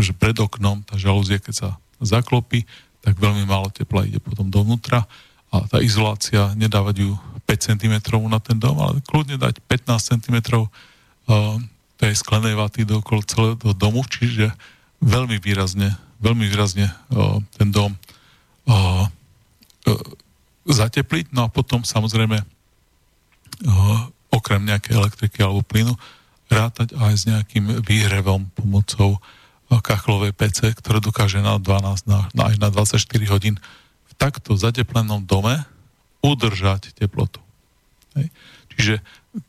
[0.00, 1.68] že pred oknom tá žalúzie, keď sa
[2.00, 2.64] zaklopí,
[3.04, 5.04] tak veľmi málo tepla ide potom dovnútra
[5.52, 7.94] a tá izolácia, nedávať ju 5 cm
[8.30, 11.58] na ten dom, ale kľudne dať 15 cm uh,
[11.98, 14.50] tej sklenej vaty okolo celého domu, čiže
[15.04, 17.94] veľmi výrazne, veľmi výrazne uh, ten dom
[18.66, 19.06] uh,
[20.64, 22.40] zatepliť, no a potom samozrejme
[24.32, 25.94] okrem nejakej elektriky alebo plynu
[26.50, 29.20] rátať aj s nejakým výhrevom pomocou
[29.68, 33.00] kachlovej PC, ktoré dokáže na 12, na, na, aj na 24
[33.32, 33.56] hodín
[34.08, 35.64] v takto zateplenom dome
[36.24, 37.43] udržať teplotu.
[38.14, 38.26] Hej.
[38.74, 38.94] Čiže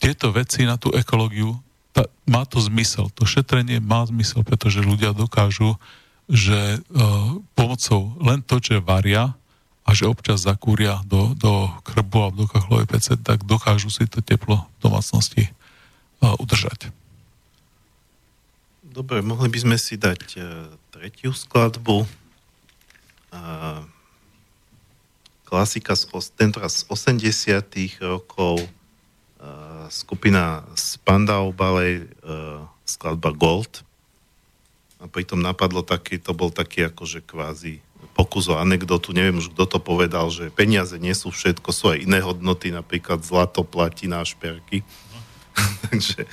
[0.02, 1.58] tieto veci na tú ekológiu,
[1.96, 3.08] tá, má to zmysel.
[3.16, 5.78] To šetrenie má zmysel, pretože ľudia dokážu,
[6.26, 9.38] že uh, pomocou len to, čo varia,
[9.86, 14.18] a že občas zakúria do, do krbu a do kachlovej pece, tak dokážu si to
[14.26, 15.54] teplo v domácnosti
[16.26, 16.90] uh, udržať.
[18.82, 22.10] Dobre, mohli by sme si dať uh, tretiu skladbu.
[23.30, 23.86] Uh,
[25.56, 26.12] klasika z,
[26.68, 28.60] z 80 rokov
[29.88, 32.12] skupina Spandau Ballet
[32.84, 33.88] skladba Gold
[35.00, 37.80] a pritom napadlo taký, to bol taký akože kvázi
[38.20, 42.04] pokus o anekdotu, neviem už kto to povedal, že peniaze nie sú všetko, sú aj
[42.04, 44.84] iné hodnoty, napríklad zlato, platina a šperky.
[45.88, 46.28] takže,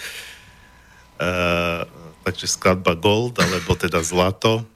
[1.22, 1.86] uh,
[2.26, 4.66] takže skladba Gold, alebo teda zlato.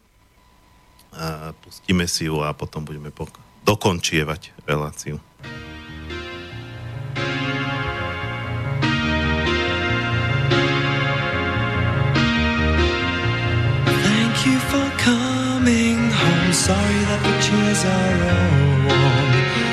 [1.17, 5.19] Uh, pustíme si ju a potom budeme pok- dokončievať reláciu.
[14.07, 16.53] Thank you for coming home.
[16.55, 19.33] Sorry that the chairs are all warm.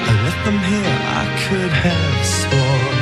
[0.10, 2.98] I left them here, I could have sworn.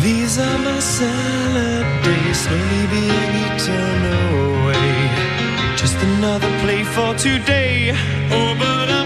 [0.00, 4.00] These are my salad days, slowly being eaten
[4.32, 4.96] away.
[5.76, 7.94] Just another play for today.
[8.32, 9.01] Oh, but I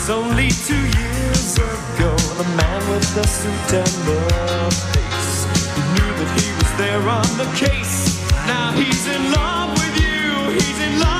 [0.00, 4.20] It's only two years ago, the man with the suit and the
[4.92, 5.44] face.
[5.76, 8.18] He knew that he was there on the case.
[8.46, 10.50] Now he's in love with you.
[10.54, 11.19] He's in love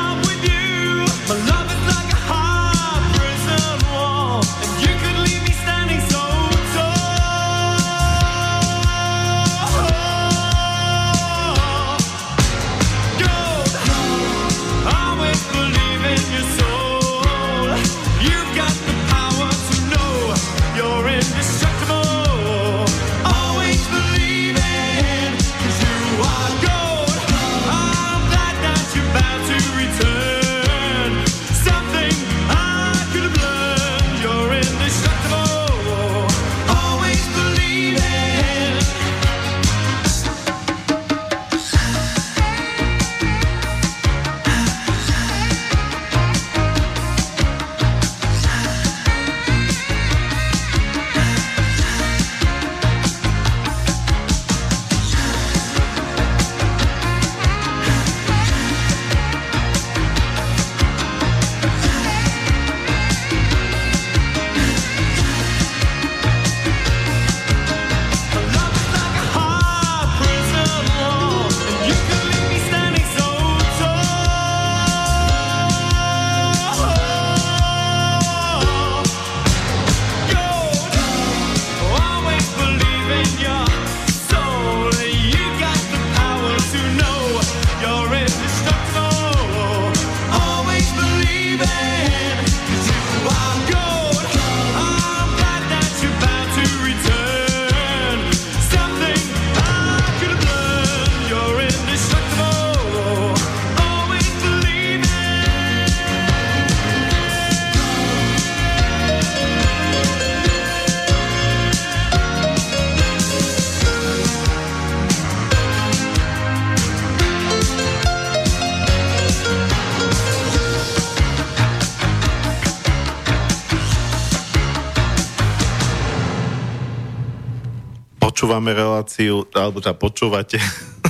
[128.60, 130.60] Počúvame reláciu, alebo teda počúvate,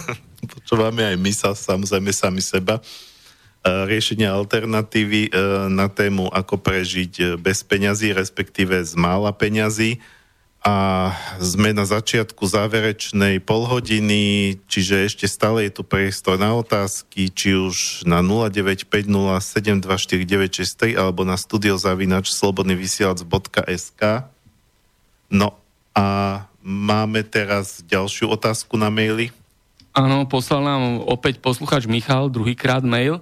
[0.55, 2.83] počúvame aj my sa, samozrejme sami seba, e,
[3.91, 5.31] riešenia alternatívy e,
[5.67, 9.99] na tému, ako prežiť e, bez peňazí, respektíve z mála peňazí.
[10.63, 11.11] A
[11.43, 18.07] sme na začiatku záverečnej polhodiny, čiže ešte stále je tu priestor na otázky, či už
[18.07, 24.23] na 0950724963 alebo na studiozavinač slobodnyvysielac.sk.
[25.35, 25.59] No
[25.99, 29.33] a máme teraz ďalšiu otázku na maili.
[29.91, 33.19] Áno, poslal nám opäť posluchač Michal, druhýkrát mail.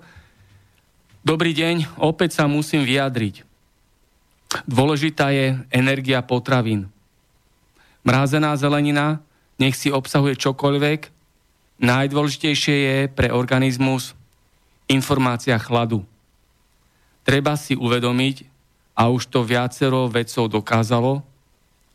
[1.25, 3.43] Dobrý deň, opäť sa musím vyjadriť.
[4.65, 6.89] Dôležitá je energia potravín.
[8.01, 9.21] Mrázená zelenina,
[9.61, 11.13] nech si obsahuje čokoľvek,
[11.83, 14.17] najdôležitejšie je pre organizmus
[14.89, 16.01] informácia chladu.
[17.29, 18.49] Treba si uvedomiť,
[18.97, 21.21] a už to viacero vedcov dokázalo,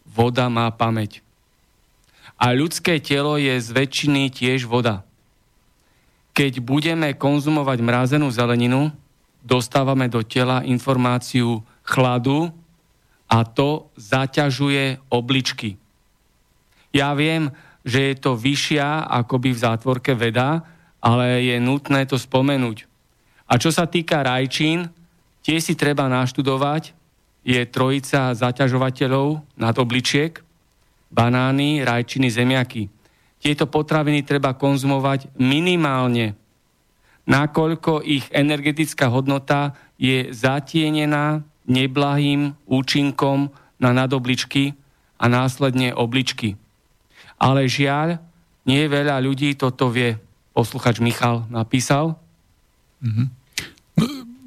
[0.06, 1.23] voda má pamäť.
[2.44, 5.08] A ľudské telo je z väčšiny tiež voda.
[6.36, 8.92] Keď budeme konzumovať mrazenú zeleninu,
[9.40, 12.52] dostávame do tela informáciu chladu
[13.32, 15.80] a to zaťažuje obličky.
[16.92, 17.48] Ja viem,
[17.88, 20.68] že je to vyššia akoby v zátvorke veda,
[21.00, 22.92] ale je nutné to spomenúť.
[23.48, 24.92] A čo sa týka rajčín,
[25.48, 26.92] tie si treba naštudovať.
[27.48, 30.44] Je trojica zaťažovateľov nad obličiek,
[31.14, 32.90] banány, rajčiny, zemiaky.
[33.38, 36.34] Tieto potraviny treba konzumovať minimálne,
[37.30, 44.76] nakoľko ich energetická hodnota je zatienená neblahým účinkom na nadobličky
[45.16, 46.60] a následne obličky.
[47.40, 48.20] Ale žiaľ,
[48.64, 50.16] nie veľa ľudí toto vie.
[50.56, 52.16] Posluchač Michal napísal.
[53.04, 53.28] Mm-hmm.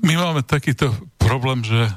[0.07, 1.93] My máme takýto problém, že e,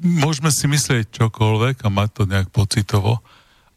[0.00, 3.20] môžeme si myslieť čokoľvek a mať to nejak pocitovo,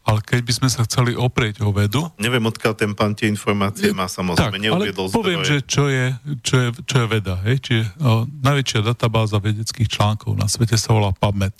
[0.00, 2.08] ale keď by sme sa chceli oprieť o vedu...
[2.16, 6.16] Neviem, odkiaľ ten pán tie informácie má, samozrejme, tak, neuviedol ale poviem, že čo je,
[6.40, 7.36] čo je, čo je veda.
[7.44, 7.56] Hej?
[7.60, 11.52] Čiže o, najväčšia databáza vedeckých článkov na svete sa volá PubMed.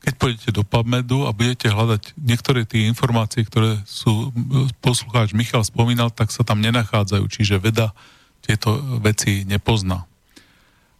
[0.00, 4.32] Keď pôjdete do PubMedu a budete hľadať niektoré tie informácie, ktoré sú
[4.80, 7.92] poslucháč Michal spomínal, tak sa tam nenachádzajú, čiže veda
[8.40, 10.08] tieto veci nepozná.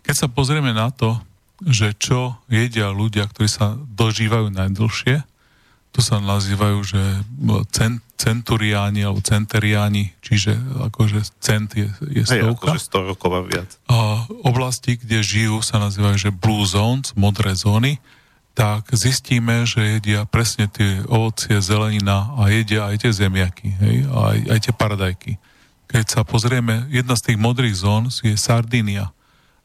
[0.04, 1.16] Keď sa pozrieme na to,
[1.62, 5.26] že čo jedia ľudia, ktorí sa dožívajú najdlhšie,
[5.90, 7.02] to sa nazývajú, že
[7.74, 10.54] cent, centuriáni alebo centeriáni, čiže
[10.90, 12.70] akože cent je, je stovka.
[12.70, 13.70] Hej, akože 100 rokov a viac.
[13.90, 17.98] A oblasti, kde žijú, sa nazývajú, že blue zones, modré zóny,
[18.58, 24.38] tak zistíme, že jedia presne tie ovocie, zelenina a jedia aj tie zemiaky, hej, aj,
[24.50, 25.32] aj tie paradajky.
[25.88, 29.14] Keď sa pozrieme, jedna z tých modrých zón je Sardinia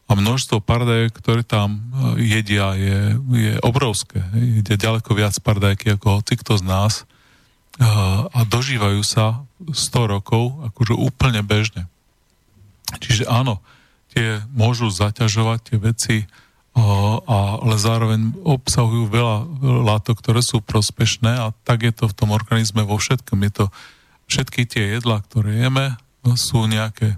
[0.04, 1.80] a množstvo pardajek, ktoré tam
[2.18, 4.20] e, jedia, je, je obrovské.
[4.36, 7.08] Ide ďaleko viac pardajky ako hoci kto z nás
[7.82, 11.90] a dožívajú sa 100 rokov akože úplne bežne.
[13.02, 13.66] Čiže áno,
[14.14, 16.16] tie môžu zaťažovať tie veci,
[17.26, 19.38] ale zároveň obsahujú veľa
[19.90, 23.42] látok, ktoré sú prospešné a tak je to v tom organizme vo všetkom.
[23.50, 23.66] Je to
[24.30, 25.98] všetky tie jedlá, ktoré jeme,
[26.38, 27.18] sú nejaké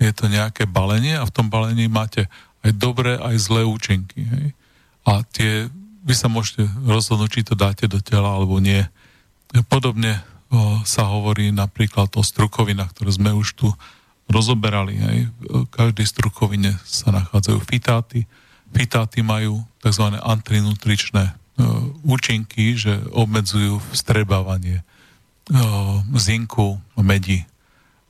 [0.00, 2.24] je to nejaké balenie a v tom balení máte
[2.64, 4.24] aj dobré, aj zlé účinky.
[4.24, 4.46] Hej?
[5.04, 5.68] A tie,
[6.04, 8.80] vy sa môžete rozhodnúť, či to dáte do tela alebo nie.
[9.68, 13.68] Podobne o, sa hovorí napríklad o strukovinách, ktoré sme už tu
[14.32, 14.96] rozoberali.
[14.96, 15.18] Hej?
[15.44, 18.24] V každej strukovine sa nachádzajú fitáty.
[18.72, 20.16] Fitáty majú tzv.
[20.16, 21.34] antinutričné o,
[22.08, 24.80] účinky, že obmedzujú vstrebávanie
[25.52, 27.44] o, zinku, medi,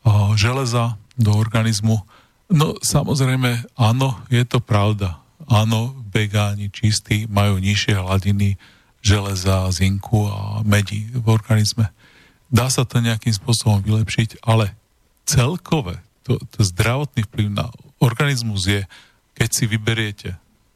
[0.07, 2.03] o, železa, do organizmu.
[2.51, 5.21] No samozrejme, áno, je to pravda.
[5.47, 8.57] Áno, vegáni čistí majú nižšie hladiny
[9.05, 11.93] železa, zinku a medí v organizme.
[12.51, 14.75] Dá sa to nejakým spôsobom vylepšiť, ale
[15.29, 17.71] celkové to, to zdravotný vplyv na
[18.03, 18.83] organizmus je,
[19.39, 20.31] keď si vyberiete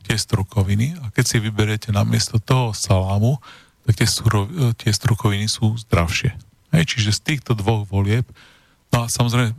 [0.05, 3.41] tie strukoviny a keď si vyberiete namiesto toho salámu,
[3.85, 4.49] tak tie, surov,
[4.81, 6.33] tie strukoviny sú zdravšie.
[6.73, 8.25] Hej, čiže z týchto dvoch volieb
[8.93, 9.57] No a samozrejme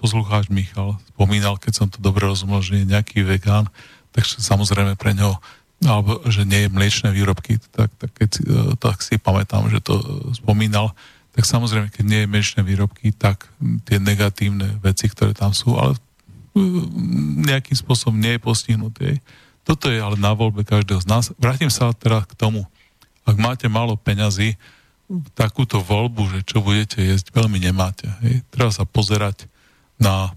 [0.00, 3.70] poslucháč Michal spomínal, keď som to dobre rozumel, že je nejaký vegán,
[4.14, 5.38] tak samozrejme pre neho
[5.84, 8.42] alebo že nie je mliečné výrobky, tak, tak, keď e,
[8.80, 10.00] tak si pamätám, že to
[10.32, 10.96] spomínal,
[11.34, 13.50] tak samozrejme, keď nie je mliečné výrobky, tak
[13.84, 15.98] tie negatívne veci, ktoré tam sú, ale
[17.42, 19.06] nejakým spôsobom nie je postihnuté.
[19.66, 21.24] Toto je ale na voľbe každého z nás.
[21.42, 22.62] Vrátim sa teraz k tomu.
[23.26, 24.54] Ak máte málo peňazí,
[25.34, 28.08] takúto voľbu, že čo budete jesť, veľmi nemáte.
[28.24, 28.42] Hej.
[28.50, 29.46] Treba sa pozerať
[30.00, 30.32] na,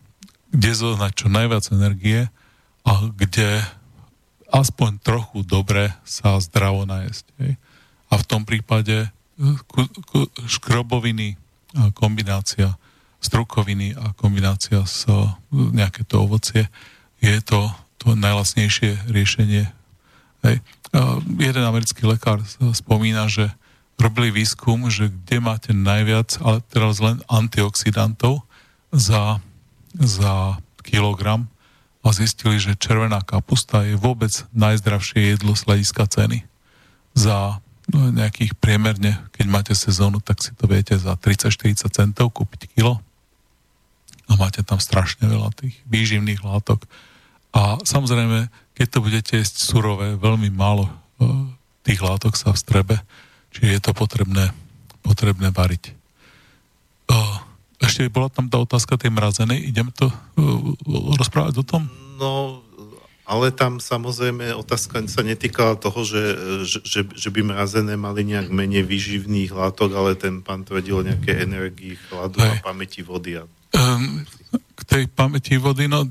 [0.53, 2.27] kde zohnať čo najviac energie
[2.87, 3.63] a kde
[4.51, 7.25] aspoň trochu dobre sa zdravo najesť.
[7.41, 7.51] Hej.
[8.07, 9.11] A v tom prípade
[9.67, 9.83] ku,
[10.47, 11.35] škroboviny
[11.93, 12.79] kombinácia
[13.17, 15.09] strukoviny a kombinácia s
[15.51, 16.69] nejaké to ovocie
[17.17, 17.65] je to,
[17.97, 19.65] to najlasnejšie riešenie.
[20.45, 20.61] Hej.
[20.93, 22.39] A jeden americký lekár
[22.71, 23.49] spomína, že
[23.97, 28.45] robili výskum, že kde máte najviac, ale teraz len antioxidantov
[28.93, 29.41] za,
[29.97, 31.49] za kilogram
[32.05, 36.45] a zistili, že červená kapusta je vôbec najzdravšie jedlo z hľadiska ceny.
[37.17, 37.59] Za
[37.91, 43.01] no, nejakých priemerne, keď máte sezónu, tak si to viete za 30-40 centov kúpiť kilo
[44.29, 46.85] a máte tam strašne veľa tých výživných látok.
[47.51, 48.47] A samozrejme,
[48.77, 50.91] keď to budete jesť surové, veľmi málo e,
[51.81, 52.95] tých látok sa v strebe
[53.55, 54.51] Čiže je to potrebné,
[55.03, 55.97] potrebné variť.
[57.77, 59.69] Ešte bola tam tá otázka tej mrazenej.
[59.69, 60.09] Ideme to
[61.17, 61.85] rozprávať o tom?
[62.17, 62.65] No,
[63.21, 66.23] ale tam samozrejme otázka sa netýkala toho, že,
[66.65, 72.01] že, že by mrazené mali nejak menej výživných látok, ale ten pán tvrdil nejaké energii,
[72.09, 72.57] chladu Hej.
[72.57, 73.37] a pamäti vody.
[73.37, 73.45] A...
[73.77, 74.25] Um,
[74.73, 76.09] k tej pamäti vody, no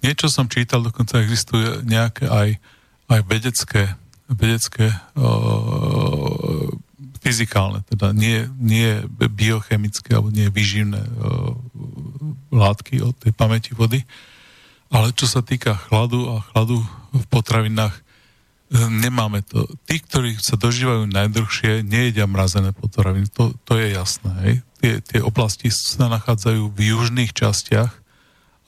[0.00, 2.56] niečo som čítal, dokonca existuje nejaké aj,
[3.12, 4.00] aj vedecké
[4.32, 6.61] vedecké, uh,
[7.22, 11.54] fyzikálne, teda nie, nie biochemické alebo nie vyživné uh,
[12.50, 14.02] látky od tej pamäti vody.
[14.92, 16.82] Ale čo sa týka chladu a chladu
[17.14, 17.96] v potravinách,
[18.72, 19.68] nemáme to.
[19.84, 23.28] Tí, ktorí sa dožívajú najdlhšie, nejedia mrazené potraviny.
[23.36, 24.32] To, to je jasné.
[24.44, 24.54] Hej.
[24.80, 27.92] Tie, tie oblasti sa nachádzajú v južných častiach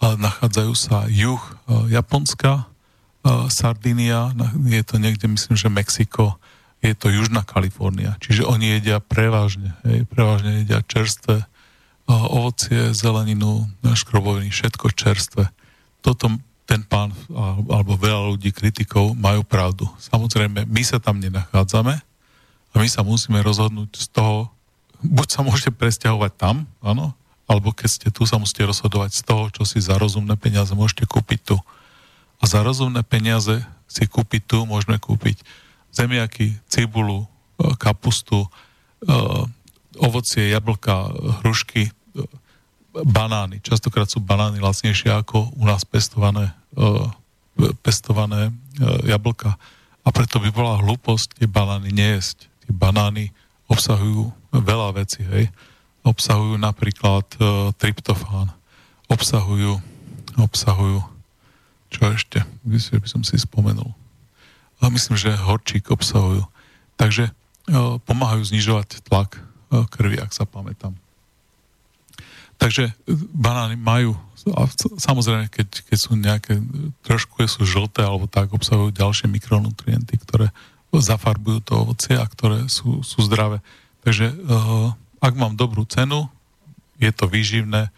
[0.05, 1.41] a nachádzajú sa juh
[1.89, 2.69] Japonska,
[3.49, 4.37] Sardinia,
[4.69, 6.37] je to niekde, myslím, že Mexiko,
[6.93, 8.21] je to Južná Kalifornia.
[8.21, 11.49] Čiže oni jedia prevažne, hej, prevažne jedia čerstvé
[12.05, 15.49] ovocie, zeleninu, škroboviny, všetko čerstvé.
[16.05, 16.29] Toto
[16.65, 17.13] ten pán
[17.69, 19.85] alebo veľa ľudí, kritikov majú pravdu.
[20.01, 21.95] Samozrejme, my sa tam nenachádzame
[22.73, 24.49] a my sa musíme rozhodnúť z toho,
[25.05, 27.13] buď sa môžete presťahovať tam, áno,
[27.45, 31.05] alebo keď ste tu, sa musíte rozhodovať z toho, čo si za rozumné peniaze môžete
[31.05, 31.57] kúpiť tu.
[32.41, 35.45] A za rozumné peniaze si kúpiť tu môžeme kúpiť
[35.95, 37.27] zemiaky, cibulu, e,
[37.79, 38.49] kapustu, e,
[40.03, 41.93] ovocie, jablka, hrušky, e,
[43.07, 43.63] banány.
[43.63, 46.55] Častokrát sú banány lacnejšie ako u nás pestované,
[47.83, 48.55] pestované
[49.03, 49.59] jablka.
[50.07, 52.47] A preto by bola hlúposť tie banány nejesť.
[52.63, 53.35] Tie banány
[53.67, 55.51] obsahujú veľa vecí, hej.
[56.07, 57.27] Obsahujú napríklad
[57.83, 58.55] tryptofán,
[59.11, 59.83] obsahujú,
[60.39, 61.03] obsahujú
[61.95, 62.39] čo ešte?
[62.67, 64.04] Myslím, by som si spomenul.
[64.83, 66.47] A myslím, že horčík obsahujú.
[66.99, 67.31] Takže
[67.71, 69.39] o, pomáhajú znižovať tlak
[69.71, 70.95] o, krvi, ak sa pamätám.
[72.59, 72.93] Takže e,
[73.35, 74.15] banány majú,
[74.53, 74.69] a
[75.01, 76.61] samozrejme, keď, keď sú nejaké,
[77.03, 80.53] trošku sú žlté alebo tak, obsahujú ďalšie mikronutrienty, ktoré
[80.95, 83.59] zafarbujú to ovocie a ktoré sú, sú zdravé.
[84.07, 84.31] Takže
[85.19, 86.29] ak mám dobrú cenu,
[87.01, 87.91] je to výživné,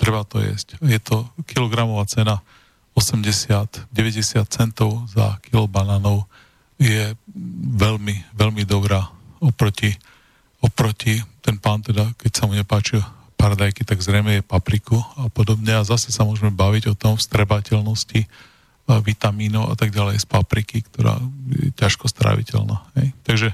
[0.00, 0.80] treba to jesť.
[0.80, 2.40] Je to kilogramová cena
[2.94, 3.90] 80-90
[4.46, 6.30] centov za kilo banánov
[6.78, 7.14] je
[7.74, 9.10] veľmi, veľmi dobrá
[9.42, 9.90] oproti,
[10.62, 13.02] oproti ten pán teda, keď sa mu nepáči
[13.36, 18.24] paradajky, tak zrejme je papriku a podobne a zase sa môžeme baviť o tom vstrebateľnosti
[18.84, 21.20] vitamínov a tak ďalej z papriky, ktorá
[21.52, 22.84] je ťažko stráviteľná.
[22.96, 23.12] Hej?
[23.24, 23.48] Takže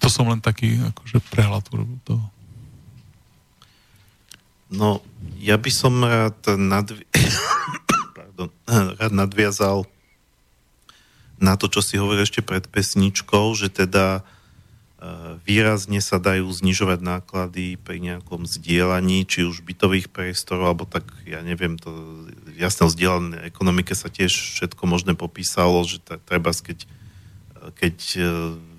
[0.00, 2.24] to som len taký akože prehľad urobil toho.
[4.72, 5.04] No,
[5.36, 7.04] ja by som rád nadvi
[8.42, 9.78] pardon, rád nadviazal
[11.42, 17.02] na to, čo si hovoril ešte pred pesničkou, že teda e, výrazne sa dajú znižovať
[17.02, 21.90] náklady pri nejakom zdieľaní, či už bytových priestorov, alebo tak, ja neviem, to
[22.54, 26.86] jasne o zdieľanej ekonomike sa tiež všetko možné popísalo, že treba, keď,
[27.74, 28.20] keď e,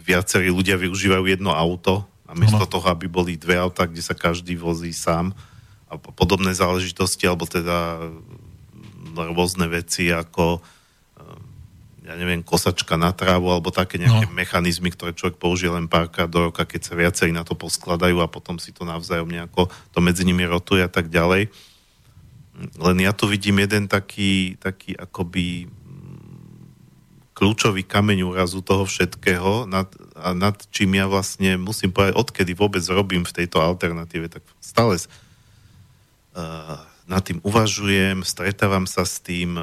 [0.04, 4.58] viacerí ľudia využívajú jedno auto, a miesto toho, aby boli dve auta, kde sa každý
[4.58, 5.38] vozí sám,
[5.86, 8.10] a podobné záležitosti, alebo teda
[9.14, 11.54] rôzne veci ako eh,
[12.04, 14.36] ja neviem, kosačka na trávu alebo také nejaké no.
[14.36, 18.28] mechanizmy, ktoré človek použije len párkrát do roka, keď sa viacej na to poskladajú a
[18.28, 21.48] potom si to navzájom nejako to medzi nimi rotuje a tak ďalej.
[22.76, 29.88] Len ja tu vidím jeden taký, taký akoby mm, kľúčový kameň úrazu toho všetkého, nad,
[30.20, 35.00] a nad čím ja vlastne musím povedať, odkedy vôbec robím v tejto alternatíve, tak stále
[35.00, 36.78] uh,
[37.08, 39.60] nad tým uvažujem, stretávam sa s tým,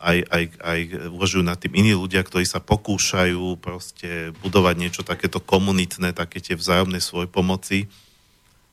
[0.00, 0.80] aj, aj, aj
[1.12, 6.56] uvažujú nad tým iní ľudia, ktorí sa pokúšajú proste budovať niečo takéto komunitné, také tie
[6.56, 7.84] vzájomné svoj pomoci.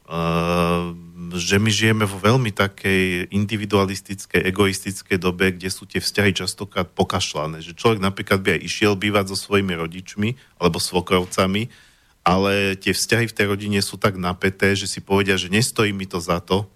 [0.07, 0.95] Uh,
[1.35, 7.59] že my žijeme vo veľmi takej individualistickej, egoistickej dobe, kde sú tie vzťahy častokrát pokašľané.
[7.59, 11.67] Že človek napríklad by aj išiel bývať so svojimi rodičmi alebo svokrovcami,
[12.23, 16.07] ale tie vzťahy v tej rodine sú tak napäté, že si povedia, že nestojí mi
[16.07, 16.71] to za to,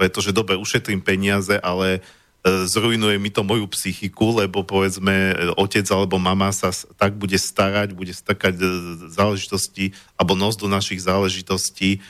[0.00, 2.00] pretože dobre, ušetrím peniaze, ale
[2.40, 7.36] e, zrujnuje mi to moju psychiku, lebo povedzme e, otec alebo mama sa tak bude
[7.36, 8.64] starať, bude stakať e,
[9.12, 12.00] záležitosti alebo nos do našich záležitostí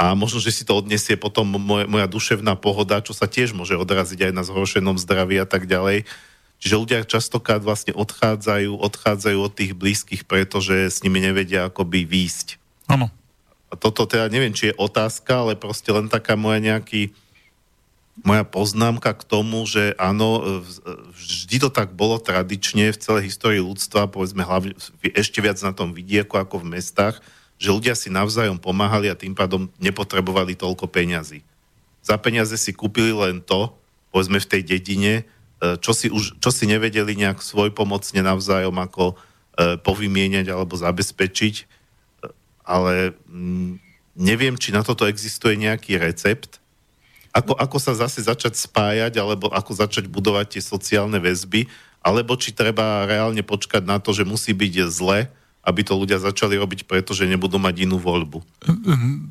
[0.00, 3.76] a možno, že si to odniesie potom moja, moja duševná pohoda, čo sa tiež môže
[3.76, 6.08] odraziť aj na zhoršenom zdraví a tak ďalej.
[6.64, 12.56] Čiže ľudia častokrát vlastne odchádzajú, odchádzajú od tých blízkych, pretože s nimi nevedia akoby výjsť.
[12.88, 13.12] Áno.
[13.68, 17.12] A toto teda neviem, či je otázka, ale proste len taká moja nejaký
[18.22, 20.62] moja poznámka k tomu, že áno,
[21.18, 25.90] vždy to tak bolo tradične v celej histórii ľudstva, povedzme hlavne ešte viac na tom
[25.90, 27.18] vidieku ako v mestách,
[27.58, 31.42] že ľudia si navzájom pomáhali a tým pádom nepotrebovali toľko peňazí.
[32.04, 33.72] Za peniaze si kúpili len to,
[34.14, 35.12] povedzme v tej dedine,
[35.58, 40.76] e, čo si, už, čo si nevedeli nejak svoj pomocne navzájom ako e, povymieňať alebo
[40.76, 41.64] zabezpečiť, e,
[42.66, 43.80] ale mm,
[44.18, 46.62] neviem, či na toto existuje nejaký recept,
[47.34, 51.66] ako, ako sa zase začať spájať, alebo ako začať budovať tie sociálne väzby,
[51.98, 55.26] alebo či treba reálne počkať na to, že musí byť zle,
[55.64, 58.44] aby to ľudia začali robiť, pretože nebudú mať inú voľbu.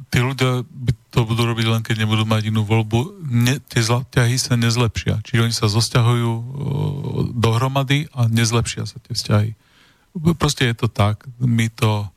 [0.09, 0.65] Tí ľudia
[1.13, 3.21] to budú robiť len keď nebudú mať inú voľbu.
[3.29, 5.21] Ne, tie ťahy sa nezlepšia.
[5.21, 6.31] Čiže oni sa zosťahujú
[7.37, 9.51] dohromady a nezlepšia sa tie vzťahy.
[10.33, 11.21] Proste je to tak.
[11.37, 12.09] My to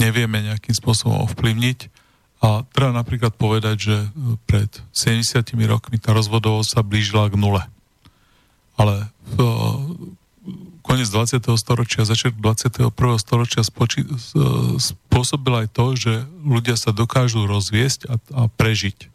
[0.00, 1.92] nevieme nejakým spôsobom ovplyvniť
[2.38, 4.08] a treba napríklad povedať, že e,
[4.46, 7.62] pred 70 rokmi tá rozvodovosť sa blížila k nule.
[8.78, 9.54] Ale v, e,
[10.86, 11.42] koniec 20.
[11.58, 12.94] storočia, začiatok 21.
[13.18, 14.06] storočia spoči,
[14.78, 16.12] spôsobil aj to, že
[16.46, 19.10] ľudia sa dokážu rozviesť a, a prežiť.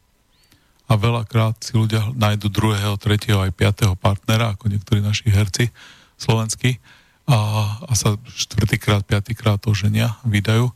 [0.91, 5.71] A veľakrát si ľudia nájdu druhého, tretieho aj piatého partnera, ako niektorí naši herci
[6.19, 6.77] slovenskí,
[7.23, 7.39] a,
[7.87, 10.75] a sa štvrtýkrát, piatýkrát oženia, vydajú,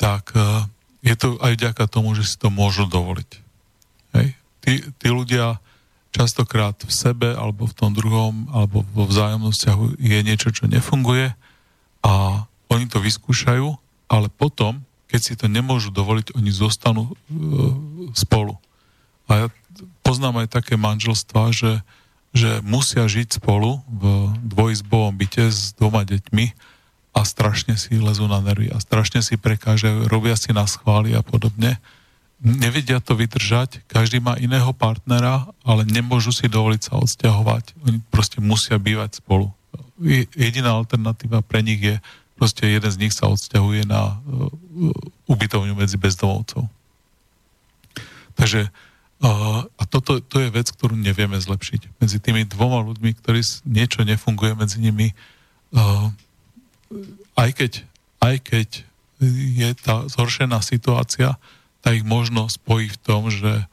[0.00, 0.64] tak e,
[1.02, 3.30] je to aj vďaka tomu, že si to môžu dovoliť.
[4.18, 4.26] Hej?
[4.62, 5.62] Tí, tí ľudia
[6.10, 9.54] častokrát v sebe alebo v tom druhom alebo vo vzájomnom
[10.00, 11.36] je niečo, čo nefunguje
[12.02, 13.68] a oni to vyskúšajú,
[14.08, 17.12] ale potom, keď si to nemôžu dovoliť, oni zostanú e,
[18.12, 18.56] spolu.
[19.28, 19.46] A ja
[20.04, 21.84] poznám aj také manželstva, že,
[22.32, 26.46] že musia žiť spolu v dvojizbovom byte s dvoma deťmi
[27.18, 31.26] a strašne si lezú na nervy a strašne si prekážajú, robia si na schvály a
[31.26, 31.82] podobne
[32.42, 37.74] nevedia to vydržať, každý má iného partnera, ale nemôžu si dovoliť sa odsťahovať.
[37.86, 39.50] Oni proste musia bývať spolu.
[40.38, 41.98] Jediná alternatíva pre nich je,
[42.38, 44.46] proste jeden z nich sa odsťahuje na uh,
[45.26, 46.70] ubytovňu medzi bezdomovcov.
[48.38, 51.98] Takže uh, a toto to je vec, ktorú nevieme zlepšiť.
[51.98, 55.10] Medzi tými dvoma ľuďmi, ktorí niečo nefunguje medzi nimi,
[55.74, 56.14] uh,
[57.36, 57.72] aj keď,
[58.22, 58.68] aj keď
[59.20, 61.36] je tá zhoršená situácia,
[61.82, 63.66] tak ich možno spojí v tom, že,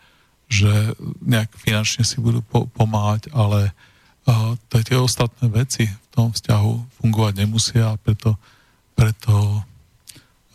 [0.50, 3.74] že nejak finančne si budú po, pomáhať, ale
[4.30, 8.38] uh, tie ostatné veci v tom vzťahu fungovať nemusia a preto,
[8.94, 9.62] preto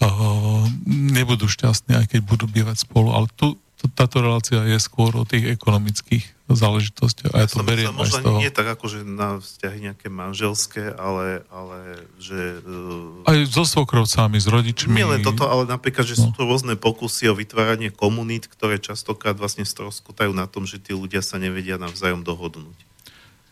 [0.02, 3.14] uh, nebudú šťastní, aj keď budú bývať spolu.
[3.14, 3.58] Ale tu,
[3.94, 6.24] táto relácia je skôr o tých ekonomických
[6.54, 7.32] záležitostiach.
[7.34, 8.38] A ja, ja to beriem možno z toho.
[8.38, 12.62] nie tak ako, že na vzťahy nejaké manželské, ale, ale že...
[12.64, 14.94] Uh, aj so svokrovcami, s rodičmi.
[14.94, 16.28] Nie len toto, ale napríklad, že no.
[16.28, 20.96] sú to rôzne pokusy o vytváranie komunít, ktoré častokrát vlastne stroskotajú na tom, že tí
[20.96, 22.78] ľudia sa nevedia navzájom dohodnúť.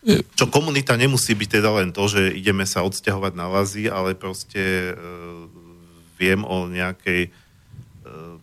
[0.03, 0.23] Je...
[0.39, 4.95] Čo komunita nemusí byť teda len to, že ideme sa odsťahovať na lazy, ale proste
[4.95, 5.47] uh,
[6.15, 7.31] viem o nejakej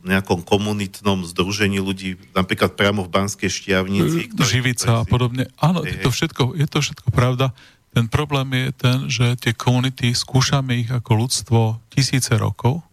[0.07, 4.31] nejakom komunitnom združení ľudí, napríklad priamo v Banskej štiavnici.
[4.39, 5.51] Živica a podobne.
[5.59, 7.51] Áno, je to, všetko, je to všetko pravda.
[7.91, 11.61] Ten problém je ten, že tie komunity, skúšame ich ako ľudstvo
[11.91, 12.85] tisíce rokov,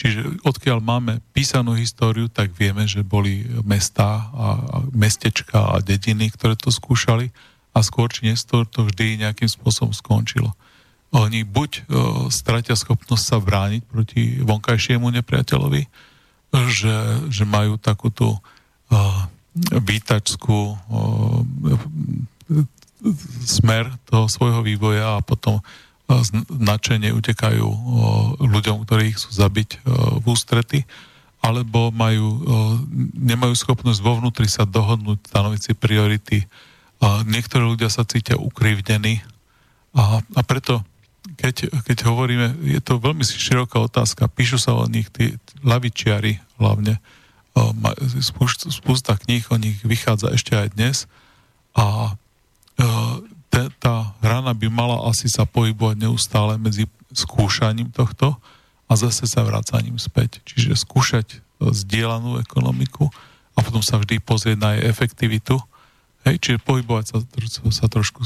[0.00, 4.46] čiže odkiaľ máme písanú históriu, tak vieme, že boli mesta a, a
[4.94, 7.28] mestečka a dediny, ktoré to skúšali
[7.76, 10.56] a skôr či neskôr to vždy nejakým spôsobom skončilo.
[11.12, 11.82] Oni buď o,
[12.28, 15.82] stratia schopnosť sa brániť proti vonkajšiemu nepriateľovi,
[16.52, 16.94] že,
[17.28, 19.28] že majú takúto uh,
[19.72, 21.42] výtačskú uh,
[23.44, 25.64] smer toho svojho vývoja a potom uh,
[26.48, 27.68] značenie utekajú
[28.40, 29.70] ľuďom, ktorí ich chcú zabiť
[30.18, 30.88] v ústrety,
[31.38, 32.42] alebo majú,
[33.14, 36.38] nemajú schopnosť vo vnútri sa dohodnúť, stanoviť si priority.
[37.04, 39.22] Niektorí ľudia sa cítia ukrivdení
[39.94, 40.82] a, a preto
[41.36, 47.02] keď, keď hovoríme, je to veľmi široká otázka, píšu sa o nich tí lavičiari hlavne,
[48.70, 50.96] spústa kníh o nich vychádza ešte aj dnes
[51.74, 52.14] a
[53.82, 58.38] tá hrana by mala asi sa pohybovať neustále medzi skúšaním tohto
[58.86, 60.40] a zase sa vrácaním späť.
[60.46, 61.36] Čiže skúšať e,
[61.72, 63.10] zdieľanú ekonomiku
[63.56, 65.58] a potom sa vždy pozrieť na jej efektivitu.
[66.22, 67.16] Hej, čiže pohybovať sa,
[67.72, 68.22] sa trošku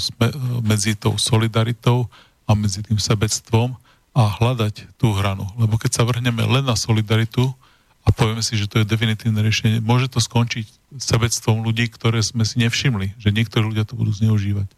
[0.66, 2.10] medzi tou solidaritou
[2.46, 3.76] a medzi tým sebectvom
[4.12, 5.48] a hľadať tú hranu.
[5.56, 7.48] Lebo keď sa vrhneme len na solidaritu
[8.04, 10.68] a povieme si, že to je definitívne riešenie, môže to skončiť
[11.00, 14.68] sebectvom ľudí, ktoré sme si nevšimli, že niektorí ľudia to budú zneužívať.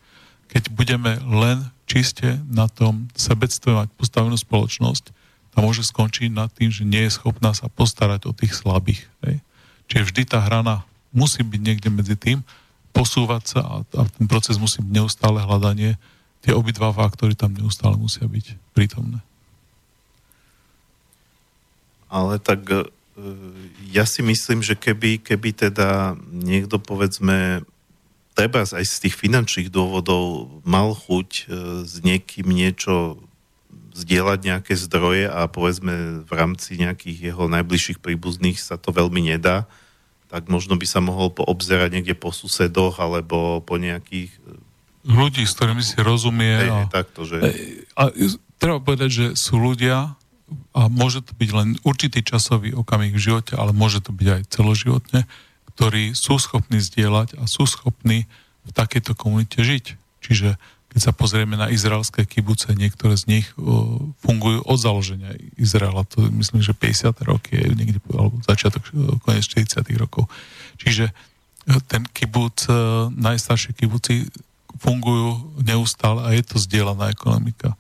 [0.53, 5.05] Keď budeme len čiste na tom sebectve mať postavenú spoločnosť,
[5.55, 9.07] to môže skončiť nad tým, že nie je schopná sa postarať o tých slabých.
[9.23, 9.41] Hej.
[9.87, 10.83] Čiže vždy tá hrana
[11.15, 12.43] musí byť niekde medzi tým,
[12.95, 15.99] posúvať sa a, a ten proces musí byť neustále hľadanie
[16.45, 19.25] tie obidva faktory tam neustále musia byť prítomné.
[22.13, 22.85] Ale tak e,
[23.89, 27.65] ja si myslím, že keby, keby teda niekto povedzme
[28.37, 31.43] treba aj z tých finančných dôvodov mal chuť e,
[31.89, 33.17] s niekým niečo
[33.95, 39.71] zdieľať nejaké zdroje a povedzme v rámci nejakých jeho najbližších príbuzných sa to veľmi nedá,
[40.29, 44.35] tak možno by sa mohol poobzerať niekde po susedoch alebo po nejakých
[45.05, 46.65] ľudí, s ktorými si rozumie.
[46.65, 47.37] Hej, a, takto, že...
[47.95, 48.09] a
[48.57, 50.17] treba povedať, že sú ľudia,
[50.75, 54.43] a môže to byť len určitý časový okamih v živote, ale môže to byť aj
[54.53, 55.21] celoživotne,
[55.75, 58.29] ktorí sú schopní zdieľať a sú schopní
[58.65, 59.85] v takejto komunite žiť.
[60.25, 60.57] Čiže
[60.95, 66.23] keď sa pozrieme na izraelské kibuce, niektoré z nich uh, fungujú od založenia Izraela, to
[66.39, 67.19] myslím, že 50.
[67.27, 68.87] roky, niekde, alebo začiatok,
[69.27, 69.83] koniec 40.
[69.99, 70.31] rokov.
[70.79, 71.11] Čiže
[71.91, 74.31] ten kibuc, uh, najstaršie kibuci
[74.79, 77.79] fungujú neustále a je to zdieľaná ekonomika.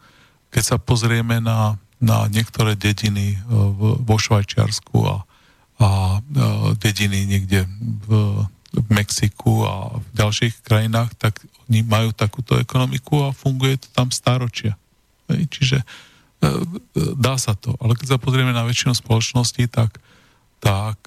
[0.54, 3.38] Keď sa pozrieme na, na niektoré dediny
[3.80, 5.16] vo Švajčiarsku a,
[5.82, 5.88] a
[6.78, 7.66] dediny niekde
[8.06, 8.10] v,
[8.74, 14.14] v Mexiku a v ďalších krajinách, tak oni majú takúto ekonomiku a funguje to tam
[14.14, 14.78] stáročia.
[15.26, 15.82] Čiže
[17.16, 17.72] dá sa to.
[17.80, 19.96] Ale keď sa pozrieme na väčšinu spoločností, tak,
[20.60, 20.98] tak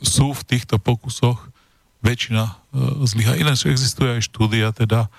[0.00, 1.49] sú v týchto pokusoch
[2.00, 3.36] väčšina uh, zlyha.
[3.36, 5.12] Ináč existuje aj štúdia teda,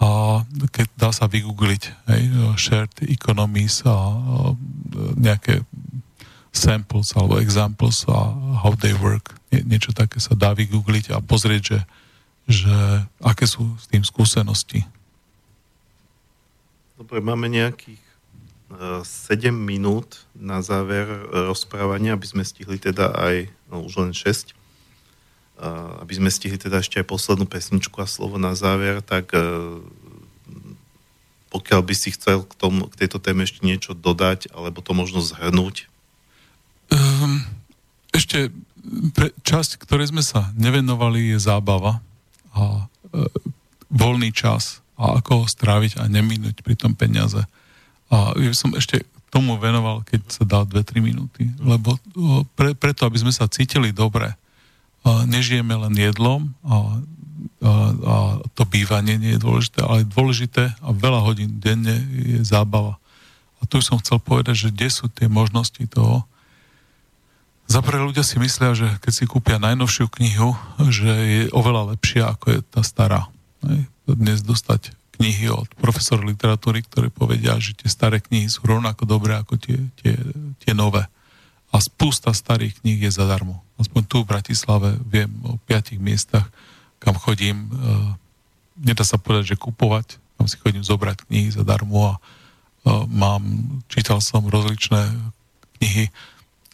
[0.00, 0.40] a
[0.72, 2.22] keď dá sa vygoogliť hej,
[2.56, 3.92] shared economies a,
[5.20, 5.60] nejaké
[6.56, 8.32] samples alebo examples a
[8.64, 11.80] how they work, Nie, niečo také sa dá vygoogliť a pozrieť, že,
[12.48, 12.76] že
[13.20, 14.88] aké sú s tým skúsenosti.
[16.96, 18.00] Dobre, máme nejakých
[18.70, 24.54] 7 e, minút na záver rozprávania, aby sme stihli teda aj, no už len 6,
[25.60, 29.40] aby sme stihli teda ešte aj poslednú pesničku a slovo na záver, tak e,
[31.52, 35.20] pokiaľ by si chcel k, tomu, k tejto téme ešte niečo dodať, alebo to možno
[35.20, 35.84] zhrnúť?
[36.88, 37.44] Um,
[38.16, 38.48] ešte
[39.12, 42.00] pre časť, ktorej sme sa nevenovali, je zábava
[42.56, 43.24] a e,
[43.92, 47.44] voľný čas a ako ho stráviť a neminúť pri tom peniaze.
[48.08, 51.94] A ja som ešte tomu venoval, keď sa dá 2-3 minúty, lebo
[52.58, 54.34] pre, preto, aby sme sa cítili dobre,
[55.04, 57.00] nežijeme len jedlom a,
[57.64, 58.16] a, a
[58.52, 63.00] to bývanie nie je dôležité, ale dôležité a veľa hodín denne je zábava.
[63.60, 66.24] A tu som chcel povedať, že kde sú tie možnosti toho.
[67.68, 70.56] Zaprvé ľudia si myslia, že keď si kúpia najnovšiu knihu,
[70.90, 73.30] že je oveľa lepšia ako je tá stará.
[74.08, 79.36] Dnes dostať knihy od profesora literatúry, ktorí povedia, že tie staré knihy sú rovnako dobré
[79.36, 80.16] ako tie, tie,
[80.64, 81.04] tie nové
[81.70, 83.62] a spústa starých kníh je zadarmo.
[83.78, 86.50] Aspoň tu v Bratislave viem o piatich miestach,
[86.98, 87.70] kam chodím, e,
[88.90, 92.20] nedá sa povedať, že kupovať, kam si chodím zobrať knihy zadarmo a e,
[93.06, 93.42] mám,
[93.86, 95.14] čítal som rozličné
[95.78, 96.10] knihy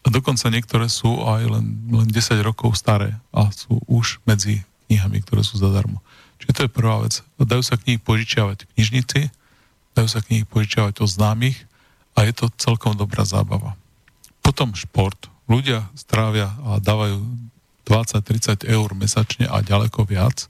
[0.02, 5.20] a dokonca niektoré sú aj len, len 10 rokov staré a sú už medzi knihami,
[5.26, 6.00] ktoré sú zadarmo.
[6.38, 7.20] Čiže to je prvá vec.
[7.36, 9.20] Dajú sa knihy požičiavať v knižnici,
[9.98, 11.58] dajú sa knihy požičiavať od známych
[12.14, 13.74] a je to celkom dobrá zábava.
[14.46, 15.26] Potom šport.
[15.50, 17.18] Ľudia strávia a dávajú
[17.82, 20.46] 20-30 eur mesačne a ďaleko viac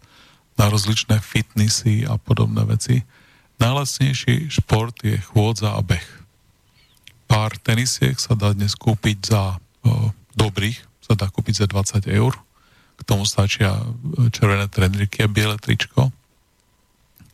[0.61, 3.09] na rozličné fitnessy a podobné veci.
[3.57, 6.05] Najlacnejší šport je chôdza a beh.
[7.25, 12.37] Pár tenisiek sa dá dnes kúpiť za o, dobrých, sa dá kúpiť za 20 eur.
[12.97, 13.81] K tomu stačia
[14.33, 16.13] červené trenriky a biele tričko.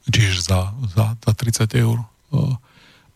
[0.06, 1.98] Čiže za, za, za 30 eur.
[2.30, 2.54] O,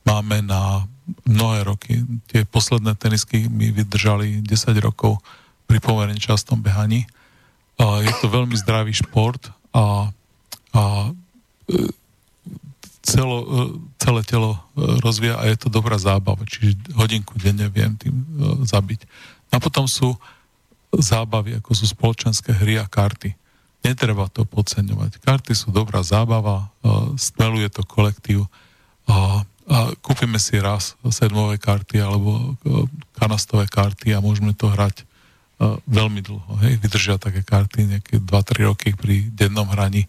[0.02, 0.86] máme na
[1.26, 2.02] mnohé roky.
[2.26, 5.22] Tie posledné tenisky mi vydržali 10 rokov
[5.66, 7.06] pri pomerne častom behaní.
[7.76, 10.08] A je to veľmi zdravý šport a,
[10.72, 10.82] a
[11.68, 11.90] e,
[13.04, 13.46] celo, e,
[14.00, 14.58] celé telo e,
[15.04, 18.16] rozvíja a je to dobrá zábava, čiže hodinku denne viem tým
[18.64, 19.04] zabiť.
[19.52, 20.16] A potom sú
[20.96, 23.36] zábavy, ako sú spoločenské hry a karty.
[23.84, 25.20] Netreba to podceňovať.
[25.20, 26.72] Karty sú dobrá zábava,
[27.14, 28.48] stmeluje to kolektív
[29.66, 32.86] a kúpime si raz sedmové karty alebo e,
[33.18, 35.02] kanastové karty a môžeme to hrať
[35.58, 36.50] uh, veľmi dlho.
[36.62, 36.78] Hej?
[36.78, 40.06] Vydržia také karty nejaké 2-3 roky pri dennom hraní.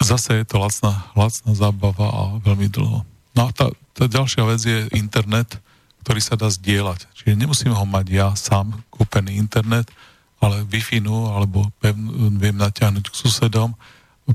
[0.00, 3.04] Zase je to lacná, lacná zábava a veľmi dlho.
[3.36, 5.60] No a tá, tá ďalšia vec je internet,
[6.02, 7.06] ktorý sa dá zdieľať.
[7.14, 9.92] Čiže nemusím ho mať ja sám, kúpený internet,
[10.40, 13.76] ale wi alebo pevn, viem natiahnuť k susedom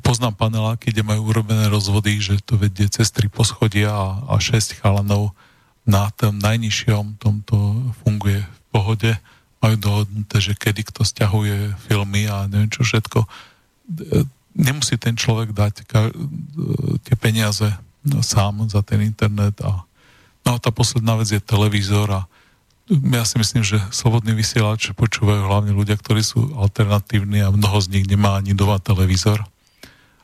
[0.01, 4.81] poznám paneláky, kde majú urobené rozvody, že to vedie cez tri poschodia a, a šesť
[4.81, 5.31] chalanov
[5.85, 7.55] na tom najnižšom tomto
[8.01, 9.11] funguje v pohode.
[9.61, 13.23] Majú dohodnuté, že kedy kto stiahuje filmy a neviem čo všetko.
[14.57, 15.85] Nemusí ten človek dať
[17.05, 17.69] tie peniaze
[18.21, 19.85] sám za ten internet a
[20.45, 22.21] no a tá posledná vec je televízor a
[22.85, 27.97] ja si myslím, že slobodný vysielač počúvajú hlavne ľudia, ktorí sú alternatívni a mnoho z
[27.97, 29.41] nich nemá ani doma televízor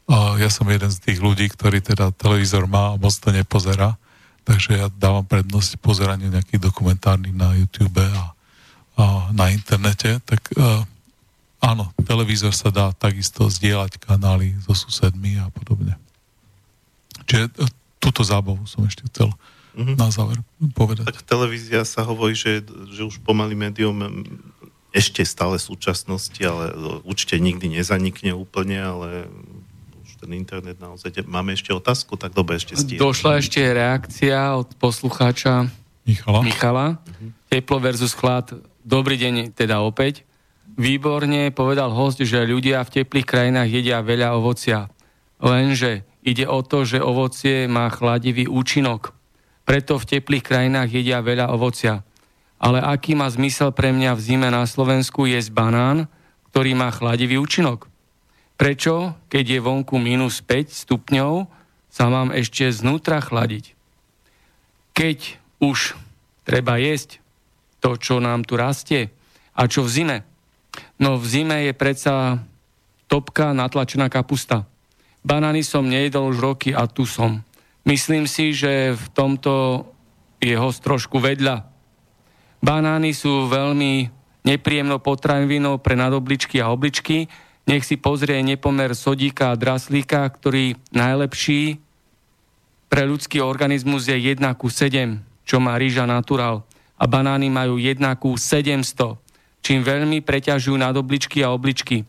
[0.10, 3.95] a ja som jeden z tých ľudí, ktorý teda televízor má a moc to nepozerá.
[4.41, 8.34] Takže ja dávam prednosť pozeraniu nejakých dokumentárnych na YouTube a,
[8.98, 10.18] a na internete.
[10.26, 10.82] Tak uh,
[11.61, 15.95] áno, televízor sa dá takisto zdieľať kanály so susedmi a podobne.
[17.30, 17.69] Čiže uh,
[18.02, 19.30] túto zábavu som ešte chcel
[19.78, 19.95] mm-hmm.
[19.95, 20.41] na záver
[20.73, 21.06] povedať.
[21.06, 24.02] Tak televízia sa hovorí, že, že už pomaly médium
[24.91, 26.76] ešte stále súčasnosti, ale
[27.07, 29.07] určite nikdy nezanikne úplne, ale
[30.22, 31.26] ten internet naozaj.
[31.26, 32.14] Máme ešte otázku?
[32.14, 33.10] Tak dobre, ešte stíham.
[33.10, 35.65] Došla ešte reakcia od poslucháča
[36.06, 36.39] Michala.
[36.45, 36.88] Michala.
[37.02, 37.34] Uh-huh.
[37.49, 38.53] Teplo versus chlad.
[38.85, 40.26] Dobrý deň teda opäť.
[40.77, 44.89] výborne povedal host, že ľudia v teplých krajinách jedia veľa ovocia.
[45.41, 49.14] Lenže ide o to, že ovocie má chladivý účinok.
[49.68, 52.02] Preto v teplých krajinách jedia veľa ovocia.
[52.61, 56.06] Ale aký má zmysel pre mňa v zime na Slovensku jesť banán,
[56.53, 57.90] ktorý má chladivý účinok?
[58.61, 61.49] Prečo, keď je vonku minus 5 stupňov,
[61.89, 63.73] sa mám ešte znútra chladiť?
[64.93, 65.97] Keď už
[66.45, 67.17] treba jesť
[67.81, 69.09] to, čo nám tu rastie,
[69.57, 70.17] a čo v zime?
[71.01, 72.45] No v zime je predsa
[73.09, 74.69] topka natlačená kapusta.
[75.25, 77.41] Banány som nejedol už roky a tu som.
[77.81, 79.89] Myslím si, že v tomto
[80.38, 81.65] je host trošku vedľa.
[82.61, 84.13] Banány sú veľmi
[84.45, 87.25] nepríjemnou potravinou pre nadobličky a obličky.
[87.69, 91.77] Nech si pozrie nepomer sodíka a draslíka, ktorý najlepší
[92.91, 96.67] pre ľudský organizmus je 1 ku 7, čo má rýža natural.
[96.99, 99.21] A banány majú 1 ku 700
[99.61, 102.03] čím veľmi preťažujú obličky a obličky.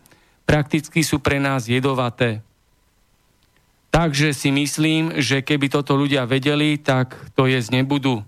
[0.48, 2.42] Prakticky sú pre nás jedovaté.
[3.92, 8.24] Takže si myslím, že keby toto ľudia vedeli, tak to jesť nebudú.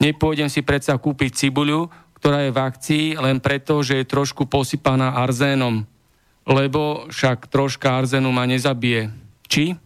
[0.00, 5.12] Nepôjdem si predsa kúpiť cibuľu, ktorá je v akcii len preto, že je trošku posypaná
[5.20, 5.84] arzénom.
[6.44, 9.08] Lebo však troška arzénu ma nezabije.
[9.48, 9.76] Či?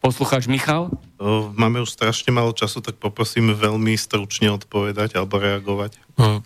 [0.00, 0.92] Poslucháč Michal?
[1.56, 5.96] Máme už strašne málo času, tak poprosím veľmi stručne odpovedať alebo reagovať.
[6.20, 6.44] O,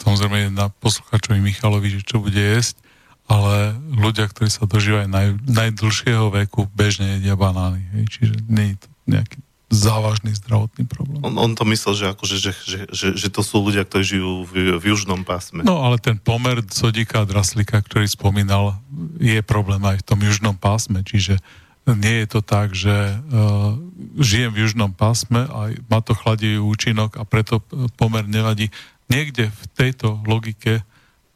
[0.00, 2.80] samozrejme na posluchačovi Michalovi, že čo bude jesť,
[3.28, 7.84] ale ľudia, ktorí sa dožívajú naj, najdlhšieho veku, bežne jedia banány.
[7.96, 9.38] Hej, čiže nie je to nejaký
[9.70, 11.22] závažný zdravotný problém.
[11.22, 14.42] On, on to myslel, že, akože, že, že, že, že to sú ľudia, ktorí žijú
[14.42, 15.62] v, v južnom pásme.
[15.62, 18.82] No ale ten pomer sodíka a draslika, ktorý spomínal,
[19.22, 21.38] je problém aj v tom južnom pásme, čiže
[21.86, 23.74] nie je to tak, že uh,
[24.18, 27.62] žijem v južnom pásme a má to chladivý účinok a preto
[27.96, 28.68] pomer nevadí
[29.10, 30.82] niekde v tejto logike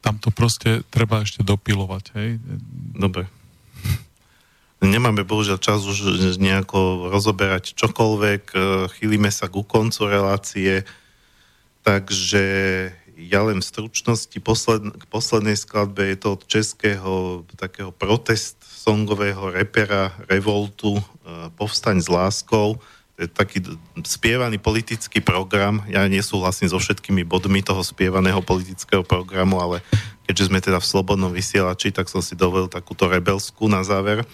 [0.04, 2.04] tam to proste treba ešte dopilovať.
[2.12, 2.28] Hej?
[2.92, 3.24] Dobre.
[4.84, 8.56] Nemáme bohužiaľ čas už nejako rozoberať čokoľvek, e,
[9.00, 10.84] chýlime sa ku koncu relácie,
[11.80, 12.44] takže
[13.16, 17.12] ja len v stručnosti posled, k poslednej skladbe je to od českého
[17.56, 21.04] takého protest songového repera Revoltu e,
[21.56, 22.76] Povstaň s láskou
[23.14, 23.62] taký
[24.02, 25.86] spievaný politický program.
[25.86, 29.86] Ja nesúhlasím so všetkými bodmi toho spievaného politického programu, ale
[30.26, 34.26] keďže sme teda v slobodnom vysielači, tak som si dovolil takúto rebelskú na záver.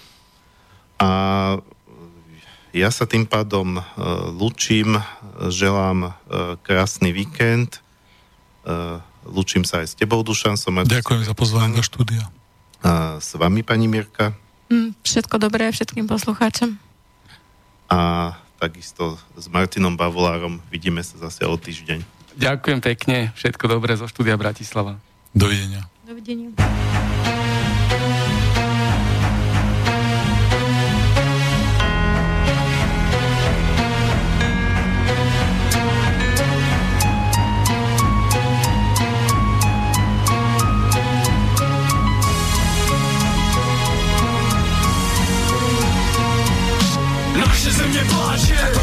[1.01, 1.09] A
[2.71, 3.85] ja sa tým pádom uh,
[4.31, 5.01] lučím,
[5.49, 7.81] želám uh, krásny víkend,
[8.69, 10.61] uh, lučím sa aj s tebou, Dušan.
[10.61, 12.29] Som Ďakujem za pozvanie do štúdia.
[12.85, 14.37] A s vami, pani Mirka.
[14.71, 16.79] Mm, všetko dobré všetkým poslucháčom.
[17.91, 20.63] A takisto s Martinom Bavolárom.
[20.71, 22.05] Vidíme sa zase o týždeň.
[22.39, 25.01] Ďakujem pekne, všetko dobré zo štúdia Bratislava.
[25.35, 25.91] Dovidenia.
[26.07, 26.55] Dovidenia.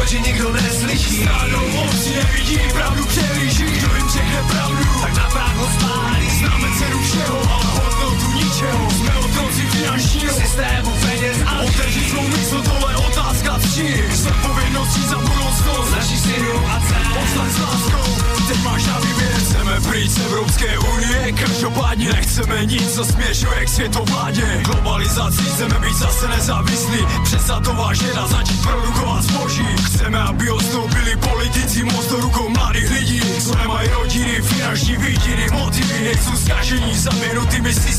[0.08, 1.22] Že nikdo neslyší.
[1.22, 6.98] Stádou moci nevidí, pravdu přehlíží Kdo jim řekne pravdu, tak na právo spálí Známe cenu
[7.02, 8.90] všeho, ale hodnotu ničeho.
[8.90, 15.18] Jsme otroci finančního systému peněz a Otevřít svou mysl, tohle otázka tři S odpovědností za
[15.18, 15.90] budoucnost.
[15.96, 18.16] Naší synů a dcer Poslat s láskou,
[18.48, 19.17] teď máš na výběr
[19.68, 25.94] Chceme pryč z Evropské unie, každopádně nechceme nic, co směšuje k světovládě Globalizací chceme být
[25.94, 29.66] zase nezávislí, přestat to vážit a začít produkovat zboží.
[29.86, 33.20] Chceme, aby odstoupili politici moc do rukou mladých lidí.
[33.40, 37.97] Co nemají rodiny, finanční výdiny, motivy Nejsou zkažení zaměnutými systémy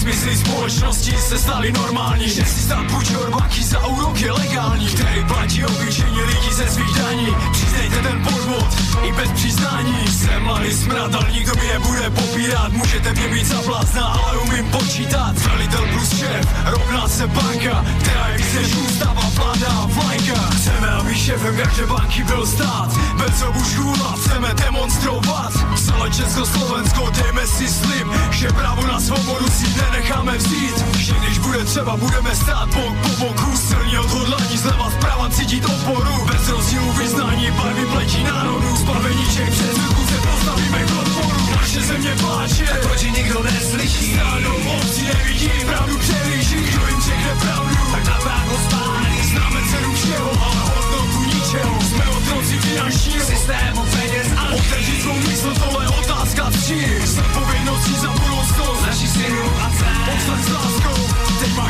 [0.00, 2.28] Nesmysly společnosti se staly normální.
[2.28, 4.86] Že si stát půjčí od za úrok je legální.
[4.86, 7.36] Který platí obyčejní lidi ze svých daní.
[7.52, 8.66] Přiznejte ten podvod
[9.02, 10.06] i bez přiznání.
[10.08, 12.72] Jsem mladý smrad, ale nikdo mi nebude popírat.
[12.72, 15.38] Můžete mě být za blázna, ale umím počítat.
[15.38, 17.84] Velitel plus šéf, rovná se banka.
[18.02, 20.40] Která je víc než ústava, vláda vlajka.
[20.56, 22.88] Chceme, aby šéfem každé banky byl stát.
[23.16, 25.52] Bez obušku chceme demonstrovat.
[25.86, 29.66] Celé Československo, dejme si slib Že právo na svobodu si
[30.00, 30.96] nenecháme vzít.
[30.98, 36.26] Že když bude třeba, budeme stát bok po boku Silně odhodlání zleva zprava cítit oporu.
[36.26, 41.40] Bez rozdílu vyznání, barvy pletí národů Zbaveníček přes ruku se postavíme k odporu.
[41.56, 44.14] Naše země pláče, tak proč nikdo neslyší.
[44.14, 49.94] Stádou moci nevidí, pravdu přehlíží Kdo jim řekne pravdu, tak na právo spálí Známe cenu
[49.94, 51.19] všeho, ale hodnotu
[51.50, 58.08] ničeho Jsme otroci finančního systému peněz a Otevřít svou mysl, tohle otázka čin Zodpovědností za
[58.08, 61.00] budoucnost našich synů a dcer Povstaň s láskou,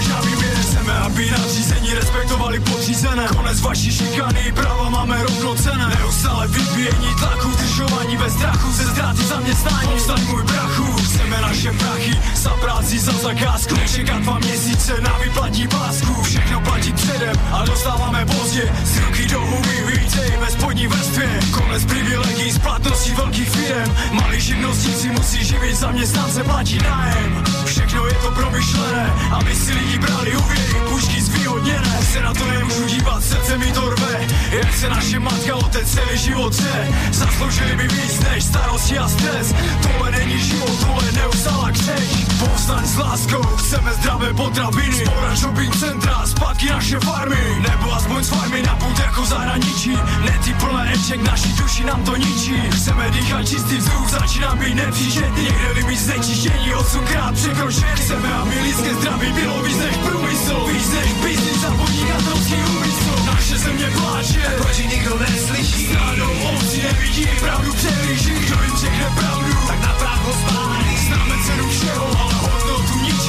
[0.09, 3.29] na výběr Chceme, aby nadřízení respektovali podřízené.
[3.37, 9.89] Konec vaší šikany, práva máme rovnocené Neustále vyvíjení tlaku, držování bez strachu Ze ztráty zaměstnání,
[9.89, 13.75] povstaň můj brachu Chceme naše prachy, za práci, za zakázku.
[13.75, 16.23] Nečekat dva měsíce na vyplatí pásku.
[16.23, 18.73] Všechno platit předem a dostáváme pozdě.
[18.85, 21.41] Z ruky do huby, vítej ve spodní vrstvě.
[21.51, 23.95] Konec privilegií, splatností velkých firem.
[24.12, 27.45] Malí živnostníci musí živit, zaměstnance platí nájem.
[27.65, 32.85] Všechno je to promyšlené, aby si lidi brali úvěry, pušky zvýhodněné Se na to nemůžu
[32.86, 34.27] dívat, srdce mi to rve.
[34.51, 39.55] Jak se naše matka otec celý život tře Zasloužili by víc než starosti a stres.
[39.82, 42.11] Tohle není život, tohle neustála křeč.
[42.39, 45.07] Povstaň s láskou, chceme zdravé potraviny.
[45.07, 47.62] Spora shopping centra, zpátky naše farmy.
[47.70, 49.98] Nebo aspoň s farmy na půd jako zahraničí.
[50.24, 52.62] Nety plné eček, naší duši nám to ničí.
[52.70, 57.86] Chceme dýchat čistý vzduch, začíná být nepříčetný Někde limit znečištění, osmkrát překročený.
[57.94, 63.59] Chceme, aby lidské zdraví bylo víc než průmysl Víc než biznis a podnikatelský úmysl Naše
[63.59, 65.87] země pláče, proč nikdo neslyší?
[65.87, 71.69] Stranou ovci nevidí, pravdu přehlíží Kdo jim řekne pravdu, tak na právo spálí Známe cenu
[71.69, 72.40] všeho, ale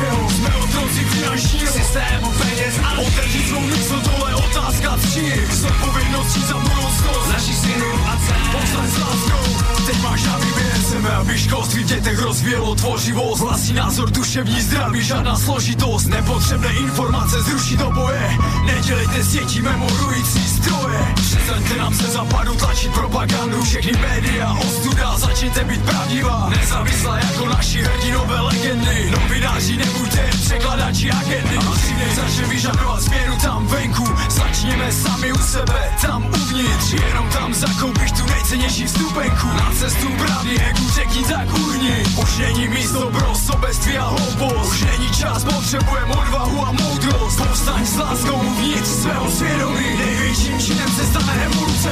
[0.02, 6.58] ničeho Jsme otroci finančního systému peněz a otevřít svou mysl, tohle otázka cti Zodpovědností za
[6.58, 11.84] budoucnost našich synů a dcer Povstaň s láskou, teď máš na výběr Chceme, aby školství
[11.84, 18.38] v dětech rozvíjelo tvořivost Vlastní názor, duševní zdraví, žádná složitost Nepotřebné informace zruší do boje
[18.66, 25.64] Nedělejte s dětí memorující stroje Přestaňte nám se zapadu tlačit propagandu Všechny média, ostuda, začněte
[25.64, 31.58] být pravdivá Nezávislá jako naši hrdinové legendy Novináři nebuďte jen překladači agendy.
[31.98, 34.04] Než začne vyžadovat změnu tam venku.
[34.30, 36.94] Začněme sami u sebe, tam uvnitř.
[36.94, 39.48] Jenom tam zakoupíš tu nejcennější vstupenku.
[39.48, 44.72] Na cestu pravdy, egu řekni tak urni Už není místo pro sobectví a hloupost.
[44.72, 47.38] Už není čas, potřebujeme odvahu a moudrost.
[47.38, 49.98] Povstaň s láskou uvnitř svého svědomí.
[49.98, 51.90] Největším činem se stane evoluce